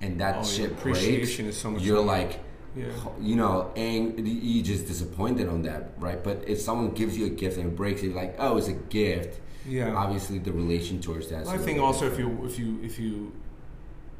and 0.00 0.20
that 0.20 0.36
Oh, 0.40 0.44
shit 0.44 0.78
breaks. 0.80 1.00
is 1.40 1.56
so 1.56 1.70
much 1.72 1.82
You're 1.82 1.96
more. 1.96 2.04
like, 2.18 2.38
Yeah. 2.76 2.84
you 3.20 3.34
know, 3.34 3.72
and 3.74 4.28
you 4.28 4.62
just 4.62 4.86
disappointed 4.86 5.48
on 5.48 5.62
that, 5.62 5.90
right? 5.98 6.22
But 6.22 6.44
if 6.46 6.60
someone 6.60 6.90
gives 6.90 7.18
you 7.18 7.26
a 7.26 7.30
gift 7.30 7.56
and 7.56 7.66
it 7.72 7.76
breaks, 7.76 8.02
you're 8.02 8.14
like, 8.14 8.36
oh, 8.38 8.58
it's 8.58 8.68
a 8.68 8.74
gift. 8.74 9.40
Yeah. 9.66 9.94
Obviously, 9.94 10.38
the 10.38 10.52
relation 10.52 11.00
towards 11.00 11.28
that. 11.28 11.44
Well, 11.44 11.54
I 11.54 11.58
think 11.58 11.80
also 11.80 12.06
if 12.06 12.18
you 12.18 12.44
if 12.44 12.58
you 12.58 12.80
if 12.82 12.98
you 12.98 13.32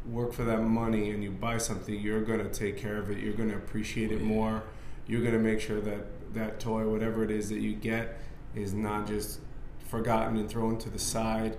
work 0.07 0.33
for 0.33 0.45
that 0.45 0.63
money 0.63 1.11
and 1.11 1.23
you 1.23 1.31
buy 1.31 1.59
something, 1.59 1.95
you're 2.01 2.23
going 2.23 2.41
to 2.41 2.49
take 2.49 2.77
care 2.77 2.97
of 2.97 3.11
it. 3.11 3.19
You're 3.19 3.35
going 3.35 3.51
to 3.51 3.57
appreciate 3.57 4.13
it 4.13 4.23
more. 4.23 4.63
You're 5.07 5.21
going 5.21 5.35
to 5.35 5.41
make 5.41 5.61
sure 5.61 5.81
that 5.81 6.35
that 6.35 6.61
toy, 6.61 6.89
whatever 6.89 7.25
it 7.25 7.31
is 7.31 7.49
that 7.51 7.61
you 7.61 7.73
get, 7.75 8.19
is 8.55 8.73
not 8.73 9.07
just 9.07 9.41
forgotten 9.89 10.37
and 10.37 10.49
thrown 10.49 10.79
to 10.79 10.91
the 10.91 10.99
side, 10.99 11.57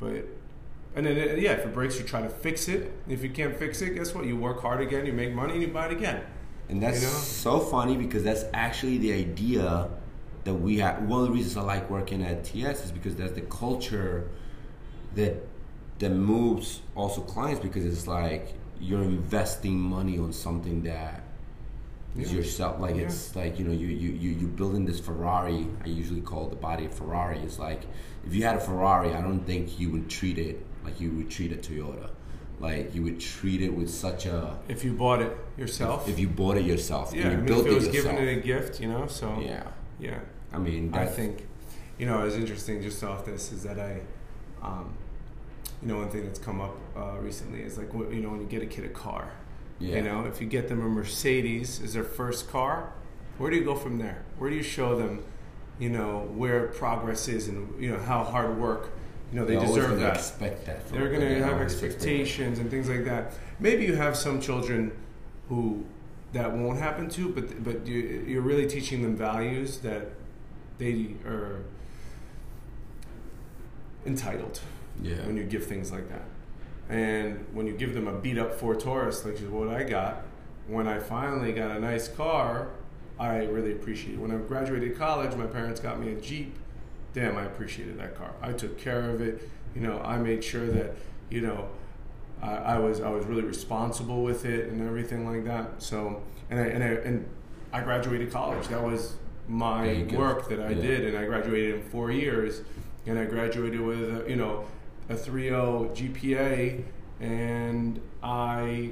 but. 0.00 0.24
And 0.94 1.06
then, 1.06 1.16
uh, 1.16 1.32
yeah, 1.36 1.52
if 1.52 1.60
it 1.64 1.72
breaks, 1.72 1.98
you 1.98 2.04
try 2.04 2.20
to 2.20 2.28
fix 2.28 2.68
it. 2.68 2.92
If 3.08 3.22
you 3.22 3.30
can't 3.30 3.56
fix 3.56 3.80
it, 3.80 3.94
guess 3.94 4.14
what? 4.14 4.26
You 4.26 4.36
work 4.36 4.60
hard 4.60 4.82
again, 4.82 5.06
you 5.06 5.14
make 5.14 5.32
money, 5.32 5.54
and 5.54 5.62
you 5.62 5.68
buy 5.68 5.86
it 5.86 5.92
again. 5.92 6.22
And 6.68 6.82
that's 6.82 7.00
You 7.00 7.06
know? 7.06 7.14
so 7.14 7.60
funny 7.60 7.96
because 7.96 8.22
that's 8.22 8.44
actually 8.52 8.98
the 8.98 9.14
idea 9.14 9.88
that 10.44 10.54
we 10.54 10.78
have. 10.78 11.02
One 11.02 11.20
of 11.22 11.26
the 11.28 11.32
reasons 11.32 11.56
I 11.56 11.62
like 11.62 11.88
working 11.90 12.22
at 12.22 12.44
TS 12.44 12.84
is 12.86 12.92
because 12.92 13.14
that's 13.16 13.32
the 13.32 13.42
culture 13.42 14.28
that 15.14 15.36
that 15.98 16.10
moves 16.10 16.80
also 16.96 17.20
clients 17.20 17.60
because 17.60 17.84
it's 17.84 18.06
like 18.06 18.54
you're 18.80 19.02
investing 19.02 19.78
money 19.78 20.18
on 20.18 20.32
something 20.32 20.82
that 20.82 21.22
is 22.18 22.30
Yeah. 22.32 22.38
yourself. 22.38 22.80
Like 22.80 22.96
Yeah. 22.96 23.02
it's 23.02 23.36
like 23.36 23.58
you 23.58 23.64
know 23.64 23.72
you 23.72 23.86
you 23.86 24.10
you 24.12 24.30
you 24.30 24.46
building 24.48 24.84
this 24.84 25.00
Ferrari. 25.00 25.66
I 25.84 25.88
usually 25.88 26.20
call 26.20 26.48
the 26.48 26.56
body 26.56 26.86
a 26.86 26.88
Ferrari. 26.88 27.38
It's 27.38 27.58
like 27.58 27.82
if 28.26 28.34
you 28.34 28.42
had 28.44 28.56
a 28.56 28.60
Ferrari, 28.60 29.12
I 29.14 29.20
don't 29.20 29.44
think 29.46 29.78
you 29.78 29.90
would 29.90 30.08
treat 30.08 30.38
it 30.38 30.64
like 30.84 31.00
you 31.00 31.10
would 31.12 31.30
treat 31.30 31.52
a 31.52 31.56
Toyota. 31.56 32.10
Like 32.60 32.94
you 32.94 33.02
would 33.02 33.18
treat 33.20 33.60
it 33.62 33.70
with 33.74 33.90
such 33.90 34.26
a 34.26 34.56
If 34.68 34.84
you 34.84 34.92
bought 34.92 35.20
it 35.20 35.36
yourself, 35.56 36.08
if 36.08 36.18
you 36.18 36.28
bought 36.28 36.56
it 36.58 36.64
yourself 36.64 37.12
yeah, 37.14 37.22
and 37.24 37.32
I 37.32 37.36
mean, 37.36 37.46
built 37.46 37.66
if 37.66 37.72
it 37.72 37.74
was 37.74 37.86
yourself. 37.86 38.16
given 38.16 38.28
it 38.28 38.38
a 38.38 38.40
gift, 38.40 38.80
you 38.80 38.88
know, 38.88 39.06
so 39.08 39.26
yeah, 39.40 39.64
yeah. 39.98 40.18
I 40.52 40.58
mean, 40.58 40.92
I 40.94 41.06
think, 41.06 41.46
you 41.98 42.06
know, 42.06 42.24
it's 42.24 42.36
interesting 42.36 42.82
just 42.82 43.02
off 43.02 43.24
this 43.24 43.52
is 43.52 43.62
that 43.62 43.78
I, 43.78 44.00
um, 44.62 44.94
you 45.80 45.88
know, 45.88 45.98
one 45.98 46.10
thing 46.10 46.24
that's 46.24 46.38
come 46.38 46.60
up 46.60 46.76
uh, 46.96 47.18
recently 47.20 47.62
is 47.62 47.78
like, 47.78 47.92
you 47.92 48.20
know, 48.20 48.30
when 48.30 48.40
you 48.40 48.46
get 48.46 48.62
a 48.62 48.66
kid 48.66 48.84
a 48.84 48.88
car, 48.88 49.32
yeah, 49.78 49.96
you 49.96 50.02
know, 50.02 50.24
if 50.26 50.40
you 50.40 50.46
get 50.46 50.68
them 50.68 50.80
a 50.84 50.88
Mercedes 50.88 51.80
as 51.82 51.94
their 51.94 52.04
first 52.04 52.50
car, 52.50 52.92
where 53.38 53.50
do 53.50 53.56
you 53.56 53.64
go 53.64 53.74
from 53.74 53.98
there? 53.98 54.22
Where 54.38 54.50
do 54.50 54.56
you 54.56 54.62
show 54.62 54.96
them, 54.96 55.24
you 55.78 55.88
know, 55.88 56.28
where 56.34 56.68
progress 56.68 57.28
is 57.28 57.48
and, 57.48 57.82
you 57.82 57.90
know, 57.90 57.98
how 57.98 58.22
hard 58.22 58.58
work, 58.58 58.90
you 59.32 59.40
know, 59.40 59.46
they 59.46 59.56
They're 59.56 59.66
deserve 59.66 59.98
that. 60.00 60.16
Expect 60.16 60.66
that. 60.66 60.86
from 60.86 60.98
They're 60.98 61.08
going 61.08 61.20
to 61.20 61.42
have 61.42 61.54
always 61.54 61.72
expect 61.72 61.80
that. 61.80 61.96
expectations 61.96 62.58
and 62.58 62.70
things 62.70 62.88
like 62.88 63.04
that. 63.06 63.32
Maybe 63.58 63.84
you 63.84 63.96
have 63.96 64.16
some 64.16 64.40
children 64.40 64.92
who 65.48 65.84
that 66.32 66.52
won't 66.52 66.78
happen 66.78 67.08
to, 67.10 67.28
but 67.28 67.62
but 67.64 67.86
you're 67.86 68.42
really 68.42 68.66
teaching 68.66 69.02
them 69.02 69.16
values 69.16 69.78
that 69.78 70.10
they 70.82 71.28
are 71.28 71.62
entitled 74.04 74.60
Yeah, 75.00 75.26
when 75.26 75.36
you 75.36 75.44
give 75.44 75.66
things 75.66 75.92
like 75.92 76.08
that. 76.08 76.24
And 76.88 77.46
when 77.52 77.66
you 77.66 77.72
give 77.74 77.94
them 77.94 78.08
a 78.08 78.12
beat 78.12 78.36
up 78.36 78.54
Ford 78.54 78.80
Taurus, 78.80 79.24
like 79.24 79.34
is 79.34 79.42
what 79.42 79.68
I 79.68 79.84
got, 79.84 80.24
when 80.66 80.88
I 80.88 80.98
finally 80.98 81.52
got 81.52 81.70
a 81.70 81.80
nice 81.80 82.08
car, 82.08 82.70
I 83.18 83.44
really 83.44 83.72
appreciate 83.72 84.14
it. 84.14 84.20
When 84.20 84.32
I 84.32 84.36
graduated 84.36 84.98
college, 84.98 85.34
my 85.36 85.46
parents 85.46 85.80
got 85.80 86.00
me 86.00 86.12
a 86.12 86.20
Jeep. 86.20 86.56
Damn, 87.14 87.36
I 87.36 87.44
appreciated 87.44 87.98
that 88.00 88.16
car. 88.16 88.32
I 88.42 88.52
took 88.52 88.78
care 88.78 89.10
of 89.10 89.20
it. 89.20 89.48
You 89.74 89.82
know, 89.82 90.00
I 90.00 90.18
made 90.18 90.42
sure 90.42 90.66
that, 90.66 90.96
you 91.30 91.42
know, 91.42 91.68
I, 92.42 92.54
I 92.54 92.78
was 92.78 93.00
I 93.00 93.10
was 93.10 93.24
really 93.26 93.42
responsible 93.42 94.22
with 94.22 94.44
it 94.44 94.68
and 94.68 94.86
everything 94.86 95.26
like 95.30 95.44
that. 95.44 95.82
So, 95.82 96.22
and 96.50 96.58
I 96.58 96.64
and 96.64 96.82
I 96.82 96.86
and 96.86 97.28
I 97.72 97.80
graduated 97.82 98.32
college. 98.32 98.66
That 98.68 98.82
was 98.82 99.14
my 99.48 99.84
There 99.86 99.94
you 99.94 100.04
go. 100.06 100.18
work 100.18 100.48
that 100.48 100.60
I 100.60 100.70
Yeah. 100.70 100.80
did, 100.80 101.06
and 101.06 101.16
I 101.18 101.24
graduated 101.26 101.74
in 101.76 101.82
four 101.82 102.10
years. 102.10 102.62
And 103.06 103.18
I 103.18 103.24
graduated 103.24 103.80
with 103.80 104.02
uh, 104.14 104.24
you 104.26 104.36
know 104.36 104.64
a 105.08 105.14
3.0 105.14 105.92
GPA, 105.96 106.84
and 107.20 108.00
I, 108.22 108.90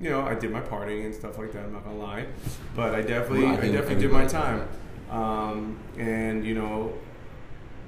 you 0.00 0.08
know, 0.10 0.22
I 0.22 0.34
did 0.34 0.50
my 0.50 0.60
partying 0.62 1.04
and 1.04 1.14
stuff 1.14 1.36
like 1.38 1.52
that. 1.52 1.64
I'm 1.66 1.72
not 1.74 1.84
gonna 1.84 1.98
lie, 1.98 2.26
but 2.74 2.94
I 2.94 3.02
definitely, 3.02 3.44
Well, 3.44 3.54
I 3.60 3.64
I, 3.64 3.70
definitely 3.70 3.96
did 4.00 4.10
my 4.12 4.24
time, 4.26 4.66
um, 5.10 5.78
and 5.98 6.44
you 6.46 6.54
know, 6.54 6.94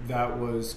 that 0.09 0.39
was 0.39 0.77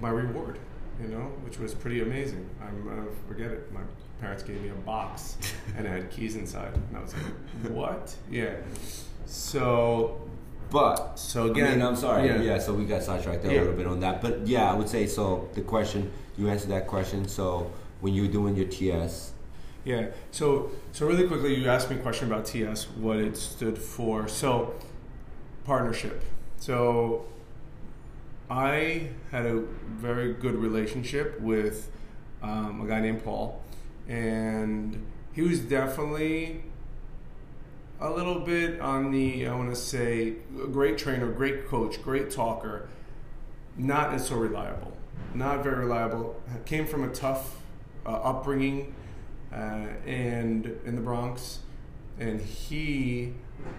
my 0.00 0.08
reward. 0.10 0.58
You 1.02 1.08
know, 1.08 1.30
which 1.44 1.58
was 1.58 1.74
pretty 1.74 2.00
amazing. 2.00 2.48
I'm 2.62 2.82
gonna 2.88 3.06
forget 3.28 3.50
it. 3.50 3.70
My 3.72 3.82
parents 4.20 4.42
gave 4.42 4.60
me 4.62 4.70
a 4.70 4.74
box, 4.74 5.36
and 5.76 5.86
it 5.86 5.90
had 5.90 6.10
keys 6.10 6.34
inside, 6.34 6.72
and 6.74 6.96
I 6.96 7.00
was 7.02 7.12
like, 7.12 7.70
"What? 7.72 8.16
Yeah." 8.30 8.54
So, 9.26 10.27
but 10.70 11.18
so 11.18 11.46
I 11.46 11.50
again, 11.50 11.78
mean, 11.78 11.86
I'm 11.86 11.96
sorry. 11.96 12.26
Yeah. 12.28 12.40
Yeah. 12.42 12.58
so 12.58 12.72
we 12.74 12.84
got 12.84 13.02
sidetracked 13.02 13.44
a 13.44 13.48
Yeah. 13.52 13.60
little 13.60 13.74
bit 13.74 13.86
on 13.86 14.00
that, 14.00 14.20
but 14.20 14.46
yeah, 14.46 14.70
I 14.70 14.74
would 14.74 14.88
say 14.88 15.06
so. 15.06 15.48
The 15.54 15.62
question 15.62 16.10
you 16.36 16.48
answered 16.48 16.70
that 16.70 16.86
question. 16.86 17.26
So 17.28 17.70
when 18.00 18.14
you 18.14 18.22
were 18.22 18.32
doing 18.32 18.54
your 18.56 18.66
TS, 18.68 19.32
Yeah. 19.84 20.06
So 20.30 20.70
so 20.92 21.06
really 21.06 21.26
quickly, 21.26 21.54
you 21.54 21.68
asked 21.68 21.88
me 21.90 21.96
a 21.96 22.00
question 22.00 22.30
about 22.30 22.44
TS, 22.46 22.88
what 22.98 23.16
it 23.18 23.36
stood 23.36 23.78
for. 23.78 24.28
So 24.28 24.74
partnership. 25.64 26.22
So 26.58 27.24
I 28.50 29.08
had 29.30 29.46
a 29.46 29.60
very 29.88 30.32
good 30.34 30.54
relationship 30.56 31.40
with 31.40 31.90
um, 32.42 32.80
a 32.82 32.86
guy 32.86 33.00
named 33.00 33.22
Paul, 33.24 33.60
and 34.08 35.04
he 35.32 35.42
was 35.42 35.60
definitely 35.60 36.62
a 38.00 38.10
little 38.10 38.40
bit 38.40 38.80
on 38.80 39.10
the 39.10 39.46
I 39.46 39.54
want 39.54 39.70
to 39.70 39.80
say 39.80 40.34
a 40.62 40.66
great 40.66 40.98
trainer, 40.98 41.30
great 41.30 41.66
coach, 41.66 42.02
great 42.02 42.30
talker, 42.30 42.88
not 43.76 44.14
as 44.14 44.28
so 44.28 44.36
reliable, 44.36 44.96
not 45.34 45.62
very 45.62 45.84
reliable. 45.84 46.40
Came 46.64 46.86
from 46.86 47.04
a 47.04 47.08
tough 47.08 47.56
uh, 48.06 48.10
upbringing, 48.10 48.94
uh, 49.52 49.86
and 50.06 50.78
in 50.84 50.94
the 50.94 51.02
Bronx, 51.02 51.60
and 52.18 52.40
he, 52.40 53.34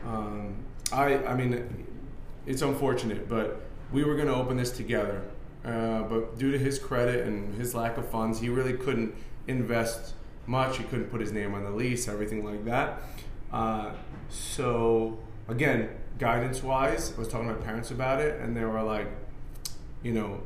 um, 0.05 0.55
I 0.91 1.23
I 1.25 1.35
mean, 1.35 1.87
it's 2.45 2.61
unfortunate, 2.61 3.29
but 3.29 3.61
we 3.91 4.03
were 4.03 4.15
going 4.15 4.27
to 4.27 4.35
open 4.35 4.57
this 4.57 4.71
together, 4.71 5.21
uh, 5.63 6.03
but 6.03 6.37
due 6.37 6.51
to 6.51 6.59
his 6.59 6.77
credit 6.77 7.25
and 7.25 7.55
his 7.55 7.73
lack 7.73 7.97
of 7.97 8.07
funds, 8.09 8.39
he 8.39 8.49
really 8.49 8.73
couldn't 8.73 9.15
invest 9.47 10.13
much. 10.45 10.77
He 10.77 10.83
couldn't 10.83 11.05
put 11.05 11.21
his 11.21 11.31
name 11.31 11.53
on 11.53 11.63
the 11.63 11.71
lease, 11.71 12.07
everything 12.07 12.43
like 12.43 12.65
that. 12.65 13.01
Uh, 13.51 13.91
so 14.29 15.17
again, 15.47 15.89
guidance 16.17 16.63
wise, 16.63 17.13
I 17.15 17.19
was 17.19 17.27
talking 17.27 17.47
to 17.47 17.55
my 17.55 17.61
parents 17.61 17.91
about 17.91 18.21
it, 18.21 18.39
and 18.39 18.55
they 18.55 18.63
were 18.63 18.83
like, 18.83 19.07
you 20.03 20.13
know, 20.13 20.41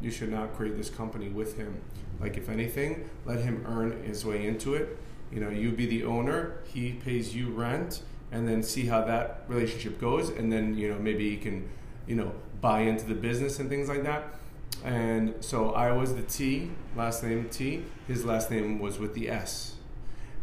you 0.00 0.10
should 0.10 0.30
not 0.30 0.54
create 0.54 0.76
this 0.76 0.90
company 0.90 1.28
with 1.28 1.56
him. 1.56 1.80
Like, 2.20 2.36
if 2.36 2.48
anything, 2.48 3.08
let 3.24 3.40
him 3.40 3.64
earn 3.66 4.02
his 4.04 4.24
way 4.24 4.46
into 4.46 4.74
it. 4.74 4.98
You 5.30 5.40
know, 5.40 5.50
you 5.50 5.72
be 5.72 5.86
the 5.86 6.04
owner, 6.04 6.58
he 6.64 6.92
pays 6.92 7.34
you 7.34 7.50
rent, 7.50 8.02
and 8.30 8.48
then 8.48 8.62
see 8.62 8.86
how 8.86 9.04
that 9.04 9.44
relationship 9.48 10.00
goes, 10.00 10.30
and 10.30 10.52
then 10.52 10.76
you 10.76 10.90
know 10.90 10.98
maybe 10.98 11.30
he 11.30 11.36
can, 11.36 11.68
you 12.06 12.16
know, 12.16 12.32
buy 12.60 12.80
into 12.80 13.06
the 13.06 13.14
business 13.14 13.58
and 13.58 13.68
things 13.68 13.88
like 13.88 14.02
that. 14.04 14.34
And 14.84 15.34
so 15.40 15.72
I 15.72 15.92
was 15.92 16.14
the 16.14 16.22
T, 16.22 16.70
last 16.96 17.22
name 17.22 17.48
T. 17.50 17.84
His 18.08 18.24
last 18.24 18.50
name 18.50 18.78
was 18.78 18.98
with 18.98 19.14
the 19.14 19.28
S 19.28 19.76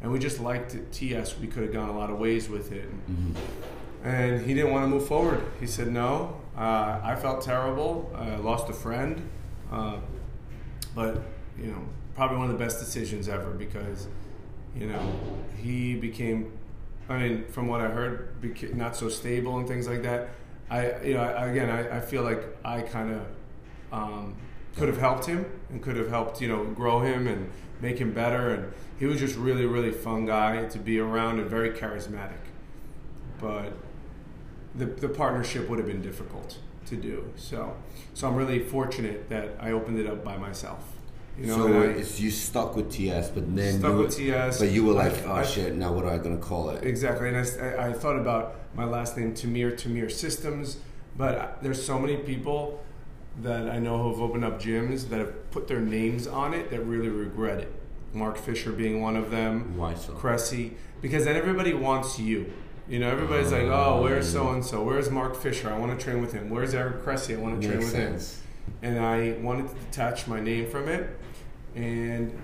and 0.02 0.12
we 0.12 0.20
just 0.20 0.40
liked 0.40 0.76
it. 0.76 0.92
TS. 0.92 1.38
We 1.40 1.48
could 1.48 1.64
have 1.64 1.74
gone 1.74 1.90
a 1.90 1.98
lot 1.98 2.10
of 2.10 2.18
ways 2.18 2.50
with 2.50 2.72
it. 2.72 2.90
Mm-hmm. 2.90 4.08
And 4.08 4.46
he 4.46 4.54
didn't 4.54 4.72
want 4.72 4.86
to 4.86 4.88
move 4.88 5.08
forward. 5.08 5.44
He 5.60 5.68
said 5.68 5.92
no. 5.92 6.40
Uh, 6.58 7.00
I 7.04 7.16
felt 7.16 7.42
terrible. 7.42 8.12
I 8.16 8.36
lost 8.38 8.70
a 8.70 8.74
friend, 8.74 9.28
uh, 9.72 9.98
but 10.96 11.22
you 11.58 11.68
know, 11.68 11.82
probably 12.16 12.38
one 12.38 12.50
of 12.50 12.58
the 12.58 12.64
best 12.64 12.80
decisions 12.80 13.28
ever 13.28 13.52
because 13.52 14.08
you 14.76 14.88
know 14.88 15.14
he 15.58 15.96
became. 15.96 16.54
I 17.10 17.18
mean, 17.18 17.46
from 17.48 17.68
what 17.68 17.82
I 17.82 17.88
heard, 17.88 18.36
not 18.76 18.96
so 18.96 19.10
stable 19.10 19.58
and 19.58 19.68
things 19.68 19.88
like 19.88 20.04
that. 20.04 20.30
I, 20.70 21.02
you 21.02 21.16
know, 21.16 21.24
I, 21.24 21.48
again, 21.48 21.70
I, 21.70 21.98
I 21.98 22.02
feel 22.02 22.22
like 22.22 22.44
I 22.64 22.82
kind 22.82 23.16
of 23.16 23.26
um, 23.92 24.36
could 24.76 24.88
have 24.88 25.00
helped 25.00 25.26
him 25.26 25.46
and 25.70 25.82
could 25.82 25.96
have 25.98 26.10
helped, 26.10 26.42
you 26.42 26.48
know, 26.48 26.66
grow 26.66 27.00
him 27.00 27.28
and 27.28 27.50
make 27.82 28.00
him 28.00 28.12
better. 28.12 28.54
And 28.54 28.74
he 29.00 29.06
was 29.06 29.20
just 29.20 29.36
really, 29.36 29.66
really 29.66 29.92
fun 29.92 30.26
guy 30.26 30.66
to 30.66 30.78
be 30.78 31.00
around 31.00 31.40
and 31.40 31.50
very 31.50 31.72
charismatic. 31.72 32.40
But 33.40 33.74
the, 34.76 34.86
the 34.86 35.10
partnership 35.10 35.70
would 35.70 35.80
have 35.80 35.88
been 35.88 36.02
difficult 36.02 36.58
to 36.88 36.96
do. 36.96 37.32
So, 37.36 37.76
so 38.14 38.28
I'm 38.28 38.36
really 38.36 38.60
fortunate 38.60 39.30
that 39.30 39.56
I 39.60 39.72
opened 39.72 40.00
it 40.00 40.08
up 40.08 40.24
by 40.24 40.38
myself. 40.38 40.84
You 41.38 41.46
know, 41.48 41.68
so 41.68 41.82
I, 41.82 41.96
you 41.96 42.32
stuck 42.32 42.76
with 42.76 42.92
TS, 42.92 43.30
but 43.30 43.56
then 43.56 43.80
stuck 43.80 43.92
you 43.92 43.98
were, 43.98 44.04
with 44.04 44.18
TS. 44.18 44.60
But 44.60 44.72
you 44.72 44.84
were 44.84 44.94
like, 44.94 45.26
I, 45.26 45.30
oh 45.30 45.34
I, 45.36 45.44
shit, 45.44 45.74
now 45.74 45.94
what 45.94 46.04
am 46.06 46.12
I 46.12 46.18
gonna 46.18 46.38
call 46.38 46.70
it? 46.72 46.84
Exactly, 46.84 47.30
and 47.30 47.38
I, 47.38 47.88
I 47.88 47.94
thought 47.94 48.18
about 48.18 48.56
my 48.76 48.84
last 48.84 49.16
name, 49.16 49.34
Tamir, 49.34 49.72
Tamir 49.72 50.12
Systems. 50.12 50.78
But 51.16 51.62
there's 51.62 51.84
so 51.84 51.98
many 51.98 52.18
people 52.18 52.84
that 53.42 53.70
I 53.70 53.80
know 53.80 54.02
who've 54.02 54.22
opened 54.22 54.44
up 54.44 54.62
gyms 54.62 55.10
that 55.10 55.20
have 55.20 55.52
put 55.52 55.68
their 55.68 55.80
names 55.80 56.28
on 56.28 56.54
it 56.54 56.70
that 56.72 56.82
really 56.82 57.10
regret 57.10 57.60
it. 57.60 57.74
Mark 58.14 58.38
Fisher 58.38 58.72
being 58.72 59.02
one 59.02 59.16
of 59.16 59.32
them. 59.32 59.78
Why 59.78 59.94
so? 59.94 60.14
Cressey. 60.14 60.74
Because 61.02 61.26
then 61.26 61.36
everybody 61.36 61.74
wants 61.74 62.20
you. 62.20 62.52
You 62.88 63.00
know, 63.00 63.10
everybody's 63.10 63.52
like, 63.52 63.64
oh, 63.64 64.02
where's 64.02 64.32
so 64.32 64.50
and 64.50 64.66
so? 64.66 64.84
Where's 64.84 65.12
Mark 65.12 65.36
Fisher? 65.36 65.72
I 65.72 65.78
want 65.78 65.98
to 65.98 66.04
train 66.04 66.22
with 66.22 66.34
him. 66.34 66.50
Where's 66.50 66.74
Eric 66.74 67.04
Cressey? 67.04 67.36
I 67.36 67.38
want 67.38 67.62
to 67.62 67.68
train 67.68 67.80
with 67.80 67.92
sense. 67.92 68.42
him. 68.82 68.96
And 68.96 69.00
I 69.00 69.34
wanted 69.44 69.70
to 69.70 69.76
detach 69.76 70.28
my 70.28 70.40
name 70.40 70.68
from 70.70 70.90
it. 70.90 71.08
And 71.76 72.36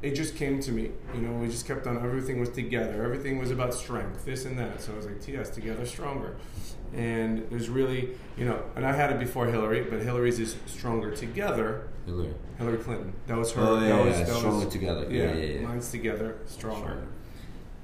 it 0.00 0.14
just 0.14 0.36
came 0.36 0.60
to 0.60 0.72
me. 0.72 0.90
You 1.14 1.20
know, 1.20 1.32
we 1.32 1.48
just 1.48 1.66
kept 1.66 1.86
on, 1.86 1.96
everything 1.96 2.38
was 2.38 2.50
together. 2.50 3.02
Everything 3.02 3.38
was 3.38 3.50
about 3.50 3.74
strength, 3.74 4.24
this 4.24 4.44
and 4.44 4.58
that. 4.58 4.80
So 4.80 4.92
I 4.92 4.96
was 4.96 5.06
like, 5.06 5.20
TS, 5.20 5.50
together 5.50 5.84
stronger. 5.86 6.36
And 6.94 7.46
there's 7.50 7.68
really, 7.68 8.10
you 8.36 8.44
know, 8.44 8.62
and 8.76 8.86
I 8.86 8.92
had 8.92 9.10
it 9.10 9.18
before 9.18 9.46
Hillary, 9.46 9.82
but 9.82 10.00
Hillary's 10.00 10.38
is 10.38 10.56
stronger 10.66 11.10
together. 11.10 11.88
Hillary. 12.06 12.34
Hillary 12.58 12.78
Clinton. 12.78 13.12
That 13.26 13.36
was 13.38 13.52
her. 13.52 13.62
Oh, 13.62 13.80
yeah, 13.80 13.88
that 13.88 14.04
was, 14.04 14.18
yeah. 14.18 14.24
That 14.24 14.36
stronger 14.36 14.64
was, 14.64 14.72
together. 14.72 15.06
Yeah, 15.10 15.34
yeah, 15.34 15.44
yeah, 15.44 15.60
mine's 15.66 15.90
together, 15.90 16.38
stronger. 16.46 17.06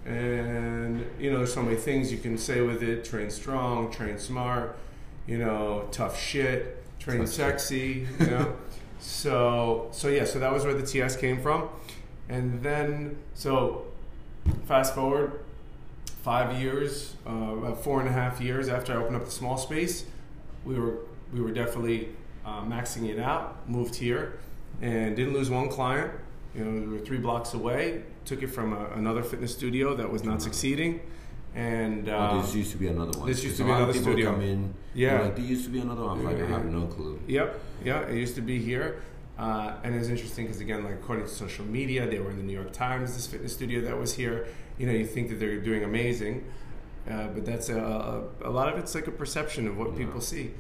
And, 0.07 1.05
you 1.19 1.31
know, 1.31 1.39
there's 1.39 1.53
so 1.53 1.62
many 1.62 1.77
things 1.77 2.12
you 2.12 2.19
can 2.19 2.39
say 2.39 2.61
with 2.61 2.83
it 2.83 3.05
train 3.05 3.31
strong, 3.31 3.91
train 3.91 4.19
smart, 4.19 4.79
you 5.27 5.39
know, 5.39 5.89
tough 5.91 6.21
shit, 6.21 6.83
train 6.99 7.21
tough 7.21 7.29
sexy, 7.29 8.07
shit. 8.07 8.21
you 8.21 8.27
know. 8.27 8.57
so, 9.01 9.89
so 9.93 10.09
yeah, 10.09 10.25
so 10.25 10.39
that 10.39 10.53
was 10.53 10.65
where 10.65 10.75
the 10.75 10.87
TS 10.87 11.17
came 11.17 11.41
from. 11.41 11.69
And 12.29 12.62
then, 12.62 13.18
so 13.35 13.85
fast 14.66 14.95
forward 14.95 15.41
five 16.22 16.59
years, 16.59 17.16
uh, 17.27 17.31
about 17.31 17.85
four 17.85 18.01
and 18.01 18.09
a 18.09 18.12
half 18.12 18.41
years 18.41 18.68
after 18.68 18.95
I 18.95 18.97
opened 18.97 19.16
up 19.16 19.27
the 19.27 19.31
small 19.31 19.59
space, 19.59 20.07
we 20.64 20.79
were 20.79 20.97
we 21.33 21.41
were 21.41 21.53
definitely 21.53 22.09
uh, 22.47 22.62
maxing 22.62 23.09
it 23.09 23.18
out. 23.18 23.68
Moved 23.68 23.95
here 23.95 24.39
and 24.81 25.14
didn't 25.14 25.35
lose 25.35 25.51
one 25.51 25.68
client. 25.68 26.12
You 26.55 26.64
know, 26.64 26.87
we 26.87 26.99
were 26.99 27.05
three 27.05 27.18
blocks 27.18 27.55
away. 27.55 28.03
Took 28.25 28.43
it 28.43 28.49
from 28.49 28.72
a, 28.72 28.87
another 28.95 29.22
fitness 29.22 29.53
studio 29.53 29.95
that 29.97 30.11
was 30.11 30.25
not 30.25 30.41
succeeding. 30.41 31.01
And 31.55 32.09
uh, 32.09 32.31
oh, 32.33 32.43
this 32.43 32.55
used 32.55 32.72
to 32.72 32.79
be 32.79 32.89
another 32.89 33.16
one. 33.18 33.29
This 33.29 33.45
used 33.45 33.59
to 33.59 33.64
be 33.64 33.70
another 33.70 33.93
studio. 33.93 34.33
Come 34.33 34.41
in, 34.41 34.75
yeah, 34.95 35.20
like 35.20 35.37
there 35.37 35.45
used 35.45 35.64
to 35.64 35.70
be 35.70 35.81
another 35.81 36.05
one. 36.05 36.18
I'm 36.18 36.25
like, 36.25 36.41
I 36.41 36.47
have 36.47 36.64
no 36.64 36.87
clue. 36.87 37.20
Yep, 37.29 37.61
yeah, 37.85 38.01
it 38.09 38.16
used 38.16 38.35
to 38.37 38.41
be 38.41 38.59
here. 38.59 39.03
Uh, 39.39 39.74
and 39.82 39.95
it's 39.95 40.09
interesting 40.09 40.47
because 40.47 40.61
again, 40.61 40.85
like 40.85 40.95
according 40.95 41.24
to 41.24 41.30
social 41.30 41.64
media, 41.64 42.07
they 42.09 42.20
were 42.20 42.30
in 42.30 42.37
the 42.37 42.43
New 42.43 42.53
York 42.53 42.72
Times. 42.72 43.14
This 43.14 43.26
fitness 43.26 43.53
studio 43.53 43.80
that 43.82 43.99
was 43.99 44.14
here, 44.14 44.47
you 44.78 44.87
know, 44.87 44.93
you 44.93 45.07
think 45.07 45.28
that 45.30 45.41
they're 45.41 45.61
doing 45.61 45.82
amazing, 45.82 46.45
uh, 47.11 47.28
but 47.28 47.45
that's 47.45 47.68
a, 47.68 47.78
a, 47.78 48.49
a, 48.49 48.51
lot 48.51 48.72
of 48.72 48.78
it's 48.78 48.95
like 48.95 49.09
a 49.09 49.12
perception 49.12 49.66
of 49.66 49.76
what 49.76 49.91
yeah. 49.91 49.99
people 49.99 50.20
see. 50.20 50.53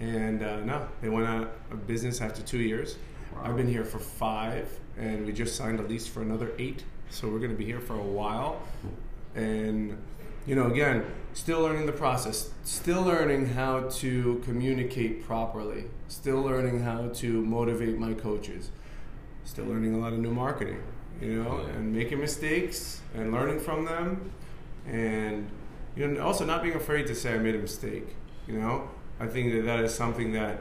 And 0.00 0.42
uh, 0.42 0.60
no, 0.60 0.88
they 1.00 1.08
went 1.08 1.26
out 1.26 1.52
of 1.70 1.86
business 1.86 2.20
after 2.20 2.42
two 2.42 2.58
years. 2.58 2.96
Wow. 3.32 3.42
I've 3.44 3.56
been 3.56 3.68
here 3.68 3.84
for 3.84 3.98
five, 3.98 4.68
and 4.98 5.24
we 5.24 5.32
just 5.32 5.56
signed 5.56 5.78
a 5.78 5.82
lease 5.82 6.06
for 6.06 6.22
another 6.22 6.52
eight. 6.58 6.84
So 7.10 7.28
we're 7.28 7.38
going 7.38 7.52
to 7.52 7.56
be 7.56 7.64
here 7.64 7.80
for 7.80 7.94
a 7.94 8.02
while. 8.02 8.60
And 9.36 9.96
you 10.46 10.54
know, 10.54 10.66
again, 10.68 11.04
still 11.32 11.60
learning 11.60 11.86
the 11.86 11.92
process, 11.92 12.50
still 12.64 13.02
learning 13.02 13.46
how 13.46 13.80
to 13.80 14.40
communicate 14.44 15.24
properly, 15.26 15.84
still 16.08 16.40
learning 16.40 16.80
how 16.80 17.08
to 17.08 17.44
motivate 17.44 17.98
my 17.98 18.14
coaches, 18.14 18.70
still 19.44 19.66
learning 19.66 19.94
a 19.94 19.98
lot 19.98 20.12
of 20.12 20.18
new 20.18 20.30
marketing, 20.30 20.82
you 21.20 21.42
know, 21.42 21.58
and 21.58 21.92
making 21.92 22.20
mistakes 22.20 23.00
and 23.14 23.32
learning 23.32 23.58
from 23.58 23.84
them, 23.84 24.30
and 24.86 25.50
you 25.96 26.06
know, 26.06 26.22
also 26.22 26.44
not 26.44 26.62
being 26.62 26.76
afraid 26.76 27.06
to 27.08 27.14
say 27.14 27.34
I 27.34 27.38
made 27.38 27.54
a 27.54 27.58
mistake. 27.58 28.14
You 28.46 28.60
know, 28.60 28.88
I 29.18 29.26
think 29.26 29.52
that 29.52 29.62
that 29.62 29.80
is 29.80 29.92
something 29.94 30.32
that 30.32 30.60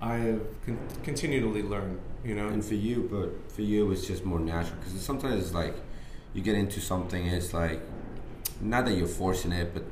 I 0.00 0.16
have 0.16 0.40
con- 0.64 0.78
continually 1.02 1.62
learned. 1.62 2.00
You 2.24 2.34
know, 2.34 2.48
and 2.48 2.64
for 2.64 2.74
you, 2.74 3.08
but 3.10 3.52
for 3.52 3.62
you, 3.62 3.90
it's 3.92 4.06
just 4.06 4.24
more 4.24 4.40
natural 4.40 4.76
because 4.80 5.00
sometimes 5.00 5.44
it's 5.44 5.54
like 5.54 5.76
you 6.34 6.42
get 6.42 6.56
into 6.56 6.80
something, 6.80 7.26
it's 7.26 7.52
like 7.54 7.80
not 8.60 8.84
that 8.86 8.96
you're 8.96 9.06
forcing 9.06 9.52
it, 9.52 9.72
but 9.74 9.84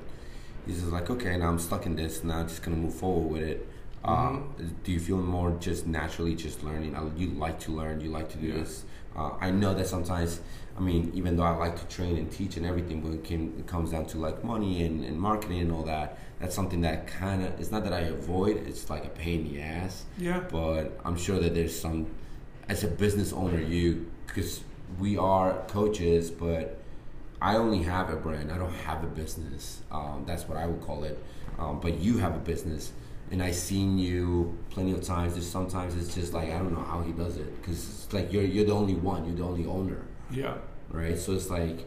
it's 0.66 0.80
just 0.80 0.92
like 0.92 1.10
okay, 1.10 1.36
now 1.36 1.48
I'm 1.48 1.58
stuck 1.58 1.86
in 1.86 1.96
this. 1.96 2.24
Now 2.24 2.38
I'm 2.38 2.48
just 2.48 2.62
gonna 2.62 2.76
move 2.76 2.94
forward 2.94 3.32
with 3.32 3.42
it. 3.42 3.68
Mm-hmm. 4.04 4.66
do 4.84 4.92
you 4.92 5.00
feel 5.00 5.16
more 5.16 5.56
just 5.60 5.86
naturally 5.86 6.34
just 6.34 6.62
learning? 6.62 6.94
You 7.16 7.30
like 7.30 7.58
to 7.60 7.72
learn. 7.72 8.00
You 8.00 8.10
like 8.10 8.28
to 8.32 8.36
do 8.36 8.48
yeah. 8.48 8.58
this. 8.58 8.84
Uh, 9.16 9.30
I 9.40 9.50
know 9.50 9.74
that 9.74 9.86
sometimes. 9.86 10.40
I 10.76 10.80
mean, 10.80 11.12
even 11.14 11.36
though 11.36 11.44
I 11.44 11.56
like 11.56 11.78
to 11.78 11.86
train 11.94 12.16
and 12.18 12.30
teach 12.30 12.56
and 12.56 12.66
everything, 12.66 13.00
when 13.00 13.14
it, 13.14 13.22
came, 13.22 13.54
it 13.60 13.68
comes 13.68 13.92
down 13.92 14.06
to 14.06 14.18
like 14.18 14.42
money 14.42 14.84
and, 14.84 15.04
and 15.04 15.18
marketing 15.18 15.60
and 15.60 15.70
all 15.70 15.84
that, 15.84 16.18
that's 16.40 16.52
something 16.52 16.80
that 16.80 17.06
kind 17.06 17.44
of 17.44 17.58
it's 17.60 17.70
not 17.70 17.84
that 17.84 17.92
I 17.92 18.00
avoid. 18.00 18.56
It's 18.66 18.90
like 18.90 19.04
a 19.04 19.08
pain 19.08 19.46
in 19.46 19.54
the 19.54 19.60
ass. 19.62 20.04
Yeah. 20.18 20.40
But 20.50 20.98
I'm 21.04 21.16
sure 21.16 21.38
that 21.38 21.54
there's 21.54 21.78
some, 21.78 22.08
as 22.68 22.82
a 22.82 22.88
business 22.88 23.32
owner, 23.32 23.60
you 23.60 24.10
because 24.26 24.62
we 24.98 25.16
are 25.16 25.62
coaches, 25.68 26.30
but 26.30 26.80
I 27.44 27.56
only 27.56 27.82
have 27.82 28.08
a 28.08 28.16
brand. 28.16 28.50
I 28.50 28.56
don't 28.56 28.72
have 28.72 29.04
a 29.04 29.06
business. 29.06 29.82
Um, 29.92 30.24
that's 30.26 30.48
what 30.48 30.56
I 30.56 30.64
would 30.66 30.80
call 30.80 31.04
it. 31.04 31.22
Um, 31.58 31.78
but 31.78 31.98
you 31.98 32.16
have 32.16 32.34
a 32.34 32.38
business, 32.38 32.92
and 33.30 33.42
I've 33.42 33.54
seen 33.54 33.98
you 33.98 34.56
plenty 34.70 34.92
of 34.92 35.02
times. 35.02 35.34
There's 35.34 35.46
sometimes 35.46 35.94
it's 35.94 36.14
just 36.14 36.32
like 36.32 36.48
I 36.50 36.58
don't 36.58 36.72
know 36.72 36.82
how 36.82 37.02
he 37.02 37.12
does 37.12 37.36
it 37.36 37.60
because 37.60 37.76
it's 37.76 38.12
like 38.14 38.32
you're 38.32 38.44
you're 38.44 38.64
the 38.64 38.72
only 38.72 38.94
one. 38.94 39.26
You're 39.26 39.36
the 39.36 39.44
only 39.44 39.66
owner. 39.66 40.00
Yeah. 40.30 40.54
Right. 40.88 41.18
So 41.18 41.34
it's 41.34 41.50
like, 41.50 41.86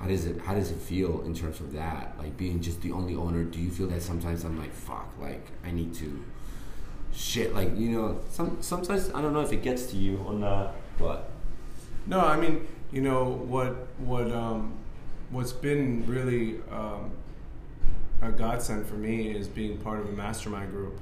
how 0.00 0.08
does 0.08 0.26
it 0.26 0.40
how 0.40 0.54
does 0.54 0.72
it 0.72 0.78
feel 0.78 1.22
in 1.24 1.34
terms 1.34 1.60
of 1.60 1.72
that? 1.74 2.16
Like 2.18 2.36
being 2.36 2.60
just 2.60 2.82
the 2.82 2.90
only 2.90 3.14
owner. 3.14 3.44
Do 3.44 3.60
you 3.60 3.70
feel 3.70 3.86
that 3.86 4.02
sometimes 4.02 4.42
I'm 4.42 4.58
like 4.58 4.72
fuck, 4.72 5.08
like 5.20 5.46
I 5.64 5.70
need 5.70 5.94
to, 5.94 6.24
shit, 7.14 7.54
like 7.54 7.78
you 7.78 7.90
know, 7.90 8.20
some 8.28 8.60
sometimes 8.60 9.08
I 9.14 9.22
don't 9.22 9.34
know 9.34 9.42
if 9.42 9.52
it 9.52 9.62
gets 9.62 9.86
to 9.92 9.96
you 9.96 10.16
or 10.26 10.32
not, 10.32 10.74
but. 10.98 11.30
No, 12.06 12.18
I 12.18 12.36
mean, 12.40 12.66
you 12.92 13.00
know 13.00 13.24
what 13.24 13.86
what 13.98 14.30
um, 14.32 14.74
what's 15.30 15.52
been 15.52 16.04
really 16.06 16.56
um, 16.70 17.10
a 18.22 18.30
godsend 18.30 18.86
for 18.86 18.94
me 18.94 19.30
is 19.30 19.48
being 19.48 19.78
part 19.78 20.00
of 20.00 20.08
a 20.08 20.12
mastermind 20.12 20.70
group 20.72 20.98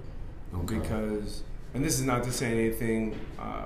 Okay. 0.54 0.78
because, 0.78 1.42
and 1.74 1.84
this 1.84 1.98
is 1.98 2.04
not 2.06 2.22
to 2.24 2.32
say 2.32 2.52
anything 2.52 3.18
uh, 3.38 3.64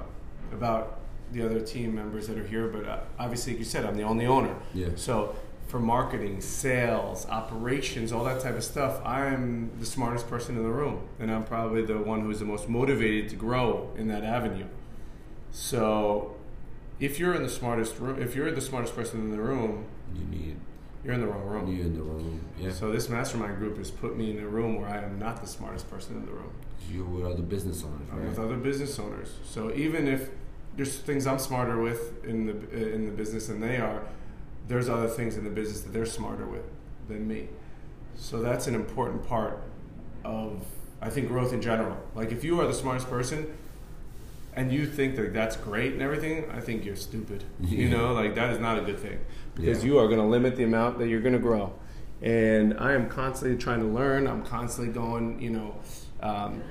about 0.52 0.98
the 1.32 1.44
other 1.44 1.60
team 1.60 1.94
members 1.94 2.26
that 2.26 2.36
are 2.36 2.46
here, 2.46 2.66
but 2.68 2.86
uh, 2.86 3.00
obviously, 3.18 3.52
like 3.52 3.60
you 3.60 3.64
said, 3.64 3.84
I'm 3.84 3.96
the 3.96 4.02
only 4.02 4.26
owner. 4.26 4.54
Yeah. 4.74 4.88
So 4.96 5.36
for 5.68 5.78
marketing, 5.78 6.40
sales, 6.40 7.24
operations, 7.28 8.10
all 8.12 8.24
that 8.24 8.40
type 8.40 8.56
of 8.56 8.64
stuff, 8.64 9.00
I'm 9.06 9.70
the 9.78 9.86
smartest 9.86 10.28
person 10.28 10.56
in 10.56 10.62
the 10.64 10.70
room, 10.70 11.06
and 11.20 11.30
I'm 11.30 11.44
probably 11.44 11.82
the 11.84 11.98
one 11.98 12.20
who's 12.22 12.38
the 12.40 12.44
most 12.44 12.68
motivated 12.68 13.30
to 13.30 13.36
grow 13.36 13.90
in 13.96 14.08
that 14.08 14.24
avenue. 14.24 14.66
So 15.52 16.34
if 17.02 17.18
you're 17.18 17.34
in 17.34 17.42
the 17.42 17.48
smartest 17.48 17.98
room, 17.98 18.22
if 18.22 18.36
you're 18.36 18.50
the 18.52 18.60
smartest 18.60 18.94
person 18.94 19.20
in 19.20 19.30
the 19.32 19.40
room, 19.40 19.86
You 20.14 20.24
need 20.24 20.56
you're 21.04 21.14
in 21.14 21.20
the 21.20 21.26
wrong 21.26 21.42
room. 21.42 21.66
You're 21.66 21.86
in 21.86 21.94
the 21.94 22.02
room. 22.02 22.40
Yeah. 22.56 22.70
So 22.70 22.92
this 22.92 23.08
mastermind 23.08 23.58
group 23.58 23.76
has 23.78 23.90
put 23.90 24.16
me 24.16 24.30
in 24.30 24.38
a 24.38 24.46
room 24.46 24.80
where 24.80 24.88
I 24.88 24.98
am 24.98 25.18
not 25.18 25.40
the 25.40 25.48
smartest 25.48 25.90
person 25.90 26.14
in 26.14 26.24
the 26.24 26.30
room. 26.30 26.52
You're 26.88 27.04
with 27.04 27.26
other 27.26 27.42
business 27.42 27.82
owners, 27.82 28.06
I'm 28.12 28.20
right? 28.20 28.28
with 28.28 28.38
other 28.38 28.56
business 28.56 28.96
owners. 29.00 29.34
So 29.44 29.72
even 29.74 30.06
if 30.06 30.30
there's 30.76 30.96
things 30.98 31.26
I'm 31.26 31.40
smarter 31.40 31.80
with 31.80 32.24
in 32.24 32.46
the 32.46 32.52
uh, 32.52 32.94
in 32.94 33.06
the 33.06 33.10
business 33.10 33.48
than 33.48 33.60
they 33.60 33.78
are, 33.78 34.04
there's 34.68 34.88
other 34.88 35.08
things 35.08 35.36
in 35.36 35.42
the 35.42 35.50
business 35.50 35.80
that 35.80 35.92
they're 35.92 36.06
smarter 36.06 36.46
with 36.46 36.64
than 37.08 37.26
me. 37.26 37.48
So 38.14 38.40
that's 38.40 38.68
an 38.68 38.76
important 38.76 39.26
part 39.26 39.60
of 40.24 40.64
I 41.00 41.10
think 41.10 41.26
growth 41.26 41.52
in 41.52 41.60
general. 41.60 41.96
Like 42.14 42.30
if 42.30 42.44
you 42.44 42.60
are 42.60 42.66
the 42.68 42.74
smartest 42.74 43.10
person 43.10 43.52
and 44.54 44.72
you 44.72 44.86
think 44.86 45.16
that 45.16 45.32
that's 45.32 45.56
great 45.56 45.92
and 45.94 46.02
everything, 46.02 46.50
I 46.50 46.60
think 46.60 46.84
you're 46.84 46.96
stupid. 46.96 47.44
You 47.60 47.88
know, 47.88 48.12
like 48.12 48.34
that 48.34 48.50
is 48.52 48.58
not 48.58 48.78
a 48.78 48.82
good 48.82 48.98
thing 48.98 49.18
because 49.54 49.82
Yeah. 49.84 49.90
you 49.92 49.98
are 49.98 50.06
going 50.06 50.18
to 50.20 50.26
limit 50.26 50.56
the 50.56 50.64
amount 50.64 50.98
that 50.98 51.08
you're 51.08 51.20
going 51.20 51.32
to 51.34 51.38
grow. 51.38 51.72
And 52.20 52.74
I 52.78 52.92
am 52.92 53.08
constantly 53.08 53.58
trying 53.58 53.80
to 53.80 53.86
learn. 53.86 54.26
I'm 54.26 54.42
constantly 54.44 54.92
going, 54.92 55.40
you 55.40 55.50
know, 55.50 55.74
um, 56.20 56.62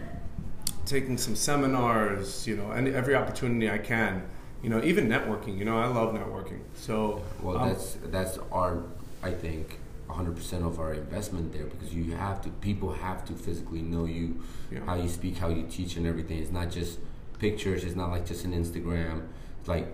taking 0.86 1.18
some 1.18 1.36
seminars, 1.36 2.48
you 2.48 2.56
know, 2.56 2.72
and 2.72 2.88
every 2.88 3.16
opportunity 3.16 3.70
I 3.70 3.78
can. 3.78 4.24
You 4.64 4.70
know, 4.70 4.82
even 4.84 5.08
networking. 5.08 5.58
You 5.58 5.66
know, 5.66 5.78
I 5.80 5.88
love 5.88 6.14
networking. 6.14 6.60
So, 6.76 7.24
Well, 7.42 7.58
um, 7.58 7.68
that's 7.70 7.98
that's 8.12 8.38
our, 8.52 8.84
I 9.24 9.32
think, 9.32 9.80
100% 10.08 10.64
of 10.66 10.80
our 10.80 10.94
investment 10.94 11.52
there 11.52 11.66
because 11.66 11.94
you 11.96 12.12
have 12.16 12.42
to, 12.44 12.50
people 12.50 12.92
have 12.92 13.26
to 13.26 13.34
physically 13.34 13.82
know 13.82 14.06
you, 14.06 14.40
Yeah. 14.72 14.82
how 14.86 14.96
you 14.96 15.10
speak, 15.10 15.38
how 15.38 15.50
you 15.50 15.64
teach, 15.68 15.98
and 15.98 16.06
everything. 16.06 16.38
It's 16.38 16.52
not 16.52 16.70
just 16.70 17.00
pictures. 17.42 17.84
It's 17.84 17.96
not 17.96 18.12
like 18.12 18.26
just 18.26 18.46
an 18.46 18.54
Instagram. 18.54 19.24
It's 19.60 19.68
like, 19.68 19.88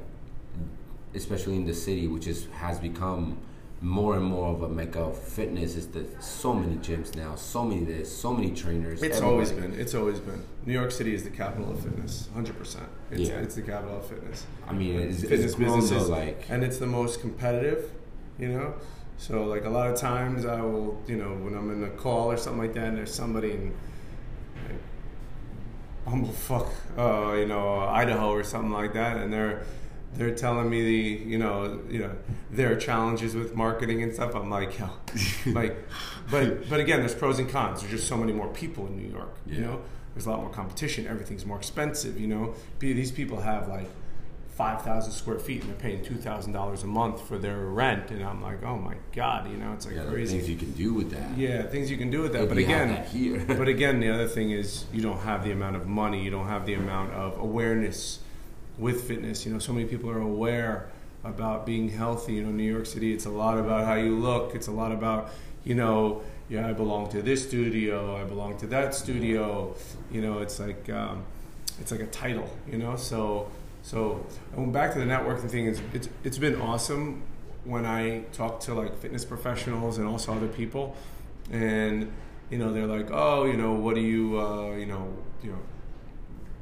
especially 1.15 1.55
in 1.55 1.65
the 1.65 1.73
city, 1.73 2.07
which 2.07 2.27
is 2.27 2.47
has 2.63 2.77
become 2.79 3.37
more 3.79 4.15
and 4.15 4.25
more 4.25 4.49
of 4.55 4.63
a 4.63 4.69
mecca 4.69 4.99
of 4.99 5.17
fitness. 5.17 5.75
Is 5.75 5.87
that 5.95 6.21
so 6.21 6.53
many 6.53 6.75
gyms 6.75 7.15
now, 7.15 7.35
so 7.35 7.63
many 7.63 7.83
this, 7.85 8.15
so 8.25 8.33
many 8.33 8.51
trainers. 8.51 9.01
It's 9.01 9.17
everybody. 9.17 9.31
always 9.31 9.51
been. 9.51 9.73
It's 9.79 9.95
always 9.95 10.19
been. 10.19 10.43
New 10.65 10.73
York 10.73 10.91
City 10.91 11.13
is 11.15 11.23
the 11.23 11.29
capital 11.29 11.71
of 11.71 11.79
fitness, 11.81 12.27
hundred 12.33 12.57
percent. 12.59 12.89
It's, 13.11 13.29
Yeah. 13.29 13.39
it's 13.45 13.55
the 13.55 13.61
capital 13.61 13.97
of 13.97 14.05
fitness. 14.05 14.45
I 14.67 14.73
mean, 14.73 14.99
it's, 14.99 15.21
fitness 15.21 15.55
businesses, 15.55 16.09
like 16.09 16.45
and 16.49 16.63
it's 16.63 16.77
the 16.77 16.91
most 16.99 17.21
competitive. 17.21 17.91
You 18.37 18.49
know, 18.49 18.73
so 19.17 19.45
like 19.45 19.65
a 19.65 19.69
lot 19.69 19.89
of 19.91 19.95
times 19.97 20.45
I 20.45 20.61
will, 20.61 21.01
you 21.07 21.15
know, 21.15 21.31
when 21.43 21.55
I'm 21.55 21.71
in 21.71 21.83
a 21.83 21.89
call 21.89 22.29
or 22.31 22.37
something 22.37 22.61
like 22.61 22.73
that, 22.73 22.87
and 22.89 22.97
there's 22.97 23.13
somebody 23.23 23.51
in 23.51 23.61
like, 23.63 23.73
bumblefuck, 26.07 26.69
uh, 26.97 27.35
you 27.35 27.45
know, 27.45 27.79
Idaho 27.79 28.29
or 28.31 28.43
something 28.43 28.71
like 28.71 28.93
that, 28.93 29.17
and 29.17 29.31
they're 29.31 29.63
they're 30.15 30.33
telling 30.33 30.69
me 30.69 30.81
the 30.83 31.25
you 31.25 31.37
know 31.37 31.81
you 31.89 31.99
know 31.99 32.11
their 32.49 32.75
challenges 32.75 33.35
with 33.35 33.53
marketing 33.55 34.01
and 34.03 34.13
stuff. 34.13 34.33
I'm 34.35 34.49
like, 34.49 34.79
yo, 34.79 34.89
like, 35.47 35.75
but 36.31 36.69
but 36.69 36.79
again, 36.79 36.99
there's 36.99 37.15
pros 37.15 37.39
and 37.39 37.49
cons. 37.49 37.81
There's 37.81 37.91
just 37.91 38.07
so 38.07 38.17
many 38.17 38.33
more 38.33 38.47
people 38.47 38.87
in 38.87 38.97
New 38.97 39.09
York. 39.09 39.35
You 39.45 39.55
Yeah. 39.55 39.61
know, 39.67 39.81
there's 40.13 40.25
a 40.25 40.29
lot 40.31 40.39
more 40.41 40.49
competition. 40.49 41.07
Everything's 41.07 41.45
more 41.45 41.57
expensive. 41.57 42.19
You 42.19 42.27
know, 42.27 42.55
Be- 42.79 42.93
these 42.93 43.11
people 43.11 43.41
have 43.41 43.67
like. 43.67 43.89
5,000 44.57 45.11
square 45.11 45.37
feet 45.37 45.61
and 45.61 45.69
they're 45.69 45.77
paying 45.77 46.03
$2,000 46.03 46.83
a 46.83 46.87
month 46.87 47.21
for 47.27 47.37
their 47.37 47.57
rent. 47.57 48.09
And 48.09 48.23
I'm 48.23 48.41
like, 48.41 48.63
oh 48.63 48.75
my 48.75 48.95
God, 49.13 49.51
you 49.51 49.55
know, 49.55 49.71
it's 49.73 49.85
like 49.85 49.95
yeah, 49.95 50.05
crazy. 50.05 50.39
things 50.39 50.49
you 50.49 50.57
can 50.57 50.71
do 50.71 50.95
with 50.95 51.11
that. 51.11 51.37
Yeah, 51.37 51.61
things 51.61 51.91
you 51.91 51.97
can 51.97 52.09
do 52.09 52.23
with 52.23 52.33
that. 52.33 52.41
If 52.41 52.49
but 52.49 52.57
again, 52.57 52.87
that 52.87 53.07
here. 53.07 53.45
but 53.47 53.67
again, 53.67 53.99
the 53.99 54.09
other 54.09 54.27
thing 54.27 54.49
is 54.49 54.85
you 54.91 55.03
don't 55.03 55.19
have 55.19 55.43
the 55.43 55.51
amount 55.51 55.75
of 55.75 55.85
money, 55.85 56.23
you 56.23 56.31
don't 56.31 56.47
have 56.47 56.65
the 56.65 56.73
amount 56.73 57.13
of 57.13 57.37
awareness 57.37 58.17
with 58.79 59.07
fitness. 59.07 59.45
You 59.45 59.53
know, 59.53 59.59
so 59.59 59.73
many 59.73 59.85
people 59.85 60.09
are 60.09 60.19
aware 60.19 60.89
about 61.23 61.67
being 61.67 61.89
healthy. 61.89 62.33
You 62.33 62.43
know, 62.43 62.49
New 62.49 62.71
York 62.71 62.87
City, 62.87 63.13
it's 63.13 63.27
a 63.27 63.29
lot 63.29 63.59
about 63.59 63.85
how 63.85 63.93
you 63.93 64.17
look. 64.17 64.55
It's 64.55 64.67
a 64.67 64.71
lot 64.71 64.91
about, 64.91 65.29
you 65.65 65.75
know, 65.75 66.23
yeah, 66.49 66.67
I 66.67 66.73
belong 66.73 67.09
to 67.09 67.21
this 67.21 67.47
studio, 67.47 68.19
I 68.19 68.23
belong 68.23 68.57
to 68.57 68.67
that 68.67 68.95
studio. 68.95 69.75
You 70.11 70.21
know, 70.21 70.39
it's 70.39 70.59
like 70.59 70.89
um, 70.89 71.25
it's 71.79 71.91
like 71.91 71.99
a 71.99 72.07
title. 72.07 72.49
You 72.67 72.79
know, 72.79 72.95
so 72.95 73.51
so 73.87 74.25
and 74.57 74.73
back 74.73 74.91
to 74.91 74.99
the 74.99 75.05
networking 75.05 75.49
thing. 75.49 75.65
It's 75.65 75.81
it's 75.93 76.09
it's 76.25 76.37
been 76.37 76.59
awesome 76.59 77.23
when 77.63 77.85
I 77.85 78.23
talk 78.33 78.59
to 78.61 78.73
like 78.73 78.99
fitness 78.99 79.23
professionals 79.23 79.97
and 79.97 80.05
also 80.05 80.33
other 80.33 80.49
people, 80.49 80.93
and 81.51 82.11
you 82.49 82.57
know 82.57 82.73
they're 82.73 82.85
like, 82.85 83.07
oh, 83.11 83.45
you 83.45 83.55
know, 83.55 83.75
what 83.75 83.95
do 83.95 84.01
you, 84.01 84.37
uh, 84.41 84.75
you 84.75 84.87
know, 84.87 85.13
you 85.41 85.51
know, 85.51 85.59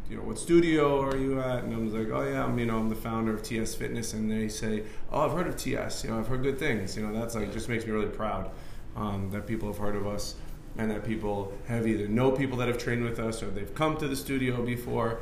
you 0.07 0.17
know, 0.17 0.21
what 0.21 0.37
studio 0.37 1.01
are 1.01 1.17
you 1.17 1.39
at? 1.39 1.63
And 1.63 1.73
I'm 1.73 1.91
like, 1.91 2.13
oh 2.13 2.29
yeah, 2.29 2.45
I'm, 2.45 2.59
you 2.59 2.67
know, 2.67 2.77
I'm 2.77 2.89
the 2.89 2.95
founder 2.95 3.33
of 3.33 3.41
TS 3.41 3.73
Fitness, 3.73 4.13
and 4.13 4.29
they 4.29 4.47
say, 4.47 4.83
oh, 5.11 5.21
I've 5.21 5.31
heard 5.31 5.47
of 5.47 5.57
TS, 5.57 6.03
you 6.03 6.11
know, 6.11 6.19
I've 6.19 6.27
heard 6.27 6.43
good 6.43 6.59
things, 6.59 6.95
you 6.95 7.01
know, 7.01 7.11
that's 7.11 7.33
like 7.33 7.51
just 7.51 7.69
makes 7.69 7.87
me 7.87 7.91
really 7.91 8.05
proud 8.05 8.51
um, 8.95 9.31
that 9.31 9.47
people 9.47 9.67
have 9.67 9.79
heard 9.79 9.95
of 9.95 10.05
us 10.05 10.35
and 10.77 10.91
that 10.91 11.03
people 11.03 11.53
have 11.67 11.87
either 11.87 12.07
know 12.07 12.31
people 12.31 12.57
that 12.57 12.67
have 12.67 12.77
trained 12.77 13.03
with 13.03 13.17
us 13.17 13.41
or 13.41 13.49
they've 13.49 13.73
come 13.73 13.97
to 13.97 14.07
the 14.07 14.15
studio 14.15 14.63
before. 14.63 15.21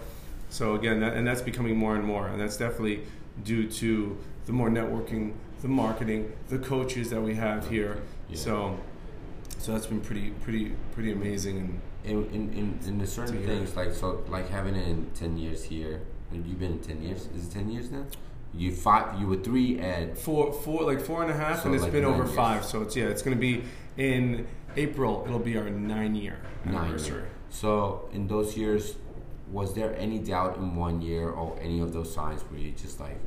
So 0.53 0.75
again, 0.75 0.99
that, 0.99 1.13
and 1.15 1.25
that's 1.25 1.41
becoming 1.41 1.75
more 1.75 1.95
and 1.95 2.05
more, 2.05 2.27
and 2.27 2.39
that's 2.39 2.57
definitely 2.57 3.01
due 3.43 3.67
to 3.81 4.15
the 4.45 4.51
more 4.53 4.69
networking, 4.69 5.33
the 5.63 5.67
marketing, 5.67 6.31
the 6.49 6.59
coaches 6.59 7.09
that 7.09 7.19
we 7.19 7.33
have 7.33 7.67
here. 7.69 8.03
Yeah. 8.29 8.37
So, 8.37 8.77
so 9.57 9.71
that's 9.71 9.87
been 9.87 9.99
pretty, 10.01 10.29
pretty, 10.43 10.73
pretty 10.93 11.11
amazing. 11.11 11.57
And 11.57 11.81
in 12.11 12.25
in 12.35 12.53
in, 12.53 12.79
in 12.87 12.97
the 12.99 13.07
certain 13.07 13.43
things 13.47 13.75
like 13.75 13.93
so 13.95 14.23
like 14.29 14.47
having 14.49 14.75
it 14.75 14.87
in 14.87 15.09
ten 15.15 15.37
years 15.39 15.63
here. 15.63 16.01
and 16.31 16.45
You've 16.45 16.59
been 16.59 16.73
in 16.73 16.79
ten 16.81 17.01
years. 17.01 17.27
Is 17.35 17.47
it 17.47 17.51
ten 17.51 17.71
years 17.71 17.89
now? 17.89 18.05
You 18.53 18.71
five. 18.75 19.19
You 19.19 19.25
were 19.25 19.37
three 19.37 19.79
at. 19.79 20.19
four, 20.19 20.53
four, 20.53 20.83
like 20.83 21.01
four 21.01 21.23
and 21.23 21.31
a 21.31 21.35
half, 21.35 21.61
So 21.61 21.65
and 21.65 21.73
it's 21.75 21.83
like 21.83 21.93
been 21.93 22.05
over 22.05 22.25
years. 22.25 22.35
five. 22.35 22.63
So 22.63 22.83
it's 22.83 22.95
yeah, 22.95 23.05
it's 23.05 23.23
going 23.23 23.35
to 23.35 23.41
be 23.41 23.63
in 23.97 24.45
April. 24.75 25.23
It'll 25.25 25.39
be 25.39 25.57
our 25.57 25.67
nine 25.71 26.13
year 26.13 26.37
Nine 26.63 26.75
anniversary. 26.75 27.23
So 27.49 28.07
in 28.13 28.27
those 28.27 28.55
years, 28.55 28.95
was 29.51 29.73
there 29.73 29.95
any 29.97 30.19
doubt 30.19 30.57
in 30.57 30.75
one 30.75 31.01
year 31.01 31.29
or 31.29 31.57
any 31.61 31.79
of 31.79 31.93
those 31.93 32.13
signs 32.13 32.41
where 32.43 32.59
you 32.59 32.71
just 32.71 32.99
like 32.99 33.17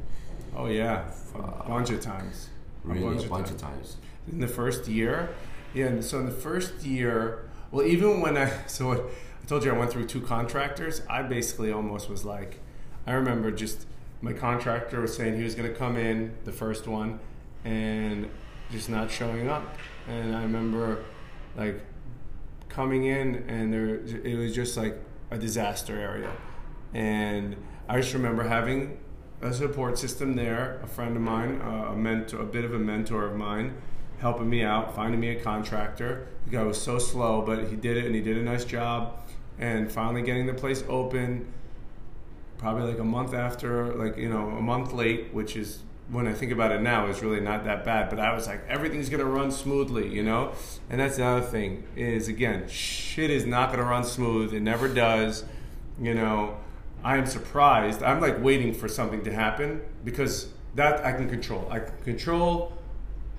Oh 0.56 0.66
yeah, 0.66 1.06
a 1.06 1.10
Fuck. 1.10 1.68
bunch 1.68 1.90
of 1.90 2.00
times. 2.00 2.48
really 2.82 3.02
a 3.24 3.28
bunch, 3.28 3.50
of 3.50 3.58
times? 3.58 3.96
in 4.30 4.40
the 4.40 4.48
first 4.48 4.88
year. 4.88 5.28
Yeah, 5.74 5.86
and 5.86 6.02
so 6.04 6.18
in 6.18 6.24
the 6.26 6.32
first 6.32 6.82
year, 6.84 7.48
well, 7.70 7.84
even 7.86 8.20
when 8.20 8.38
I 8.38 8.50
so 8.66 8.92
I 8.92 9.46
told 9.46 9.64
you 9.64 9.72
I 9.72 9.78
went 9.78 9.90
through 9.90 10.06
two 10.06 10.22
contractors, 10.22 11.02
I 11.10 11.22
basically 11.22 11.70
almost 11.72 12.08
was 12.08 12.24
like, 12.24 12.60
I 13.06 13.12
remember 13.12 13.50
just 13.50 13.86
my 14.22 14.32
contractor 14.32 15.00
was 15.00 15.14
saying 15.14 15.36
he 15.36 15.42
was 15.44 15.54
going 15.54 15.68
to 15.70 15.76
come 15.76 15.96
in 15.96 16.34
the 16.44 16.52
first 16.52 16.86
one, 16.86 17.20
and 17.64 18.30
just 18.70 18.88
not 18.88 19.10
showing 19.10 19.48
up, 19.48 19.76
and 20.08 20.34
I 20.34 20.42
remember 20.42 21.04
like 21.54 21.80
coming 22.68 23.04
in 23.04 23.44
and 23.48 23.72
there 23.72 23.96
it 23.96 24.36
was 24.36 24.54
just 24.54 24.76
like 24.76 24.98
a 25.30 25.38
disaster 25.38 25.98
area. 25.98 26.32
And 26.94 27.56
i 27.88 28.00
just 28.00 28.14
remember 28.14 28.42
having 28.42 28.98
a 29.42 29.52
support 29.52 29.98
system 29.98 30.34
there 30.34 30.80
a 30.82 30.86
friend 30.86 31.14
of 31.14 31.22
mine 31.22 31.60
a 31.60 31.94
mentor 31.94 32.40
a 32.40 32.44
bit 32.44 32.64
of 32.64 32.74
a 32.74 32.78
mentor 32.78 33.26
of 33.26 33.36
mine 33.36 33.76
helping 34.18 34.48
me 34.48 34.62
out 34.62 34.94
finding 34.94 35.20
me 35.20 35.28
a 35.28 35.40
contractor. 35.40 36.28
The 36.46 36.52
guy 36.52 36.62
was 36.62 36.80
so 36.80 36.98
slow 36.98 37.42
but 37.42 37.68
he 37.68 37.76
did 37.76 37.96
it 37.96 38.06
and 38.06 38.14
he 38.14 38.20
did 38.20 38.36
a 38.36 38.42
nice 38.42 38.64
job. 38.64 39.18
And 39.58 39.90
finally 39.90 40.22
getting 40.22 40.46
the 40.46 40.54
place 40.54 40.84
open 40.88 41.52
probably 42.58 42.90
like 42.90 42.98
a 42.98 43.04
month 43.04 43.34
after 43.34 43.94
like 43.94 44.16
you 44.16 44.28
know 44.28 44.48
a 44.50 44.62
month 44.62 44.92
late 44.92 45.32
which 45.32 45.56
is 45.56 45.82
when 46.10 46.26
i 46.28 46.32
think 46.32 46.52
about 46.52 46.70
it 46.70 46.80
now 46.80 47.06
it's 47.06 47.20
really 47.22 47.40
not 47.40 47.64
that 47.64 47.84
bad 47.84 48.08
but 48.08 48.18
i 48.20 48.32
was 48.32 48.46
like 48.46 48.60
everything's 48.68 49.08
going 49.08 49.18
to 49.20 49.26
run 49.26 49.50
smoothly 49.50 50.08
you 50.08 50.22
know 50.22 50.52
and 50.88 51.00
that's 51.00 51.16
the 51.16 51.24
other 51.24 51.44
thing 51.44 51.82
is 51.96 52.28
again 52.28 52.66
shit 52.68 53.30
is 53.30 53.44
not 53.44 53.68
going 53.68 53.78
to 53.78 53.84
run 53.84 54.04
smooth 54.04 54.54
it 54.54 54.60
never 54.60 54.86
does 54.88 55.44
you 56.00 56.14
know 56.14 56.56
i 57.02 57.16
am 57.16 57.26
surprised 57.26 58.02
i'm 58.02 58.20
like 58.20 58.40
waiting 58.42 58.72
for 58.72 58.86
something 58.88 59.22
to 59.24 59.32
happen 59.32 59.80
because 60.04 60.48
that 60.74 61.04
i 61.04 61.12
can 61.12 61.28
control 61.28 61.66
i 61.70 61.80
can 61.80 61.96
control 62.04 62.72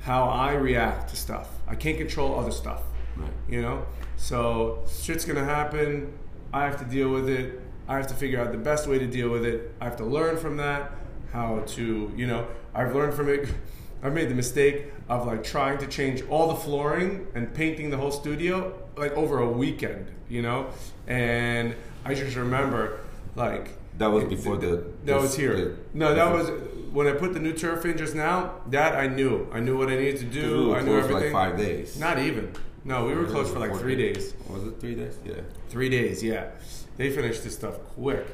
how 0.02 0.26
i 0.26 0.54
react 0.54 1.10
to 1.10 1.16
stuff 1.16 1.50
i 1.68 1.76
can't 1.76 1.98
control 1.98 2.38
other 2.40 2.52
stuff 2.52 2.84
Right. 3.16 3.32
you 3.50 3.62
know 3.64 3.84
so 4.16 4.84
shit's 4.88 5.26
gonna 5.26 5.44
happen 5.44 6.14
i 6.54 6.66
have 6.66 6.78
to 6.80 6.86
deal 6.86 7.10
with 7.10 7.30
it 7.30 7.62
I 7.90 7.96
have 7.96 8.08
to 8.08 8.14
figure 8.16 8.42
out 8.42 8.52
the 8.52 8.58
best 8.58 8.86
way 8.86 9.00
to 9.00 9.08
deal 9.08 9.30
with 9.30 9.46
it. 9.46 9.72
I 9.80 9.86
have 9.86 9.96
to 9.96 10.04
learn 10.04 10.36
from 10.36 10.58
that, 10.58 10.92
how 11.32 11.64
to, 11.68 12.12
you 12.16 12.28
know, 12.28 12.48
I've 12.74 12.96
learned 12.96 13.14
from 13.14 13.30
it. 13.30 13.50
I've 14.04 14.14
made 14.14 14.30
the 14.30 14.36
mistake 14.36 14.94
of 15.10 15.26
like 15.26 15.44
trying 15.44 15.80
to 15.80 15.88
change 15.88 16.22
all 16.30 16.50
the 16.50 16.56
flooring 16.56 17.28
and 17.34 17.54
painting 17.54 17.90
the 17.90 17.98
whole 17.98 18.12
studio 18.12 18.78
like 18.96 19.12
over 19.14 19.40
a 19.40 19.50
weekend, 19.50 20.12
you 20.30 20.42
know? 20.44 20.68
And 21.08 21.76
I 22.06 22.14
just 22.14 22.36
remember 22.36 23.00
like 23.36 23.78
that 23.98 24.12
was 24.12 24.26
before 24.26 24.58
the. 24.58 24.86
That 25.06 25.20
was 25.20 25.36
here. 25.36 25.56
The, 25.56 25.76
no, 25.94 26.14
that 26.14 26.32
was 26.32 26.50
when 26.92 27.08
I 27.08 27.14
put 27.14 27.34
the 27.34 27.40
new 27.40 27.54
turf 27.54 27.86
in 27.86 27.98
just 27.98 28.16
now. 28.16 28.62
That 28.68 28.96
I 28.96 29.08
knew. 29.08 29.48
I 29.52 29.60
knew 29.60 29.78
what 29.78 29.90
I 29.90 29.96
needed 29.96 30.20
to 30.20 30.26
do. 30.26 30.76
I 30.76 30.82
knew 30.82 30.98
everything. 30.98 31.24
like 31.24 31.32
five 31.32 31.58
days. 31.58 32.00
Not 32.00 32.20
even. 32.20 32.54
No, 32.84 33.06
we 33.06 33.16
were 33.16 33.26
closed 33.26 33.52
for 33.52 33.60
like 33.60 33.76
three 33.76 33.96
days. 33.96 34.34
Was 34.50 34.64
it 34.64 34.80
three 34.80 34.96
days? 34.96 35.18
Yeah. 35.26 35.42
Three 35.70 35.90
days. 35.90 36.24
Yeah, 36.24 36.52
they 36.98 37.10
finished 37.10 37.44
this 37.44 37.56
stuff 37.56 37.80
quick. 37.96 38.26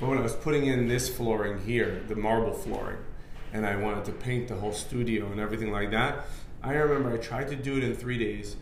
But 0.00 0.08
when 0.08 0.18
I 0.18 0.22
was 0.22 0.34
putting 0.34 0.66
in 0.66 0.88
this 0.88 1.14
flooring 1.14 1.60
here, 1.60 2.02
the 2.08 2.16
marble 2.16 2.54
flooring, 2.54 2.96
and 3.52 3.66
I 3.66 3.76
wanted 3.76 4.06
to 4.06 4.12
paint 4.12 4.48
the 4.48 4.54
whole 4.54 4.72
studio 4.72 5.30
and 5.30 5.38
everything 5.38 5.70
like 5.70 5.90
that, 5.90 6.24
I 6.62 6.72
remember 6.72 7.12
I 7.12 7.18
tried 7.18 7.48
to 7.48 7.56
do 7.56 7.76
it 7.76 7.84
in 7.84 7.94
three 7.94 8.18
days. 8.18 8.56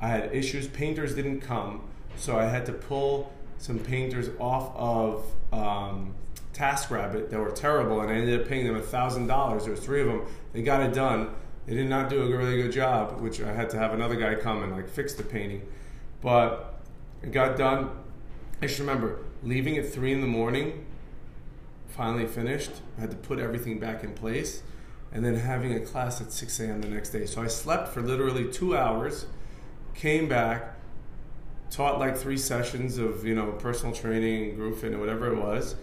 I 0.00 0.08
had 0.08 0.34
issues. 0.34 0.66
Painters 0.66 1.14
didn't 1.14 1.40
come, 1.40 1.82
so 2.16 2.38
I 2.38 2.46
had 2.46 2.64
to 2.66 2.72
pull 2.72 3.30
some 3.58 3.78
painters 3.78 4.30
off 4.38 4.74
of 4.74 5.24
um, 5.52 6.14
TaskRabbit 6.54 7.28
that 7.28 7.38
were 7.38 7.50
terrible, 7.50 8.00
and 8.00 8.10
I 8.10 8.14
ended 8.14 8.40
up 8.40 8.48
paying 8.48 8.66
them 8.66 8.76
a 8.76 8.82
thousand 8.82 9.26
dollars. 9.26 9.64
There 9.64 9.72
was 9.72 9.80
three 9.80 10.00
of 10.00 10.06
them. 10.06 10.22
They 10.54 10.62
got 10.62 10.80
it 10.80 10.94
done. 10.94 11.34
They 11.66 11.74
did 11.74 11.90
not 11.90 12.08
do 12.08 12.22
a 12.22 12.36
really 12.36 12.62
good 12.62 12.72
job, 12.72 13.20
which 13.20 13.42
I 13.42 13.52
had 13.52 13.68
to 13.70 13.78
have 13.78 13.92
another 13.92 14.16
guy 14.16 14.34
come 14.34 14.62
and 14.62 14.72
like 14.72 14.88
fix 14.88 15.12
the 15.12 15.22
painting. 15.22 15.66
But 16.22 16.80
it 17.22 17.32
got 17.32 17.58
done. 17.58 17.90
I 18.62 18.66
just 18.66 18.80
remember 18.80 19.18
leaving 19.42 19.76
at 19.76 19.88
three 19.88 20.12
in 20.12 20.20
the 20.20 20.26
morning. 20.26 20.86
Finally 21.88 22.26
finished. 22.26 22.70
I 22.96 23.02
had 23.02 23.10
to 23.10 23.16
put 23.16 23.38
everything 23.38 23.78
back 23.78 24.04
in 24.04 24.12
place, 24.12 24.62
and 25.12 25.24
then 25.24 25.36
having 25.36 25.74
a 25.74 25.80
class 25.80 26.20
at 26.20 26.32
six 26.32 26.60
a.m. 26.60 26.80
the 26.80 26.88
next 26.88 27.10
day. 27.10 27.26
So 27.26 27.42
I 27.42 27.46
slept 27.46 27.88
for 27.88 28.00
literally 28.00 28.50
two 28.50 28.76
hours. 28.76 29.26
Came 29.94 30.28
back 30.28 30.76
taught 31.70 31.98
like 32.00 32.16
three 32.16 32.36
sessions 32.36 32.98
of 32.98 33.24
you 33.24 33.34
know 33.34 33.52
personal 33.52 33.94
training, 33.94 34.56
group 34.56 34.78
fitness, 34.78 34.98
whatever 34.98 35.32
it 35.32 35.36
was, 35.36 35.76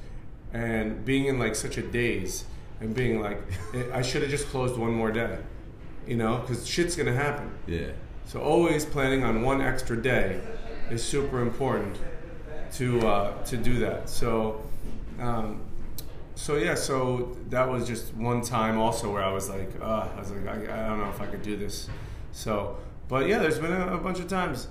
and 0.54 1.04
being 1.06 1.26
in 1.26 1.40
like 1.40 1.56
such 1.56 1.78
a 1.78 1.82
daze 1.82 2.46
and 2.80 2.94
being 2.94 3.22
like, 3.22 3.42
I 3.94 4.02
should 4.02 4.22
have 4.22 4.30
just 4.30 4.48
closed 4.48 4.78
one 4.78 4.92
more 4.92 5.12
day, 5.12 5.40
you 6.06 6.16
know, 6.16 6.38
because 6.38 6.68
shit's 6.68 6.96
gonna 6.96 7.14
happen. 7.14 7.52
Yeah. 7.66 7.92
So 8.26 8.42
always 8.42 8.86
planning 8.86 9.24
on 9.24 9.42
one 9.42 9.62
extra 9.62 10.00
day 10.00 10.42
is 10.92 11.04
super 11.04 11.42
important 11.42 11.98
to 12.74 13.08
uh, 13.08 13.44
to 13.46 13.58
do 13.58 13.80
that. 13.80 14.10
So. 14.10 14.62
Um, 15.20 15.62
so 16.36 16.56
yeah, 16.56 16.76
so 16.76 17.36
that 17.50 17.68
was 17.68 17.88
just 17.88 18.14
one 18.14 18.44
time 18.44 18.78
also 18.78 19.12
where 19.12 19.24
I 19.24 19.32
was 19.32 19.50
like, 19.50 19.72
uh, 19.82 20.08
I 20.16 20.20
was 20.20 20.30
like, 20.30 20.48
I, 20.48 20.86
I 20.86 20.88
don't 20.88 21.00
know 21.00 21.10
if 21.10 21.20
I 21.20 21.26
could 21.26 21.42
do 21.42 21.58
this. 21.58 21.90
So, 22.32 22.78
but 23.08 23.28
yeah, 23.28 23.40
there's 23.40 23.58
been 23.58 23.74
a, 23.74 23.96
a 23.96 23.98
bunch 23.98 24.20
of 24.20 24.28
times 24.28 24.68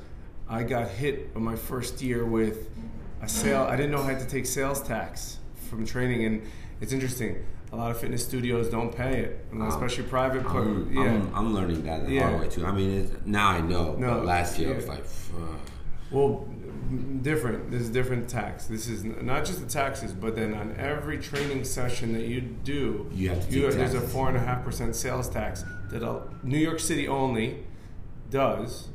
I 0.49 0.62
got 0.62 0.88
hit 0.88 1.30
on 1.34 1.42
my 1.42 1.57
first 1.57 2.01
year 2.01 2.24
with 2.24 2.70
a 3.20 3.28
sale. 3.28 3.62
I 3.62 3.74
didn't 3.74 3.90
know 3.90 4.03
I 4.03 4.12
had 4.12 4.20
to 4.20 4.26
take 4.26 4.47
sales 4.47 4.80
tax 4.80 5.38
from 5.68 5.84
training, 5.84 6.24
and 6.24 6.42
it's 6.80 6.92
interesting. 6.92 7.44
A 7.72 7.76
lot 7.76 7.90
of 7.90 7.99
fitness 7.99 8.24
studios 8.24 8.70
don't 8.70 8.94
pay 8.94 9.18
it, 9.18 9.44
especially 9.62 10.05
um, 10.05 10.11
private. 10.11 10.47
I'm, 10.47 10.92
yeah, 10.92 11.03
I'm, 11.03 11.34
I'm, 11.34 11.55
learning 11.55 11.82
that 11.86 12.07
the 12.07 12.12
yeah. 12.12 12.28
hard 12.28 12.42
way 12.42 12.49
too. 12.49 12.64
I 12.64 12.70
mean, 12.70 13.11
now 13.26 13.49
I 13.49 13.61
know. 13.61 13.97
No, 13.97 14.14
but 14.14 14.24
last 14.24 14.57
year 14.57 14.68
yeah. 14.68 14.74
I 14.74 14.76
was 14.76 14.88
like, 14.88 15.05
Fuck. 15.05 15.61
well, 16.12 16.49
different. 17.22 17.70
This 17.70 17.82
is 17.82 17.91
different 17.91 18.28
tax. 18.28 18.66
This 18.66 18.89
is 18.89 19.05
not 19.05 19.45
just 19.45 19.61
the 19.61 19.66
taxes, 19.66 20.12
but 20.12 20.37
then 20.37 20.55
on 20.55 20.74
every 20.78 21.18
training 21.18 21.64
session 21.64 22.12
that 22.14 22.26
you 22.26 22.41
do, 22.41 23.11
you 23.12 23.30
have 23.30 23.49
to 23.49 23.55
you, 23.55 23.70
there's 23.70 23.95
a 23.95 24.01
four 24.01 24.28
and 24.28 24.37
a 24.37 24.41
half 24.41 24.64
percent 24.64 24.95
sales 24.97 25.28
tax 25.28 25.64
that 25.91 26.45
New 26.45 26.59
York 26.59 26.80
City 26.80 27.09
only 27.09 27.64
does. 28.30 28.89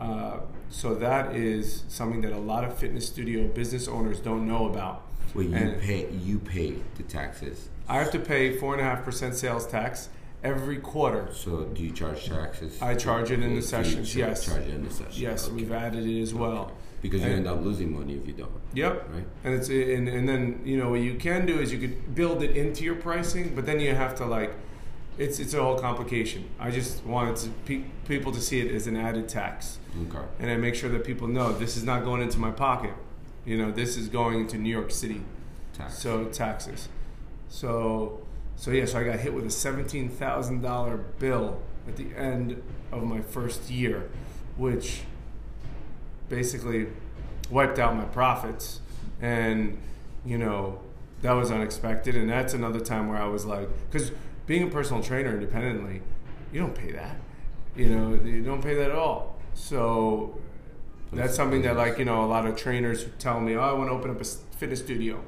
Uh, 0.00 0.38
so 0.68 0.94
that 0.94 1.34
is 1.34 1.84
something 1.88 2.20
that 2.22 2.32
a 2.32 2.38
lot 2.38 2.64
of 2.64 2.76
fitness 2.76 3.06
studio 3.06 3.46
business 3.48 3.88
owners 3.88 4.20
don't 4.20 4.46
know 4.46 4.66
about. 4.66 5.02
Well, 5.34 5.44
you 5.44 5.54
and 5.54 5.80
pay 5.80 6.10
you 6.10 6.38
pay 6.38 6.76
the 6.96 7.02
taxes. 7.02 7.68
I 7.88 7.98
have 7.98 8.10
to 8.12 8.18
pay 8.18 8.56
four 8.56 8.72
and 8.72 8.80
a 8.80 8.84
half 8.84 9.04
percent 9.04 9.34
sales 9.34 9.66
tax 9.66 10.08
every 10.42 10.78
quarter. 10.78 11.28
So 11.32 11.64
do 11.64 11.82
you 11.82 11.92
charge 11.92 12.26
taxes? 12.26 12.80
I 12.80 12.94
charge 12.94 13.30
it 13.30 13.42
in 13.42 13.54
the 13.54 13.62
sessions. 13.62 14.14
yes. 14.14 14.44
Charge 14.44 14.62
it 14.62 14.74
in 14.74 14.84
the 14.84 14.90
sessions. 14.90 15.20
Yes, 15.20 15.46
okay. 15.46 15.54
we've 15.54 15.72
added 15.72 16.06
it 16.06 16.20
as 16.20 16.34
well. 16.34 16.64
Okay. 16.64 16.72
Because 17.08 17.22
you 17.22 17.28
and, 17.28 17.46
end 17.46 17.48
up 17.48 17.64
losing 17.64 17.92
money 17.96 18.14
if 18.14 18.26
you 18.26 18.32
don't. 18.32 18.50
Yep. 18.74 19.08
Right. 19.12 19.24
And 19.44 19.54
it's 19.54 19.68
and, 19.68 20.08
and 20.08 20.28
then 20.28 20.60
you 20.64 20.76
know 20.76 20.90
what 20.90 21.00
you 21.00 21.14
can 21.14 21.46
do 21.46 21.58
is 21.58 21.72
you 21.72 21.78
could 21.78 22.14
build 22.14 22.42
it 22.42 22.56
into 22.56 22.84
your 22.84 22.96
pricing, 22.96 23.54
but 23.54 23.66
then 23.66 23.80
you 23.80 23.94
have 23.94 24.14
to 24.16 24.26
like 24.26 24.52
it's 25.18 25.38
it's 25.38 25.54
a 25.54 25.62
whole 25.62 25.78
complication. 25.78 26.48
I 26.58 26.70
just 26.70 27.04
wanted 27.04 27.36
to 27.36 27.48
pe- 27.64 27.84
people 28.06 28.32
to 28.32 28.40
see 28.40 28.60
it 28.60 28.74
as 28.74 28.86
an 28.86 28.96
added 28.96 29.28
tax, 29.28 29.78
okay. 30.08 30.24
and 30.38 30.50
I 30.50 30.56
make 30.56 30.74
sure 30.74 30.90
that 30.90 31.04
people 31.04 31.26
know 31.26 31.52
this 31.52 31.76
is 31.76 31.84
not 31.84 32.04
going 32.04 32.22
into 32.22 32.38
my 32.38 32.50
pocket. 32.50 32.94
You 33.44 33.56
know, 33.56 33.70
this 33.70 33.96
is 33.96 34.08
going 34.08 34.40
into 34.40 34.58
New 34.58 34.70
York 34.70 34.90
City, 34.90 35.22
Tax. 35.72 35.98
so 35.98 36.24
taxes. 36.24 36.88
So 37.48 38.20
so 38.56 38.70
yeah, 38.70 38.86
so 38.86 38.98
I 38.98 39.04
got 39.04 39.20
hit 39.20 39.32
with 39.32 39.46
a 39.46 39.50
seventeen 39.50 40.08
thousand 40.08 40.62
dollar 40.62 40.98
bill 41.18 41.60
at 41.86 41.96
the 41.96 42.14
end 42.16 42.62
of 42.92 43.04
my 43.04 43.20
first 43.20 43.70
year, 43.70 44.10
which 44.56 45.02
basically 46.28 46.88
wiped 47.50 47.78
out 47.78 47.94
my 47.96 48.04
profits, 48.04 48.80
and 49.20 49.78
you 50.24 50.38
know 50.38 50.80
that 51.22 51.32
was 51.32 51.50
unexpected, 51.50 52.14
and 52.14 52.28
that's 52.28 52.54
another 52.54 52.80
time 52.80 53.08
where 53.08 53.18
I 53.18 53.26
was 53.26 53.44
like, 53.44 53.68
because 53.90 54.12
being 54.46 54.64
a 54.64 54.66
personal 54.66 55.02
trainer 55.02 55.34
independently, 55.34 56.02
you 56.52 56.60
don't 56.60 56.74
pay 56.74 56.92
that. 56.92 57.16
You 57.74 57.88
know, 57.88 58.14
you 58.24 58.42
don't 58.42 58.62
pay 58.62 58.74
that 58.74 58.90
at 58.90 58.96
all. 58.96 59.36
So 59.54 60.38
that's 61.12 61.34
something 61.34 61.62
that, 61.62 61.76
like, 61.76 61.98
you 61.98 62.04
know, 62.04 62.24
a 62.24 62.26
lot 62.26 62.46
of 62.46 62.56
trainers 62.56 63.06
tell 63.18 63.40
me, 63.40 63.54
oh, 63.54 63.60
I 63.60 63.72
want 63.72 63.88
to 63.90 63.94
open 63.94 64.10
up 64.10 64.20
a 64.20 64.24
fitness 64.24 64.80
studio. 64.80 65.22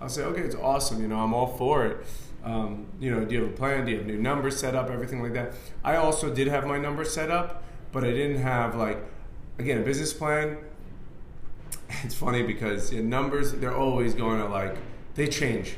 I'll 0.00 0.08
say, 0.08 0.22
okay, 0.22 0.42
it's 0.42 0.54
awesome. 0.54 1.00
You 1.00 1.08
know, 1.08 1.18
I'm 1.18 1.34
all 1.34 1.46
for 1.56 1.86
it. 1.86 2.06
Um, 2.44 2.86
you 3.00 3.10
know, 3.10 3.24
do 3.24 3.34
you 3.34 3.42
have 3.42 3.50
a 3.50 3.56
plan? 3.56 3.84
Do 3.84 3.92
you 3.92 3.98
have 3.98 4.06
new 4.06 4.18
numbers 4.18 4.56
set 4.58 4.74
up? 4.74 4.90
Everything 4.90 5.22
like 5.22 5.32
that. 5.34 5.54
I 5.82 5.96
also 5.96 6.32
did 6.32 6.46
have 6.48 6.66
my 6.66 6.78
numbers 6.78 7.12
set 7.12 7.30
up, 7.30 7.64
but 7.90 8.04
I 8.04 8.10
didn't 8.10 8.42
have 8.42 8.76
like, 8.76 8.98
again, 9.58 9.78
a 9.78 9.82
business 9.82 10.12
plan. 10.12 10.58
It's 12.04 12.14
funny 12.14 12.42
because 12.42 12.92
in 12.92 13.08
numbers, 13.08 13.52
they're 13.52 13.76
always 13.76 14.14
going 14.14 14.40
to 14.40 14.46
like, 14.46 14.76
they 15.14 15.26
change 15.26 15.76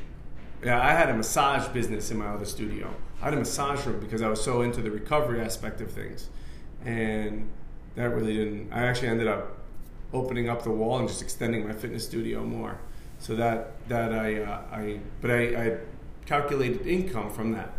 yeah, 0.64 0.80
I 0.80 0.92
had 0.92 1.08
a 1.08 1.14
massage 1.14 1.68
business 1.68 2.10
in 2.10 2.18
my 2.18 2.26
other 2.26 2.44
studio. 2.44 2.92
I 3.20 3.26
had 3.26 3.34
a 3.34 3.38
massage 3.38 3.84
room 3.86 4.00
because 4.00 4.22
I 4.22 4.28
was 4.28 4.42
so 4.42 4.62
into 4.62 4.82
the 4.82 4.90
recovery 4.90 5.40
aspect 5.40 5.80
of 5.80 5.90
things, 5.90 6.28
and 6.84 7.48
that 7.94 8.10
really 8.10 8.34
didn't. 8.34 8.72
I 8.72 8.86
actually 8.86 9.08
ended 9.08 9.26
up 9.26 9.58
opening 10.12 10.48
up 10.48 10.62
the 10.62 10.70
wall 10.70 10.98
and 10.98 11.08
just 11.08 11.22
extending 11.22 11.66
my 11.66 11.72
fitness 11.72 12.04
studio 12.04 12.44
more. 12.44 12.78
So 13.18 13.34
that 13.36 13.88
that 13.88 14.12
I 14.12 14.42
uh, 14.42 14.60
I 14.70 15.00
but 15.20 15.30
I, 15.30 15.42
I 15.66 15.78
calculated 16.26 16.86
income 16.86 17.30
from 17.30 17.52
that, 17.52 17.72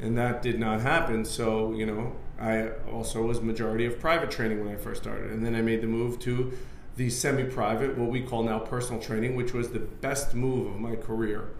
and 0.00 0.16
that 0.18 0.42
did 0.42 0.58
not 0.58 0.80
happen. 0.80 1.24
So 1.24 1.72
you 1.74 1.86
know 1.86 2.12
I 2.40 2.70
also 2.92 3.22
was 3.22 3.40
majority 3.40 3.86
of 3.86 3.98
private 3.98 4.30
training 4.30 4.64
when 4.64 4.74
I 4.74 4.76
first 4.76 5.02
started, 5.02 5.30
and 5.30 5.44
then 5.44 5.54
I 5.54 5.62
made 5.62 5.80
the 5.80 5.86
move 5.86 6.18
to 6.20 6.52
the 6.96 7.10
semi-private, 7.10 7.96
what 7.96 8.10
we 8.10 8.22
call 8.22 8.42
now 8.42 8.58
personal 8.58 9.00
training, 9.00 9.36
which 9.36 9.52
was 9.52 9.70
the 9.70 9.80
best 9.80 10.34
move 10.34 10.66
of 10.66 10.80
my 10.80 10.96
career 10.96 11.50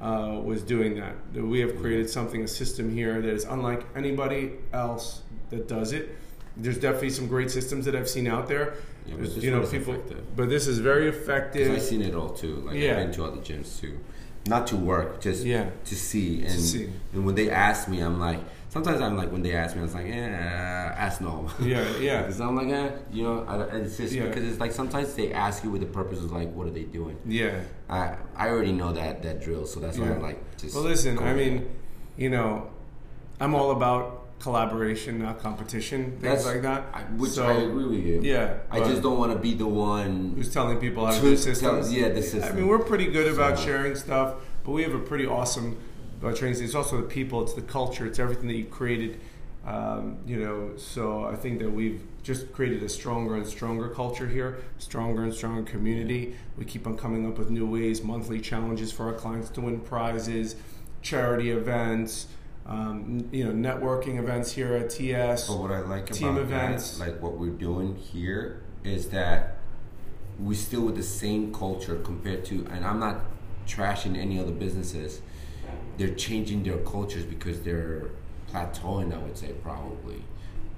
uh, 0.00 0.40
was 0.42 0.62
doing 0.62 0.96
that. 0.96 1.14
We 1.34 1.60
have 1.60 1.76
created 1.80 2.10
something, 2.10 2.42
a 2.42 2.48
system 2.48 2.92
here 2.92 3.20
that 3.20 3.30
is 3.30 3.44
unlike 3.44 3.86
anybody 3.94 4.52
else 4.72 5.22
that 5.50 5.68
does 5.68 5.92
it. 5.92 6.16
There's 6.56 6.78
definitely 6.78 7.10
some 7.10 7.28
great 7.28 7.50
systems 7.50 7.84
that 7.84 7.94
I've 7.94 8.08
seen 8.08 8.26
out 8.26 8.48
there. 8.48 8.74
Yeah, 9.06 9.14
but 9.18 9.30
you 9.36 9.50
know, 9.50 9.66
people, 9.66 9.94
effective. 9.94 10.36
but 10.36 10.48
this 10.48 10.66
is 10.66 10.78
very 10.78 11.08
effective. 11.08 11.72
I've 11.72 11.82
seen 11.82 12.02
it 12.02 12.14
all 12.14 12.30
too. 12.30 12.56
Like 12.56 12.76
yeah. 12.76 12.92
I've 12.92 12.96
been 12.96 13.12
to 13.12 13.24
other 13.24 13.40
gyms 13.40 13.80
too, 13.80 13.98
not 14.46 14.66
to 14.68 14.76
work, 14.76 15.20
just 15.20 15.44
yeah. 15.44 15.70
to 15.84 15.94
see. 15.94 16.42
And, 16.42 16.50
to 16.50 16.60
see. 16.60 16.92
and 17.12 17.24
when 17.24 17.34
they 17.34 17.50
ask 17.50 17.88
me, 17.88 18.00
I'm 18.00 18.18
like, 18.18 18.40
sometimes 18.70 19.00
I'm 19.00 19.16
like 19.16 19.30
when 19.30 19.42
they 19.42 19.52
ask 19.52 19.74
me, 19.74 19.80
I 19.80 19.84
was 19.84 19.94
like, 19.94 20.06
yeah, 20.06 20.94
ask 20.96 21.20
no. 21.20 21.50
Yeah, 21.60 21.86
yeah. 21.98 22.22
Because 22.22 22.40
I'm 22.40 22.56
like, 22.56 22.68
eh, 22.68 22.90
you 23.12 23.24
know, 23.24 23.44
I, 23.46 23.76
it's 23.76 23.98
just 23.98 24.14
yeah. 24.14 24.26
because 24.26 24.44
it's 24.44 24.60
like 24.60 24.72
sometimes 24.72 25.14
they 25.14 25.32
ask 25.32 25.62
you 25.62 25.70
with 25.70 25.82
the 25.82 25.86
purpose 25.86 26.20
of 26.20 26.32
like, 26.32 26.52
what 26.54 26.66
are 26.66 26.70
they 26.70 26.84
doing? 26.84 27.18
Yeah. 27.26 27.60
I 27.88 28.16
I 28.34 28.48
already 28.48 28.72
know 28.72 28.92
that 28.92 29.22
that 29.22 29.42
drill, 29.42 29.66
so 29.66 29.80
that's 29.80 29.98
why 29.98 30.06
yeah. 30.06 30.14
I'm 30.14 30.22
like, 30.22 30.56
just. 30.56 30.74
Well, 30.74 30.84
listen, 30.84 31.18
I 31.18 31.34
mean, 31.34 31.68
you 32.16 32.30
know, 32.30 32.70
I'm 33.40 33.54
all 33.54 33.72
about 33.72 34.20
collaboration, 34.38 35.18
not 35.18 35.38
competition, 35.38 36.12
things 36.12 36.22
That's, 36.22 36.46
like 36.46 36.62
that. 36.62 36.86
I, 36.94 37.02
which 37.02 37.32
so, 37.32 37.46
I 37.46 37.52
agree 37.52 37.84
with 37.84 38.06
you. 38.06 38.20
Yeah, 38.22 38.58
I 38.70 38.78
just 38.80 39.02
don't 39.02 39.18
want 39.18 39.32
to 39.32 39.38
be 39.38 39.54
the 39.54 39.66
one 39.66 40.32
who's 40.36 40.52
telling 40.52 40.78
people 40.78 41.04
how 41.04 41.12
to, 41.12 41.20
do 41.20 41.36
systems. 41.36 41.88
Tell, 41.88 41.98
yeah, 41.98 42.08
the 42.08 42.22
system. 42.22 42.52
I 42.52 42.52
mean, 42.52 42.66
we're 42.66 42.78
pretty 42.78 43.06
good 43.06 43.30
about 43.32 43.58
so. 43.58 43.64
sharing 43.66 43.96
stuff, 43.96 44.36
but 44.64 44.72
we 44.72 44.82
have 44.82 44.94
a 44.94 44.98
pretty 44.98 45.26
awesome 45.26 45.76
about 46.20 46.36
training. 46.36 46.62
It's 46.62 46.74
also 46.74 46.98
the 46.98 47.08
people, 47.08 47.42
it's 47.42 47.54
the 47.54 47.62
culture, 47.62 48.06
it's 48.06 48.18
everything 48.18 48.48
that 48.48 48.56
you 48.56 48.66
created 48.66 49.20
Um, 49.62 50.16
you 50.26 50.38
know, 50.38 50.72
so 50.78 51.24
I 51.26 51.36
think 51.36 51.58
that 51.58 51.70
we've 51.70 52.00
just 52.22 52.50
created 52.54 52.82
a 52.82 52.88
stronger 52.88 53.36
and 53.36 53.46
stronger 53.46 53.90
culture 53.90 54.26
here, 54.26 54.62
stronger 54.78 55.22
and 55.22 55.34
stronger 55.34 55.70
community. 55.70 56.34
We 56.56 56.64
keep 56.64 56.86
on 56.86 56.96
coming 56.96 57.26
up 57.26 57.36
with 57.36 57.50
new 57.50 57.66
ways, 57.66 58.02
monthly 58.02 58.40
challenges 58.40 58.90
for 58.90 59.08
our 59.08 59.12
clients 59.12 59.50
to 59.50 59.60
win 59.60 59.80
prizes, 59.80 60.56
charity 61.02 61.50
events, 61.50 62.28
um, 62.66 63.28
you 63.32 63.44
know, 63.44 63.70
networking 63.70 64.18
events 64.18 64.52
here 64.52 64.74
at 64.74 64.88
TS. 64.88 65.48
But 65.48 65.58
what 65.58 65.72
I 65.72 65.80
like 65.80 66.06
team 66.10 66.28
about 66.28 66.40
events. 66.40 66.96
that, 66.96 67.10
like 67.10 67.22
what 67.22 67.36
we're 67.36 67.50
doing 67.50 67.96
here, 67.96 68.62
is 68.82 69.10
that 69.10 69.58
we 70.38 70.54
still 70.54 70.82
with 70.82 70.96
the 70.96 71.02
same 71.02 71.52
culture 71.52 71.96
compared 71.96 72.46
to, 72.46 72.66
and 72.70 72.82
I'm 72.82 72.98
not 72.98 73.20
trashing 73.66 74.16
any 74.16 74.38
other 74.38 74.52
businesses. 74.52 75.20
They're 75.98 76.14
changing 76.14 76.62
their 76.62 76.78
cultures 76.78 77.24
because 77.24 77.60
they're 77.62 78.10
plateauing. 78.52 79.14
I 79.14 79.18
would 79.18 79.36
say 79.36 79.52
probably 79.62 80.22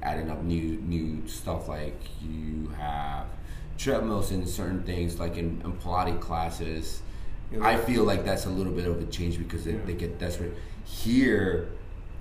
adding 0.02 0.30
up 0.30 0.42
new 0.42 0.76
new 0.82 1.26
stuff 1.28 1.68
like 1.68 2.00
you 2.20 2.68
have 2.78 3.26
treadmills 3.78 4.30
and 4.32 4.48
certain 4.48 4.82
things 4.82 5.18
like 5.20 5.36
in, 5.36 5.60
in 5.64 5.72
Pilates 5.74 6.20
classes. 6.20 7.02
Yeah. 7.52 7.64
I 7.64 7.76
feel 7.76 8.04
like 8.04 8.24
that's 8.24 8.46
a 8.46 8.50
little 8.50 8.72
bit 8.72 8.86
of 8.86 9.00
a 9.00 9.04
change 9.06 9.38
because 9.38 9.64
they, 9.64 9.72
Yeah. 9.72 9.84
they 9.84 9.94
get 9.94 10.18
desperate. 10.18 10.54
Here, 10.84 11.68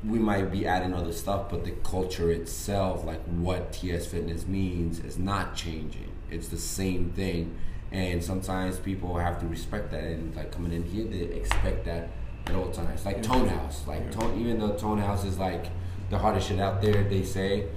we 0.03 0.19
might 0.19 0.51
be 0.51 0.65
adding 0.65 0.93
other 0.93 1.11
stuff, 1.13 1.49
but 1.49 1.63
the 1.63 1.71
culture 1.71 2.31
itself, 2.31 3.05
like 3.05 3.21
what 3.25 3.71
TS 3.73 4.07
Fitness 4.07 4.45
means, 4.47 4.99
is 4.99 5.17
not 5.17 5.55
changing. 5.55 6.11
It's 6.29 6.47
the 6.49 6.57
same 6.57 7.11
thing, 7.11 7.55
and 7.91 8.23
sometimes 8.23 8.77
people 8.79 9.17
have 9.17 9.39
to 9.41 9.47
respect 9.47 9.91
that. 9.91 10.03
And 10.03 10.35
like 10.35 10.51
coming 10.51 10.71
in 10.73 10.83
here, 10.83 11.05
they 11.05 11.33
expect 11.35 11.85
that 11.85 12.09
at 12.47 12.55
all 12.55 12.71
times. 12.71 13.05
Like 13.05 13.23
Tone 13.23 13.47
House, 13.47 13.85
like. 13.87 14.11
Tone, 14.11 14.39
even 14.39 14.59
though 14.59 14.75
Tone 14.75 14.99
House 14.99 15.25
is 15.25 15.37
like 15.37 15.67
the 16.09 16.17
hardest 16.17 16.47
shit 16.49 16.59
out 16.59 16.81
there, 16.81 17.03
they 17.03 17.23
say 17.23 17.67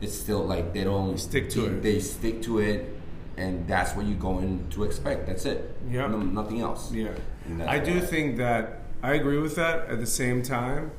it's 0.00 0.14
still 0.14 0.44
like 0.44 0.72
they 0.72 0.84
don't 0.84 1.18
Stick 1.18 1.50
to 1.50 1.60
they, 1.60 1.66
it. 1.66 1.82
They 1.82 2.00
stick 2.00 2.42
to 2.42 2.58
it, 2.58 2.94
and 3.36 3.66
that's 3.66 3.94
what 3.94 4.06
you 4.06 4.14
go 4.14 4.38
in 4.38 4.68
to 4.70 4.84
expect. 4.84 5.26
That's 5.26 5.44
it. 5.44 5.76
Yeah. 5.88 6.06
No, 6.06 6.18
nothing 6.18 6.60
else. 6.60 6.92
Yeah, 6.92 7.14
I 7.66 7.78
do 7.78 8.00
think 8.00 8.36
that 8.38 8.82
I 9.02 9.14
agree 9.14 9.38
with 9.38 9.56
that. 9.56 9.88
At 9.88 10.00
the 10.00 10.06
same 10.06 10.42
time, 10.42 10.92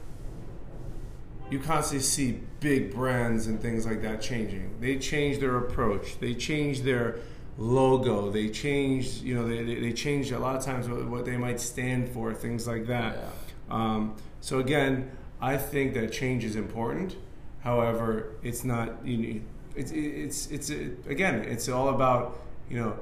you 1.49 1.59
constantly 1.59 2.03
see 2.03 2.39
big 2.59 2.93
brands 2.93 3.47
and 3.47 3.61
things 3.61 3.85
like 3.85 4.01
that 4.01 4.21
changing. 4.21 4.79
They 4.79 4.97
change 4.97 5.39
their 5.39 5.57
approach. 5.57 6.19
They 6.19 6.33
change 6.33 6.81
their 6.81 7.19
logo. 7.57 8.29
They 8.29 8.49
change, 8.49 9.21
you 9.21 9.35
know, 9.35 9.47
they, 9.47 9.63
they, 9.63 9.75
they 9.75 9.93
change 9.93 10.31
a 10.31 10.39
lot 10.39 10.55
of 10.55 10.63
times 10.63 10.87
what, 10.87 11.05
what 11.07 11.25
they 11.25 11.37
might 11.37 11.59
stand 11.59 12.09
for, 12.09 12.33
things 12.33 12.67
like 12.67 12.87
that. 12.87 13.17
Yeah. 13.17 13.29
Um, 13.69 14.15
so 14.41 14.59
again, 14.59 15.11
I 15.41 15.57
think 15.57 15.93
that 15.93 16.11
change 16.11 16.43
is 16.43 16.55
important. 16.55 17.15
However, 17.61 18.33
it's 18.43 18.63
not. 18.63 19.05
You 19.05 19.17
know, 19.17 19.41
it's 19.75 19.91
it's 19.91 20.47
it's 20.47 20.69
again, 20.69 21.43
it's 21.43 21.69
all 21.69 21.89
about 21.89 22.39
you 22.69 22.77
know. 22.79 22.99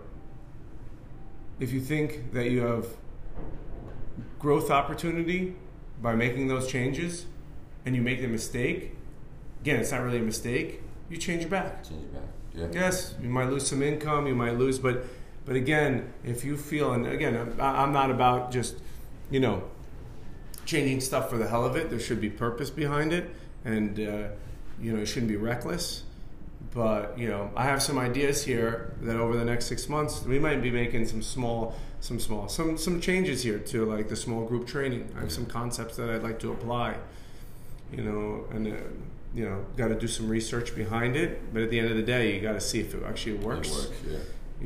If 1.59 1.71
you 1.71 1.79
think 1.79 2.33
that 2.33 2.49
you 2.49 2.61
have 2.61 2.87
growth 4.39 4.71
opportunity 4.71 5.55
by 6.01 6.15
making 6.15 6.47
those 6.47 6.67
changes, 6.67 7.25
and 7.85 7.95
you 7.95 8.01
make 8.01 8.21
the 8.21 8.27
mistake, 8.27 8.95
again, 9.61 9.79
it's 9.79 9.91
not 9.91 10.01
really 10.01 10.19
a 10.19 10.23
mistake. 10.23 10.81
You 11.09 11.17
change 11.17 11.43
it 11.43 11.49
back. 11.49 11.83
Change 11.83 12.03
it 12.03 12.13
back. 12.13 12.23
Yeah. 12.53 12.67
Yes, 12.71 13.15
you 13.21 13.29
might 13.29 13.49
lose 13.49 13.65
some 13.67 13.81
income, 13.81 14.27
you 14.27 14.35
might 14.35 14.57
lose, 14.57 14.79
but 14.79 15.05
but 15.45 15.55
again, 15.55 16.13
if 16.23 16.43
you 16.45 16.55
feel, 16.55 16.93
and 16.93 17.07
again, 17.07 17.55
I- 17.59 17.81
I'm 17.83 17.91
not 17.93 18.11
about 18.11 18.51
just 18.51 18.75
you 19.29 19.39
know 19.39 19.63
changing 20.65 20.99
stuff 21.01 21.29
for 21.29 21.37
the 21.37 21.47
hell 21.47 21.65
of 21.65 21.75
it. 21.75 21.89
There 21.89 21.99
should 21.99 22.21
be 22.21 22.29
purpose 22.29 22.69
behind 22.69 23.13
it, 23.13 23.29
and 23.65 23.99
uh, 23.99 24.27
you 24.81 24.93
know 24.93 25.01
it 25.01 25.05
shouldn't 25.07 25.29
be 25.31 25.37
reckless. 25.37 26.03
But 26.73 27.17
you 27.17 27.27
know, 27.27 27.51
I 27.55 27.63
have 27.65 27.81
some 27.81 27.97
ideas 27.97 28.43
here 28.43 28.93
that 29.01 29.15
over 29.17 29.35
the 29.35 29.45
next 29.45 29.65
six 29.65 29.89
months 29.89 30.23
we 30.23 30.39
might 30.39 30.61
be 30.61 30.71
making 30.71 31.07
some 31.07 31.21
small, 31.21 31.75
some 32.01 32.19
small, 32.19 32.47
some 32.49 32.77
some 32.77 33.01
changes 33.01 33.43
here 33.43 33.59
to 33.59 33.85
like 33.85 34.09
the 34.09 34.15
small 34.15 34.45
group 34.45 34.67
training. 34.67 35.09
I 35.17 35.21
have 35.21 35.31
some 35.31 35.45
concepts 35.45 35.95
that 35.97 36.09
I'd 36.09 36.23
like 36.23 36.39
to 36.39 36.51
apply. 36.51 36.97
You 37.91 38.03
know, 38.03 38.45
and 38.51 38.67
uh, 38.67 38.75
you 39.33 39.45
know, 39.45 39.65
got 39.77 39.87
to 39.87 39.95
do 39.95 40.07
some 40.07 40.27
research 40.27 40.75
behind 40.75 41.15
it. 41.15 41.53
But 41.53 41.63
at 41.63 41.69
the 41.69 41.79
end 41.79 41.89
of 41.89 41.95
the 41.95 42.03
day, 42.03 42.35
you 42.35 42.41
got 42.41 42.53
to 42.53 42.61
see 42.61 42.79
if 42.81 42.93
it 42.93 43.03
actually 43.07 43.37
works. 43.37 43.69
It 43.69 43.73
works. 43.73 43.91
Yeah. 44.09 44.17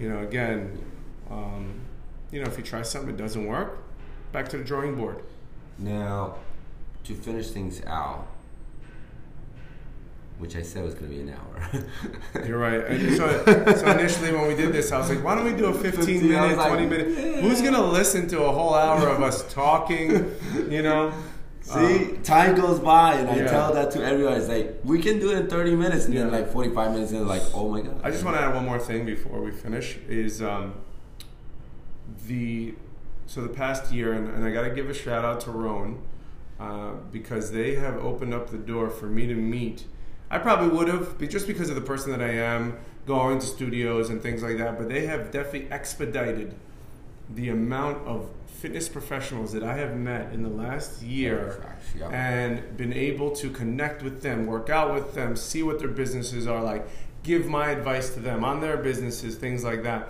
You 0.01 0.09
know, 0.09 0.19
again, 0.19 0.77
um, 1.29 1.81
you 2.31 2.41
know, 2.41 2.47
if 2.47 2.57
you 2.57 2.63
try 2.63 2.81
something 2.81 3.11
it 3.13 3.17
doesn't 3.17 3.45
work, 3.45 3.77
back 4.31 4.49
to 4.49 4.57
the 4.57 4.63
drawing 4.63 4.95
board. 4.95 5.21
Now, 5.77 6.35
to 7.03 7.13
finish 7.13 7.49
things 7.49 7.81
out, 7.85 8.27
which 10.37 10.55
I 10.55 10.63
said 10.63 10.83
was 10.83 10.93
going 10.95 11.09
to 11.11 11.15
be 11.15 11.21
an 11.21 11.29
hour. 11.29 12.43
You're 12.45 12.57
right. 12.57 12.85
And 12.85 13.15
so, 13.15 13.45
so 13.45 13.91
initially 13.91 14.33
when 14.33 14.47
we 14.47 14.55
did 14.55 14.73
this, 14.73 14.91
I 14.91 14.97
was 14.97 15.09
like, 15.09 15.23
why 15.23 15.35
don't 15.35 15.45
we 15.45 15.53
do 15.53 15.67
a 15.67 15.73
15 15.81 16.05
15, 16.05 16.27
minute, 16.27 16.57
like, 16.57 16.67
20 16.67 16.85
minute? 16.87 17.07
yeah. 17.09 17.41
Who's 17.41 17.61
gonna 17.61 17.81
listen 17.85 18.27
to 18.29 18.43
a 18.43 18.51
whole 18.51 18.73
hour 18.73 19.07
of 19.07 19.21
us 19.21 19.51
talking? 19.53 20.31
You 20.69 20.81
know. 20.81 21.13
See, 21.65 22.17
time 22.21 22.55
goes 22.55 22.79
by, 22.79 23.15
and 23.15 23.27
I 23.27 23.37
yeah. 23.37 23.47
tell 23.47 23.73
that 23.73 23.89
to 23.91 24.05
everyone. 24.05 24.33
It's 24.33 24.47
like 24.47 24.81
we 24.83 25.01
can 25.01 25.19
do 25.19 25.31
it 25.31 25.39
in 25.39 25.47
thirty 25.47 25.75
minutes, 25.75 26.05
and 26.05 26.15
then 26.15 26.31
like 26.31 26.51
forty-five 26.51 26.91
minutes, 26.91 27.11
and 27.11 27.27
like, 27.27 27.41
oh 27.55 27.69
my 27.69 27.81
god. 27.81 27.99
I 28.03 28.11
just 28.11 28.23
want 28.23 28.37
to 28.37 28.43
add 28.43 28.53
one 28.53 28.65
more 28.65 28.77
thing 28.77 29.03
before 29.03 29.41
we 29.41 29.49
finish. 29.49 29.97
Is 30.07 30.43
um, 30.43 30.75
the 32.27 32.75
so 33.25 33.41
the 33.41 33.49
past 33.49 33.91
year, 33.91 34.13
and, 34.13 34.27
and 34.29 34.45
I 34.45 34.51
got 34.51 34.61
to 34.61 34.69
give 34.69 34.91
a 34.91 34.93
shout 34.93 35.25
out 35.25 35.41
to 35.41 35.51
Roan 35.51 36.03
uh, 36.59 36.91
because 37.11 37.51
they 37.51 37.73
have 37.73 37.97
opened 37.97 38.35
up 38.35 38.51
the 38.51 38.59
door 38.59 38.91
for 38.91 39.07
me 39.07 39.25
to 39.25 39.33
meet. 39.33 39.85
I 40.29 40.37
probably 40.37 40.69
would 40.69 40.87
have, 40.87 41.17
but 41.17 41.31
just 41.31 41.47
because 41.47 41.69
of 41.69 41.75
the 41.75 41.81
person 41.81 42.11
that 42.11 42.21
I 42.21 42.31
am, 42.31 42.77
going 43.07 43.39
to 43.39 43.45
studios 43.45 44.11
and 44.11 44.21
things 44.21 44.43
like 44.43 44.59
that. 44.59 44.77
But 44.77 44.87
they 44.87 45.07
have 45.07 45.31
definitely 45.31 45.71
expedited 45.71 46.53
the 47.27 47.49
amount 47.49 48.05
of 48.07 48.29
fitness 48.65 48.89
professionals 48.89 49.53
that 49.53 49.61
I 49.61 49.75
have 49.77 49.95
met 49.95 50.33
in 50.33 50.41
the 50.41 50.49
last 50.49 51.03
year 51.03 51.63
yeah. 51.95 52.09
and 52.09 52.75
been 52.75 52.93
able 52.93 53.29
to 53.35 53.51
connect 53.51 54.01
with 54.01 54.23
them, 54.23 54.47
work 54.47 54.71
out 54.71 54.91
with 54.91 55.13
them, 55.13 55.35
see 55.35 55.61
what 55.61 55.77
their 55.77 55.87
businesses 55.87 56.47
are 56.47 56.63
like, 56.63 56.87
give 57.21 57.45
my 57.45 57.69
advice 57.69 58.09
to 58.15 58.19
them 58.19 58.43
on 58.43 58.61
their 58.61 58.77
businesses, 58.77 59.35
things 59.35 59.63
like 59.63 59.83
that. 59.83 60.09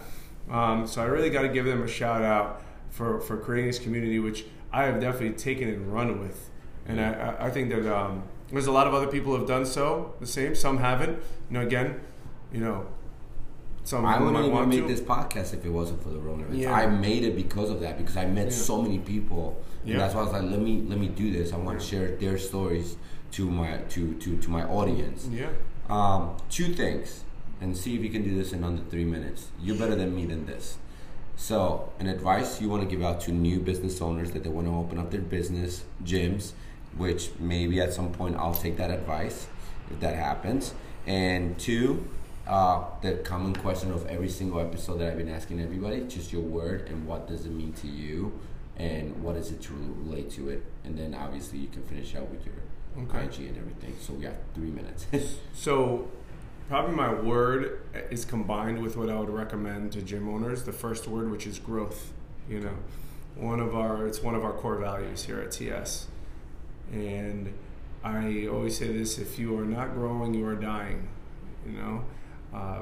Um, 0.49 0.87
so 0.87 1.01
I 1.01 1.05
really 1.07 1.29
got 1.29 1.41
to 1.41 1.49
give 1.49 1.65
them 1.65 1.83
a 1.83 1.87
shout 1.87 2.21
out 2.21 2.61
for, 2.91 3.19
for 3.19 3.35
creating 3.35 3.67
this 3.71 3.79
community, 3.79 4.19
which 4.19 4.45
I 4.71 4.83
have 4.83 5.01
definitely 5.01 5.37
taken 5.37 5.67
and 5.67 5.93
run 5.93 6.21
with. 6.21 6.49
And 6.85 7.01
I, 7.01 7.11
I- 7.11 7.47
I 7.47 7.51
think 7.51 7.71
that 7.71 7.93
um, 7.93 8.23
there's 8.53 8.67
a 8.67 8.71
lot 8.71 8.87
of 8.87 8.93
other 8.93 9.07
people 9.07 9.33
who 9.33 9.39
have 9.39 9.49
done 9.49 9.65
so 9.65 10.13
the 10.21 10.27
same. 10.27 10.55
Some 10.55 10.77
haven't. 10.77 11.19
You 11.49 11.57
know, 11.57 11.61
again, 11.61 11.99
you 12.53 12.61
know, 12.61 12.87
some 13.85 14.05
I 14.05 14.19
wouldn't 14.19 14.45
even 14.45 14.67
make 14.69 14.81
to. 14.81 14.87
this 14.87 14.99
podcast 14.99 15.53
if 15.53 15.63
it 15.65 15.69
wasn't 15.69 16.03
for 16.03 16.09
the 16.09 16.19
Rona. 16.19 16.43
Yeah. 16.51 16.73
I 16.73 16.87
made 16.87 17.23
it 17.23 17.35
because 17.35 17.69
of 17.69 17.79
that 17.81 17.97
because 17.97 18.17
I 18.17 18.25
met 18.25 18.47
Yeah. 18.47 18.51
so 18.69 18.81
many 18.81 18.99
people. 18.99 19.63
And 19.83 19.91
Yeah. 19.93 19.97
that's 19.99 20.13
why 20.15 20.21
I 20.21 20.23
was 20.25 20.33
like, 20.33 20.43
let 20.43 20.59
me 20.61 20.83
let 20.89 20.99
me 20.99 21.07
do 21.07 21.31
this. 21.31 21.53
I 21.53 21.57
want 21.57 21.79
to 21.79 21.85
share 21.85 22.07
their 22.17 22.37
stories 22.37 22.97
to 23.33 23.49
my 23.49 23.77
to 23.93 24.13
to 24.15 24.37
to 24.37 24.49
my 24.49 24.63
audience. 24.63 25.27
Yeah. 25.31 25.49
Um, 25.89 26.31
two 26.49 26.73
things, 26.73 27.23
and 27.61 27.77
see 27.77 27.95
if 27.95 28.01
you 28.03 28.09
can 28.09 28.23
do 28.23 28.33
this 28.35 28.51
in 28.53 28.63
under 28.63 28.81
three 28.89 29.05
minutes. 29.05 29.47
You're 29.61 29.77
better 29.77 29.95
than 29.95 30.15
me 30.15 30.25
than 30.25 30.45
this. 30.47 30.77
So, 31.37 31.89
an 31.99 32.07
advice 32.07 32.59
you 32.61 32.69
want 32.69 32.81
to 32.81 32.87
give 32.87 33.03
out 33.05 33.19
to 33.25 33.31
new 33.31 33.59
business 33.59 34.01
owners 34.01 34.31
that 34.31 34.43
they 34.43 34.49
want 34.49 34.67
to 34.67 34.73
open 34.73 34.97
up 34.97 35.11
their 35.11 35.21
business 35.21 35.83
gyms, 36.03 36.53
which 36.97 37.29
maybe 37.39 37.79
at 37.81 37.93
some 37.93 38.11
point 38.13 38.35
I'll 38.37 38.53
take 38.53 38.77
that 38.77 38.89
advice 38.89 39.47
if 39.91 39.99
that 39.99 40.15
happens. 40.15 40.73
And 41.05 41.59
two, 41.59 42.05
uh, 42.47 42.83
the 43.01 43.13
common 43.17 43.55
question 43.55 43.91
of 43.91 44.05
every 44.07 44.29
single 44.29 44.59
episode 44.59 44.97
that 44.99 45.11
I've 45.11 45.17
been 45.17 45.29
asking 45.29 45.61
everybody, 45.61 46.01
just 46.01 46.31
your 46.31 46.41
word 46.41 46.87
and 46.89 47.05
what 47.07 47.27
does 47.27 47.45
it 47.45 47.51
mean 47.51 47.73
to 47.73 47.87
you, 47.87 48.39
and 48.77 49.23
what 49.23 49.35
is 49.35 49.51
it 49.51 49.61
to 49.63 49.73
relate 50.03 50.29
to 50.31 50.49
it, 50.49 50.63
and 50.83 50.97
then 50.97 51.13
obviously 51.15 51.59
you 51.59 51.67
can 51.67 51.83
finish 51.83 52.15
out 52.15 52.29
with 52.29 52.45
your 52.45 52.55
Okay. 52.97 53.25
IG 53.25 53.47
and 53.49 53.57
everything. 53.57 53.93
So 53.99 54.13
we 54.13 54.23
have 54.25 54.37
three 54.53 54.71
minutes. 54.71 55.05
So, 55.53 56.07
probably 56.69 56.95
my 56.95 57.13
word 57.13 57.81
is 58.09 58.23
combined 58.25 58.81
with 58.81 58.95
what 58.95 59.09
I 59.09 59.19
would 59.19 59.29
recommend 59.29 59.91
to 59.93 60.01
gym 60.01 60.29
owners. 60.29 60.63
The 60.63 60.71
first 60.71 61.07
word, 61.07 61.29
which 61.31 61.45
is 61.45 61.59
growth. 61.59 62.13
You 62.49 62.61
know, 62.61 62.77
one 63.35 63.59
of 63.59 63.75
our 63.75 64.07
it's 64.07 64.21
one 64.21 64.35
of 64.35 64.43
our 64.45 64.53
core 64.53 64.77
values 64.77 65.23
here 65.25 65.39
at 65.41 65.51
TS, 65.51 66.07
and 66.93 67.53
I 68.03 68.47
always 68.47 68.77
say 68.77 68.87
this: 68.95 69.17
if 69.17 69.37
you 69.39 69.57
are 69.59 69.65
not 69.65 69.93
growing, 69.93 70.33
you 70.33 70.45
are 70.47 70.55
dying. 70.55 71.07
You 71.65 71.73
know, 71.73 72.03
uh, 72.55 72.81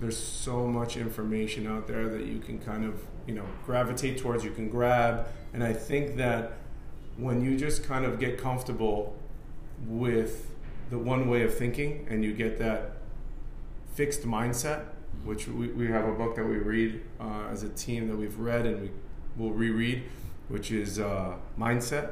there's 0.00 0.18
so 0.18 0.66
much 0.66 0.96
information 0.96 1.66
out 1.66 1.86
there 1.86 2.08
that 2.08 2.26
you 2.26 2.38
can 2.38 2.58
kind 2.58 2.84
of 2.84 3.02
you 3.26 3.34
know 3.34 3.46
gravitate 3.64 4.18
towards. 4.18 4.44
You 4.44 4.50
can 4.50 4.68
grab, 4.68 5.26
and 5.52 5.64
I 5.64 5.72
think 5.72 6.16
that 6.16 6.52
when 7.16 7.44
you 7.44 7.56
just 7.56 7.84
kind 7.84 8.04
of 8.04 8.18
get 8.18 8.38
comfortable 8.38 9.16
with 9.86 10.50
the 10.90 10.98
one 10.98 11.28
way 11.28 11.42
of 11.42 11.56
thinking 11.56 12.06
and 12.10 12.24
you 12.24 12.32
get 12.32 12.58
that 12.58 12.96
fixed 13.94 14.22
mindset, 14.22 14.84
which 15.24 15.48
we, 15.48 15.68
we 15.68 15.86
have 15.86 16.06
a 16.06 16.12
book 16.12 16.34
that 16.36 16.44
we 16.44 16.56
read 16.56 17.00
uh, 17.20 17.46
as 17.50 17.62
a 17.62 17.68
team 17.70 18.08
that 18.08 18.16
we've 18.16 18.38
read 18.38 18.66
and 18.66 18.82
we 18.82 18.90
will 19.36 19.52
reread, 19.52 20.02
which 20.48 20.70
is 20.70 20.98
uh, 20.98 21.34
Mindset. 21.58 22.10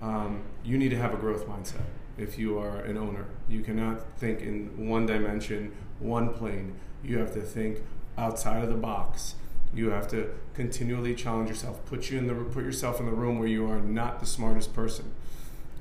Um, 0.00 0.42
you 0.64 0.78
need 0.78 0.90
to 0.90 0.96
have 0.96 1.14
a 1.14 1.16
growth 1.16 1.46
mindset. 1.46 1.82
If 2.18 2.38
you 2.38 2.58
are 2.58 2.80
an 2.80 2.96
owner. 2.96 3.26
You 3.48 3.62
cannot 3.62 4.02
think 4.18 4.40
in 4.40 4.88
one 4.88 5.06
dimension, 5.06 5.72
one 5.98 6.32
plane. 6.34 6.74
You 7.02 7.18
have 7.18 7.32
to 7.34 7.42
think 7.42 7.78
outside 8.16 8.62
of 8.62 8.68
the 8.68 8.76
box. 8.76 9.34
You 9.74 9.90
have 9.90 10.08
to 10.08 10.30
continually 10.54 11.14
challenge 11.14 11.48
yourself. 11.48 11.84
Put 11.86 12.10
you 12.10 12.18
in 12.18 12.26
the 12.26 12.34
put 12.34 12.64
yourself 12.64 13.00
in 13.00 13.06
the 13.06 13.12
room 13.12 13.38
where 13.38 13.48
you 13.48 13.68
are 13.70 13.80
not 13.80 14.20
the 14.20 14.26
smartest 14.26 14.74
person. 14.74 15.12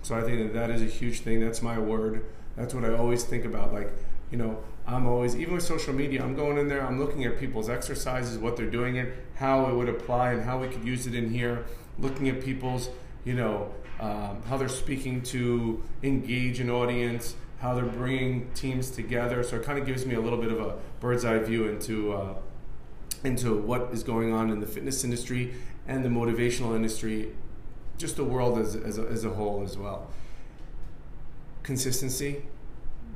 So 0.01 0.15
I 0.15 0.21
think 0.21 0.39
that 0.39 0.53
that 0.53 0.69
is 0.69 0.81
a 0.81 0.85
huge 0.85 1.19
thing. 1.19 1.39
That's 1.41 1.61
my 1.61 1.77
word. 1.77 2.25
That's 2.55 2.73
what 2.73 2.85
I 2.85 2.93
always 2.93 3.23
think 3.23 3.45
about. 3.45 3.73
Like, 3.73 3.91
you 4.31 4.37
know, 4.37 4.63
I'm 4.87 5.07
always 5.07 5.35
even 5.35 5.53
with 5.53 5.63
social 5.63 5.93
media. 5.93 6.23
I'm 6.23 6.35
going 6.35 6.57
in 6.57 6.67
there. 6.67 6.85
I'm 6.85 6.99
looking 6.99 7.25
at 7.25 7.39
people's 7.39 7.69
exercises, 7.69 8.37
what 8.37 8.57
they're 8.57 8.69
doing 8.69 8.95
it, 8.95 9.13
how 9.35 9.69
it 9.69 9.75
would 9.75 9.89
apply, 9.89 10.31
and 10.31 10.43
how 10.43 10.59
we 10.59 10.67
could 10.67 10.83
use 10.83 11.05
it 11.05 11.13
in 11.13 11.29
here. 11.29 11.65
Looking 11.99 12.29
at 12.29 12.41
people's, 12.41 12.89
you 13.25 13.33
know, 13.33 13.73
um, 14.01 14.41
how 14.47 14.57
they're 14.57 14.67
speaking 14.67 15.21
to 15.21 15.81
engage 16.03 16.59
an 16.59 16.69
audience, 16.69 17.35
how 17.59 17.75
they're 17.75 17.85
bringing 17.85 18.51
teams 18.53 18.89
together. 18.89 19.43
So 19.43 19.57
it 19.57 19.63
kind 19.63 19.77
of 19.77 19.85
gives 19.85 20.05
me 20.05 20.15
a 20.15 20.19
little 20.19 20.39
bit 20.39 20.51
of 20.51 20.59
a 20.59 20.77
bird's 20.99 21.23
eye 21.23 21.37
view 21.37 21.67
into 21.67 22.11
uh, 22.13 22.33
into 23.23 23.55
what 23.55 23.89
is 23.93 24.03
going 24.03 24.33
on 24.33 24.49
in 24.49 24.59
the 24.59 24.65
fitness 24.65 25.03
industry 25.03 25.53
and 25.87 26.03
the 26.03 26.09
motivational 26.09 26.75
industry, 26.75 27.29
just 27.97 28.15
the 28.15 28.23
world 28.23 28.57
as, 28.57 28.75
as, 28.75 28.97
a, 28.97 29.03
as 29.03 29.23
a 29.23 29.29
whole 29.29 29.61
as 29.63 29.77
well. 29.77 30.07
Consistency, 31.61 32.41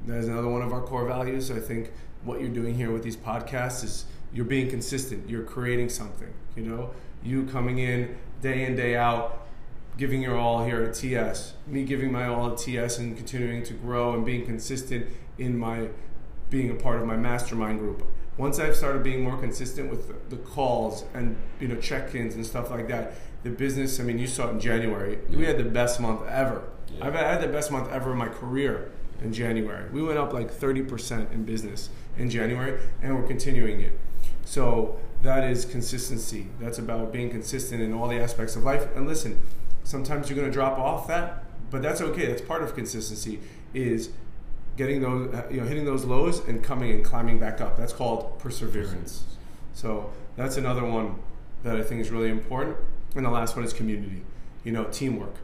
that 0.05 0.17
is 0.17 0.27
another 0.27 0.47
one 0.47 0.61
of 0.61 0.71
our 0.71 0.81
core 0.81 1.07
values. 1.07 1.49
I 1.49 1.59
think 1.59 1.91
what 2.23 2.39
you're 2.39 2.49
doing 2.49 2.75
here 2.75 2.91
with 2.91 3.01
these 3.03 3.17
podcasts 3.17 3.83
is 3.83 4.05
you're 4.31 4.45
being 4.45 4.69
consistent. 4.69 5.27
You're 5.27 5.43
creating 5.43 5.89
something. 5.89 6.31
You 6.55 6.63
know, 6.63 6.91
you 7.23 7.45
coming 7.45 7.79
in 7.79 8.15
day 8.41 8.65
in 8.65 8.75
day 8.75 8.95
out, 8.95 9.44
giving 9.97 10.21
your 10.21 10.37
all 10.37 10.65
here 10.65 10.83
at 10.83 10.93
TS. 10.93 11.53
Me 11.67 11.83
giving 11.83 12.11
my 12.11 12.27
all 12.27 12.51
at 12.51 12.57
TS 12.57 12.97
and 12.97 13.15
continuing 13.15 13.63
to 13.63 13.73
grow 13.73 14.13
and 14.13 14.25
being 14.25 14.45
consistent 14.45 15.07
in 15.37 15.57
my 15.57 15.89
being 16.49 16.69
a 16.69 16.75
part 16.75 17.01
of 17.01 17.07
my 17.07 17.17
mastermind 17.17 17.79
group. 17.79 18.05
Once 18.37 18.59
I've 18.59 18.75
started 18.75 19.03
being 19.03 19.23
more 19.23 19.37
consistent 19.37 19.89
with 19.89 20.29
the 20.29 20.35
calls 20.37 21.05
and 21.13 21.37
you 21.59 21.67
know 21.67 21.75
check-ins 21.75 22.35
and 22.35 22.45
stuff 22.45 22.69
like 22.69 22.87
that, 22.89 23.13
the 23.43 23.49
business. 23.49 23.99
I 23.99 24.03
mean, 24.03 24.19
you 24.19 24.27
saw 24.27 24.49
it 24.49 24.51
in 24.51 24.59
January. 24.59 25.19
Yeah. 25.29 25.37
We 25.37 25.45
had 25.45 25.57
the 25.57 25.63
best 25.63 25.99
month 25.99 26.27
ever. 26.27 26.63
Yeah. 26.89 27.07
I've 27.07 27.13
had 27.13 27.41
the 27.41 27.47
best 27.47 27.71
month 27.71 27.89
ever 27.91 28.11
in 28.11 28.17
my 28.17 28.27
career 28.27 28.91
in 29.21 29.31
January. 29.31 29.89
We 29.91 30.03
went 30.03 30.17
up 30.17 30.33
like 30.33 30.51
30% 30.51 31.31
in 31.31 31.45
business 31.45 31.89
in 32.17 32.29
January, 32.29 32.79
and 33.01 33.15
we're 33.15 33.27
continuing 33.27 33.81
it. 33.81 33.97
So 34.43 34.99
that 35.21 35.49
is 35.49 35.65
consistency. 35.65 36.47
That's 36.59 36.77
about 36.77 37.13
being 37.13 37.29
consistent 37.29 37.81
in 37.81 37.93
all 37.93 38.07
the 38.07 38.19
aspects 38.19 38.55
of 38.55 38.63
life. 38.63 38.87
And 38.95 39.07
listen, 39.07 39.39
sometimes 39.85 40.29
you're 40.29 40.35
going 40.35 40.49
to 40.49 40.53
drop 40.53 40.77
off 40.77 41.07
that, 41.07 41.45
but 41.71 41.81
that's 41.81 42.01
okay. 42.01 42.25
That's 42.25 42.41
part 42.41 42.61
of 42.61 42.75
consistency. 42.75 43.39
Is 43.73 44.09
getting 44.77 45.01
those, 45.01 45.33
you 45.49 45.61
know, 45.61 45.67
hitting 45.67 45.85
those 45.85 46.03
lows 46.03 46.39
and 46.47 46.63
coming 46.63 46.91
and 46.91 47.05
climbing 47.05 47.39
back 47.39 47.61
up. 47.61 47.77
That's 47.77 47.93
called 47.93 48.37
perseverance. 48.39 49.23
So 49.73 50.11
that's 50.35 50.57
another 50.57 50.83
one 50.83 51.19
that 51.63 51.77
I 51.77 51.83
think 51.83 52.01
is 52.01 52.09
really 52.09 52.29
important. 52.29 52.77
And 53.15 53.25
the 53.25 53.29
last 53.29 53.55
one 53.55 53.63
is 53.63 53.73
community. 53.73 54.23
You 54.63 54.71
know, 54.71 54.85
teamwork. 54.85 55.35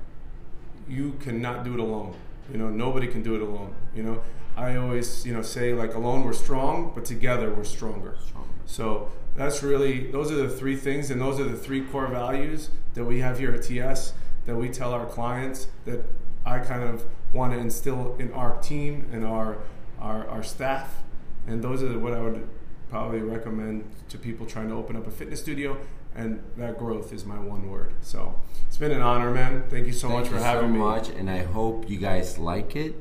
You 0.89 1.14
cannot 1.20 1.64
do 1.64 1.74
it 1.74 1.80
alone. 1.80 2.16
You 2.52 2.58
know, 2.58 2.70
nobody 2.70 3.08
can 3.08 3.24
do 3.24 3.36
it 3.36 3.42
alone. 3.42 3.76
You 3.96 4.04
know, 4.04 4.22
I 4.58 4.76
always, 4.76 5.26
you 5.26 5.34
know, 5.34 5.42
say 5.42 5.74
like 5.74 5.94
alone 5.94 6.24
we're 6.24 6.34
strong, 6.34 6.92
but 6.94 7.06
together 7.06 7.54
we're 7.54 7.64
stronger. 7.64 8.18
stronger. 8.26 8.50
So 8.66 9.12
that's 9.36 9.64
really 9.64 10.12
those 10.12 10.32
are 10.32 10.36
the 10.36 10.50
three 10.50 10.76
things, 10.76 11.12
and 11.12 11.22
those 11.22 11.39
are 11.39 11.46
the 11.46 11.58
three 11.58 11.82
core 11.82 12.08
values 12.08 12.70
that 12.94 13.06
we 13.06 13.20
have 13.20 13.39
here 13.39 13.52
at 13.52 13.64
TS 13.64 14.14
that 14.46 14.56
we 14.56 14.70
tell 14.70 14.94
our 14.94 15.06
clients 15.06 15.68
that 15.86 16.04
I 16.46 16.60
kind 16.60 16.84
of 16.84 17.06
want 17.34 17.54
to 17.54 17.60
instill 17.60 18.16
in 18.20 18.32
our 18.34 18.60
team 18.62 19.08
and 19.12 19.26
our 19.26 19.58
our, 20.00 20.28
our 20.28 20.44
staff. 20.44 21.04
And 21.48 21.64
those 21.64 21.84
are 21.84 21.98
what 22.00 22.14
I 22.14 22.22
would 22.22 22.48
probably 22.89 23.20
recommend 23.20 23.89
to 24.10 24.18
people 24.18 24.46
trying 24.46 24.70
to 24.70 24.76
open 24.76 24.96
up 24.96 25.08
a 25.08 25.12
fitness 25.12 25.39
studio 25.39 25.78
and 26.16 26.44
that 26.58 26.78
growth 26.78 27.14
is 27.14 27.26
my 27.26 27.39
one 27.39 27.70
word. 27.70 27.94
So 28.02 28.39
it's 28.68 28.78
been 28.78 28.92
an 28.92 29.02
honor, 29.02 29.32
man. 29.32 29.64
Thank 29.70 29.88
you 29.88 29.94
so 29.94 30.10
Thank 30.10 30.22
much 30.22 30.30
for 30.30 30.39
having 30.39 30.70
so 30.70 30.74
me. 30.74 30.80
much, 30.80 31.10
and 31.10 31.30
I 31.30 31.44
hope 31.44 31.89
you 31.89 31.98
guys 31.98 32.38
like 32.38 32.76
it. 32.76 32.96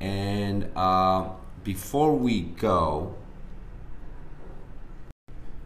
And 0.00 0.70
uh, 0.76 1.30
before 1.62 2.14
we 2.14 2.42
go, 2.42 3.14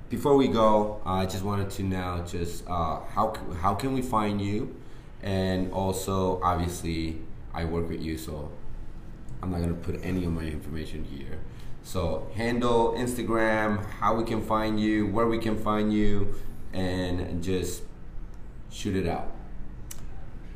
before 0.09 0.37
we 0.37 0.49
go, 0.49 1.01
uh, 1.05 1.15
I 1.15 1.27
just 1.27 1.45
wanted 1.45 1.71
to 1.71 1.83
now 1.83 2.25
just 2.25 2.65
uh, 2.69 3.01
how 3.15 3.35
how 3.61 3.75
can 3.75 3.93
we 3.93 4.03
find 4.03 4.41
you, 4.41 4.77
and 5.23 5.73
also 5.73 6.41
obviously 6.43 7.19
I 7.55 7.65
work 7.65 7.89
with 7.89 8.03
you, 8.03 8.17
so 8.17 8.51
I'm 9.43 9.51
not 9.51 9.61
gonna 9.61 9.75
put 9.75 10.01
any 10.03 10.25
of 10.25 10.33
my 10.33 10.45
information 10.45 11.05
here. 11.05 11.39
So 11.83 12.31
handle 12.35 12.93
Instagram, 12.93 13.85
how 13.85 14.15
we 14.15 14.25
can 14.25 14.43
find 14.43 14.79
you, 14.81 15.07
where 15.07 15.27
we 15.27 15.39
can 15.39 15.57
find 15.57 15.93
you, 15.93 16.35
and 16.73 17.43
just 17.43 17.83
shoot 18.71 18.97
it 18.97 19.09
out. 19.09 19.33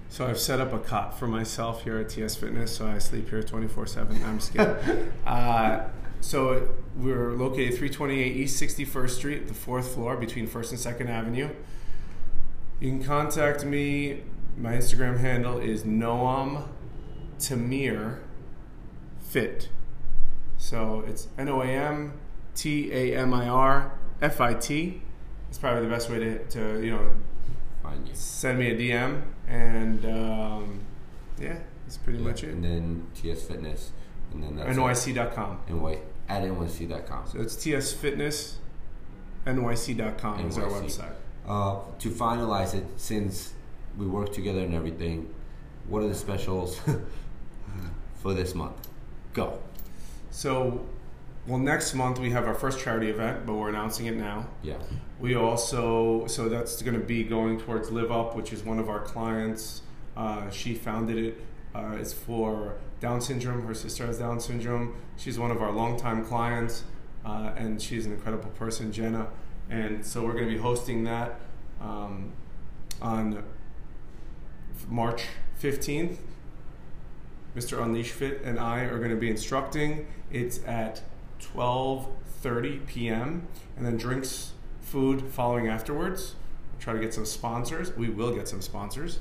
So 0.09 0.27
I've 0.27 0.39
set 0.39 0.61
up 0.61 0.75
a 0.75 0.79
cot 0.79 1.19
for 1.19 1.27
myself 1.27 1.85
here 1.85 1.97
at 1.97 2.11
TS 2.11 2.37
Fitness, 2.37 2.77
so 2.77 2.87
I 2.87 2.99
sleep 2.99 3.31
here 3.31 3.43
24/7. 3.43 4.23
I'm 4.23 4.39
just 4.39 4.53
kidding. 4.53 5.13
uh, 5.27 5.89
so 6.21 6.69
we're 6.97 7.33
located 7.33 7.79
328 7.79 8.37
East 8.37 8.63
61st 8.63 9.11
Street, 9.11 9.49
the 9.49 9.55
fourth 9.55 9.95
floor, 9.95 10.17
between 10.17 10.47
First 10.47 10.71
and 10.71 10.79
Second 10.79 11.09
Avenue. 11.09 11.49
You 12.79 12.91
can 12.91 13.03
contact 13.03 13.65
me. 13.65 14.23
My 14.57 14.75
Instagram 14.75 15.19
handle 15.19 15.59
is 15.59 15.85
Noam 15.85 16.69
Tamir 17.39 18.19
Fit. 19.21 19.69
So 20.59 21.03
it's 21.07 21.29
N 21.39 21.49
O 21.49 21.63
A 21.63 21.67
M 21.67 22.13
T 22.55 22.93
A 22.93 23.17
M 23.17 23.35
I 23.35 23.49
R 23.49 23.99
F 24.21 24.41
I 24.41 24.55
T 24.55 25.03
it's 25.53 25.59
probably 25.59 25.83
the 25.83 25.89
best 25.91 26.09
way 26.09 26.19
to, 26.19 26.43
to 26.47 26.83
you 26.83 26.93
know 26.93 27.11
find 27.83 28.09
you. 28.09 28.15
Send 28.15 28.59
me 28.59 28.71
a 28.71 28.75
DM, 28.75 29.21
and 29.47 30.03
um, 30.07 30.81
yeah, 31.39 31.59
that's 31.85 31.99
pretty 31.99 32.21
yeah. 32.21 32.25
much 32.25 32.43
it. 32.43 32.55
And 32.55 32.65
then 32.65 33.07
TS 33.15 33.43
Fitness, 33.43 33.91
and 34.33 34.43
then 34.43 34.57
that's 34.57 34.79
NYC.com. 34.79 35.59
NY 35.69 35.99
at 36.31 36.43
NYC.com. 36.43 37.27
So 37.27 37.43
it's 37.43 37.55
TS 37.55 37.93
Fitness, 37.93 38.57
NYC.com 39.47 40.39
NYC. 40.39 40.49
is 40.49 40.57
our 40.57 40.69
website. 40.69 41.15
Uh, 41.47 41.81
to 41.99 42.09
finalize 42.09 42.73
it, 42.73 42.87
since 42.97 43.53
we 43.97 44.07
work 44.07 44.32
together 44.32 44.61
and 44.61 44.74
everything, 44.74 45.32
what 45.88 46.03
are 46.03 46.09
the 46.09 46.14
specials 46.14 46.80
for 48.16 48.34
this 48.34 48.55
month? 48.55 48.88
Go. 49.32 49.59
So 50.30 50.86
well, 51.47 51.59
next 51.59 51.95
month 51.95 52.20
we 52.20 52.30
have 52.30 52.47
our 52.47 52.55
first 52.55 52.78
charity 52.78 53.11
event, 53.11 53.47
but 53.47 53.55
we're 53.55 53.68
announcing 53.68 54.07
it 54.07 54.16
now. 54.16 54.47
Yeah. 54.62 54.76
We 55.18 55.34
also, 55.34 56.26
so 56.28 56.49
that's 56.49 56.80
going 56.82 56.99
to 56.99 57.05
be 57.05 57.24
going 57.24 57.59
towards 57.59 57.90
Live 57.90 58.12
Up, 58.12 58.36
which 58.36 58.53
is 58.53 58.62
one 58.62 58.78
of 58.78 58.88
our 58.88 59.01
clients. 59.01 59.82
Uh, 60.16 60.51
she 60.51 60.74
founded 60.74 61.18
it. 61.18 61.45
Uh, 61.74 61.97
it's 61.99 62.12
for 62.12 62.76
Down 63.01 63.20
syndrome. 63.20 63.66
Her 63.66 63.74
sister 63.74 64.07
has 64.07 64.20
Down 64.20 64.38
syndrome. 64.38 64.95
She's 65.16 65.36
one 65.36 65.51
of 65.51 65.61
our 65.61 65.72
longtime 65.72 66.24
clients, 66.24 66.84
uh, 67.24 67.53
and 67.57 67.82
she's 67.82 68.07
an 68.07 68.12
incredible 68.12 68.51
person, 68.51 68.93
Jenna. 68.93 69.26
And 69.68 70.05
so 70.07 70.22
we're 70.24 70.34
going 70.34 70.47
to 70.47 70.55
be 70.55 70.61
hosting 70.61 71.03
that 71.05 71.40
um, 71.80 72.32
on 73.01 73.43
March 74.89 75.25
15th. 75.61 76.16
Mr. 77.57 77.83
Unleash 77.83 78.11
Fit 78.11 78.41
and 78.43 78.59
I 78.59 78.81
are 78.81 78.99
going 78.99 79.11
to 79.11 79.16
be 79.16 79.29
instructing. 79.31 80.07
It's 80.31 80.61
at 80.66 81.03
12:30 81.55 82.87
p.m. 82.87 83.47
and 83.77 83.85
then 83.85 83.97
drinks, 83.97 84.53
food 84.81 85.23
following 85.23 85.68
afterwards. 85.68 86.35
We'll 86.73 86.81
try 86.81 86.93
to 86.95 87.01
get 87.01 87.12
some 87.12 87.27
sponsors. 87.27 87.95
We 87.97 88.09
will 88.09 88.35
get 88.35 88.49
some 88.49 88.62
sponsors. 88.62 89.18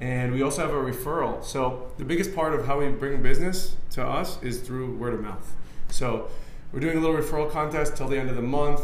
And 0.00 0.32
we 0.32 0.42
also 0.42 0.62
have 0.62 0.70
a 0.70 0.74
referral. 0.74 1.44
So 1.44 1.92
the 1.98 2.04
biggest 2.04 2.34
part 2.34 2.54
of 2.54 2.66
how 2.66 2.80
we 2.80 2.88
bring 2.88 3.22
business 3.22 3.76
to 3.90 4.04
us 4.04 4.42
is 4.42 4.60
through 4.60 4.96
word 4.96 5.14
of 5.14 5.20
mouth. 5.20 5.54
So 5.88 6.28
we're 6.72 6.80
doing 6.80 6.98
a 6.98 7.00
little 7.00 7.16
referral 7.16 7.50
contest 7.50 7.96
till 7.96 8.08
the 8.08 8.18
end 8.18 8.28
of 8.28 8.36
the 8.36 8.42
month. 8.42 8.80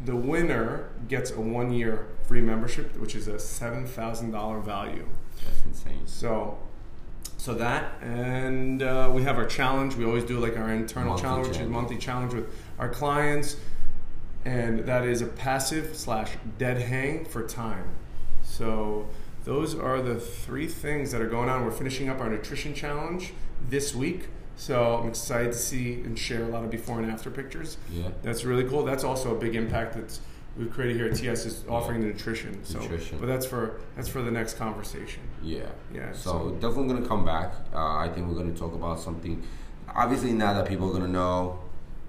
The 0.00 0.16
winner 0.16 0.90
gets 1.08 1.30
a 1.30 1.40
one 1.40 1.72
year 1.72 2.06
free 2.24 2.40
membership, 2.40 2.96
which 2.98 3.14
is 3.14 3.28
a 3.28 3.34
$7,000 3.34 4.64
value. 4.64 5.06
That's 5.44 5.64
insane. 5.64 6.06
So 6.06 6.58
so 7.36 7.52
that 7.52 8.00
and 8.00 8.82
uh, 8.82 9.10
we 9.12 9.22
have 9.22 9.36
our 9.36 9.44
challenge 9.44 9.96
we 9.96 10.04
always 10.06 10.24
do 10.24 10.38
like 10.38 10.56
our 10.56 10.70
internal 10.70 11.10
monthly 11.10 11.22
challenge, 11.22 11.52
challenge. 11.52 11.70
monthly 11.70 11.98
challenge 11.98 12.32
with 12.32 12.46
our 12.78 12.88
clients 12.88 13.56
and 14.46 14.80
that 14.80 15.04
is 15.04 15.20
a 15.20 15.26
passive 15.26 15.94
slash 15.94 16.32
dead 16.56 16.78
hang 16.80 17.22
for 17.26 17.46
time 17.46 17.86
so 18.42 19.06
those 19.44 19.74
are 19.74 20.00
the 20.00 20.18
three 20.18 20.66
things 20.66 21.12
that 21.12 21.20
are 21.20 21.28
going 21.28 21.50
on 21.50 21.64
we're 21.66 21.70
finishing 21.70 22.08
up 22.08 22.18
our 22.18 22.30
nutrition 22.30 22.72
challenge 22.72 23.34
this 23.68 23.94
week 23.94 24.28
so 24.56 24.96
i'm 24.96 25.08
excited 25.08 25.52
to 25.52 25.58
see 25.58 25.94
and 26.04 26.18
share 26.18 26.44
a 26.44 26.48
lot 26.48 26.64
of 26.64 26.70
before 26.70 27.00
and 27.00 27.10
after 27.10 27.30
pictures 27.30 27.76
yeah 27.92 28.08
that's 28.22 28.44
really 28.44 28.64
cool 28.64 28.84
that's 28.84 29.04
also 29.04 29.34
a 29.34 29.38
big 29.38 29.54
impact 29.56 29.94
that's 29.94 30.20
we've 30.56 30.70
created 30.70 30.96
here 30.96 31.06
at 31.06 31.16
TS 31.16 31.46
is 31.46 31.64
offering 31.68 32.00
the 32.00 32.06
nutrition. 32.06 32.64
So, 32.64 32.78
Nutrition. 32.78 33.18
but 33.18 33.26
that's 33.26 33.44
for 33.44 33.80
that's 33.96 34.08
for 34.08 34.22
the 34.22 34.30
next 34.30 34.54
conversation. 34.54 35.22
Yeah. 35.42 35.64
Yeah, 35.92 36.12
So, 36.12 36.30
so- 36.30 36.50
definitely 36.60 36.94
gonna 36.94 37.08
come 37.08 37.24
back. 37.24 37.52
Uh, 37.72 37.96
I 37.96 38.08
think 38.08 38.28
we're 38.28 38.36
gonna 38.36 38.54
talk 38.54 38.72
about 38.72 39.00
something. 39.00 39.42
Obviously, 39.94 40.32
now 40.32 40.54
that 40.54 40.66
people 40.68 40.88
are 40.90 40.92
gonna 40.92 41.08
know, 41.08 41.58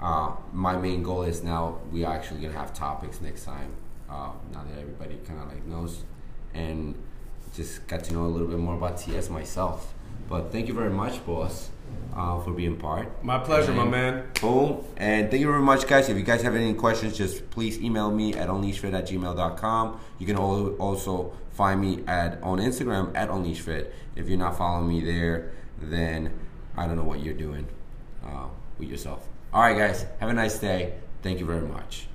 uh, 0.02 0.32
my 0.54 0.76
main 0.76 1.02
goal 1.02 1.24
is 1.24 1.44
now 1.44 1.80
we 1.92 2.06
are 2.06 2.14
actually 2.14 2.42
gonna 2.42 2.54
have 2.54 2.72
topics 2.74 3.20
next 3.22 3.46
time. 3.46 3.72
Uh, 4.08 4.30
now 4.54 4.64
that 4.64 4.80
everybody 4.80 5.18
kind 5.26 5.40
of 5.40 5.48
like 5.48 5.66
knows, 5.66 6.04
and 6.54 6.94
just 7.56 7.88
got 7.88 8.04
to 8.04 8.14
know 8.14 8.26
a 8.26 8.28
little 8.28 8.48
bit 8.48 8.60
more 8.60 8.76
about 8.76 9.00
TS 9.00 9.30
myself. 9.30 9.94
But 10.30 10.52
thank 10.52 10.68
you 10.68 10.74
very 10.76 10.92
much, 10.92 11.26
boss, 11.26 11.72
uh, 12.16 12.40
for 12.42 12.52
being 12.52 12.78
part. 12.78 13.24
My 13.24 13.38
pleasure, 13.40 13.74
my 13.74 13.86
man. 13.86 14.26
Boom. 14.42 14.84
And 14.98 15.30
thank 15.30 15.42
you 15.42 15.48
very 15.48 15.62
much, 15.62 15.88
guys. 15.88 16.10
If 16.10 16.18
you 16.18 16.24
guys 16.24 16.42
have 16.42 16.56
any 16.56 16.74
questions, 16.74 17.18
just 17.18 17.50
please 17.50 17.80
email 17.80 18.12
me 18.12 18.34
at 18.34 18.50
unleashfit 18.50 18.94
at 18.94 19.08
gmail.com. 19.08 20.00
You 20.20 20.26
can 20.26 20.38
also 20.38 21.34
find 21.52 21.82
me 21.82 22.04
at 22.08 22.42
on 22.42 22.60
Instagram 22.60 23.12
at 23.16 23.30
unleashfit. 23.30 23.92
If 24.16 24.28
you're 24.30 24.38
not 24.38 24.58
following 24.58 24.88
me 24.88 25.02
there, 25.02 25.52
then 25.82 26.34
I 26.78 26.88
don't 26.88 26.96
know 26.96 27.04
what 27.04 27.20
you're 27.20 27.34
doing 27.34 27.68
uh, 28.26 28.48
with 28.80 28.90
yourself. 28.90 29.28
All 29.54 29.62
right, 29.62 29.78
guys. 29.78 30.06
Have 30.20 30.30
a 30.30 30.34
nice 30.34 30.58
day. 30.60 30.96
Thank 31.22 31.40
you 31.40 31.46
very 31.46 31.68
much. 31.68 32.08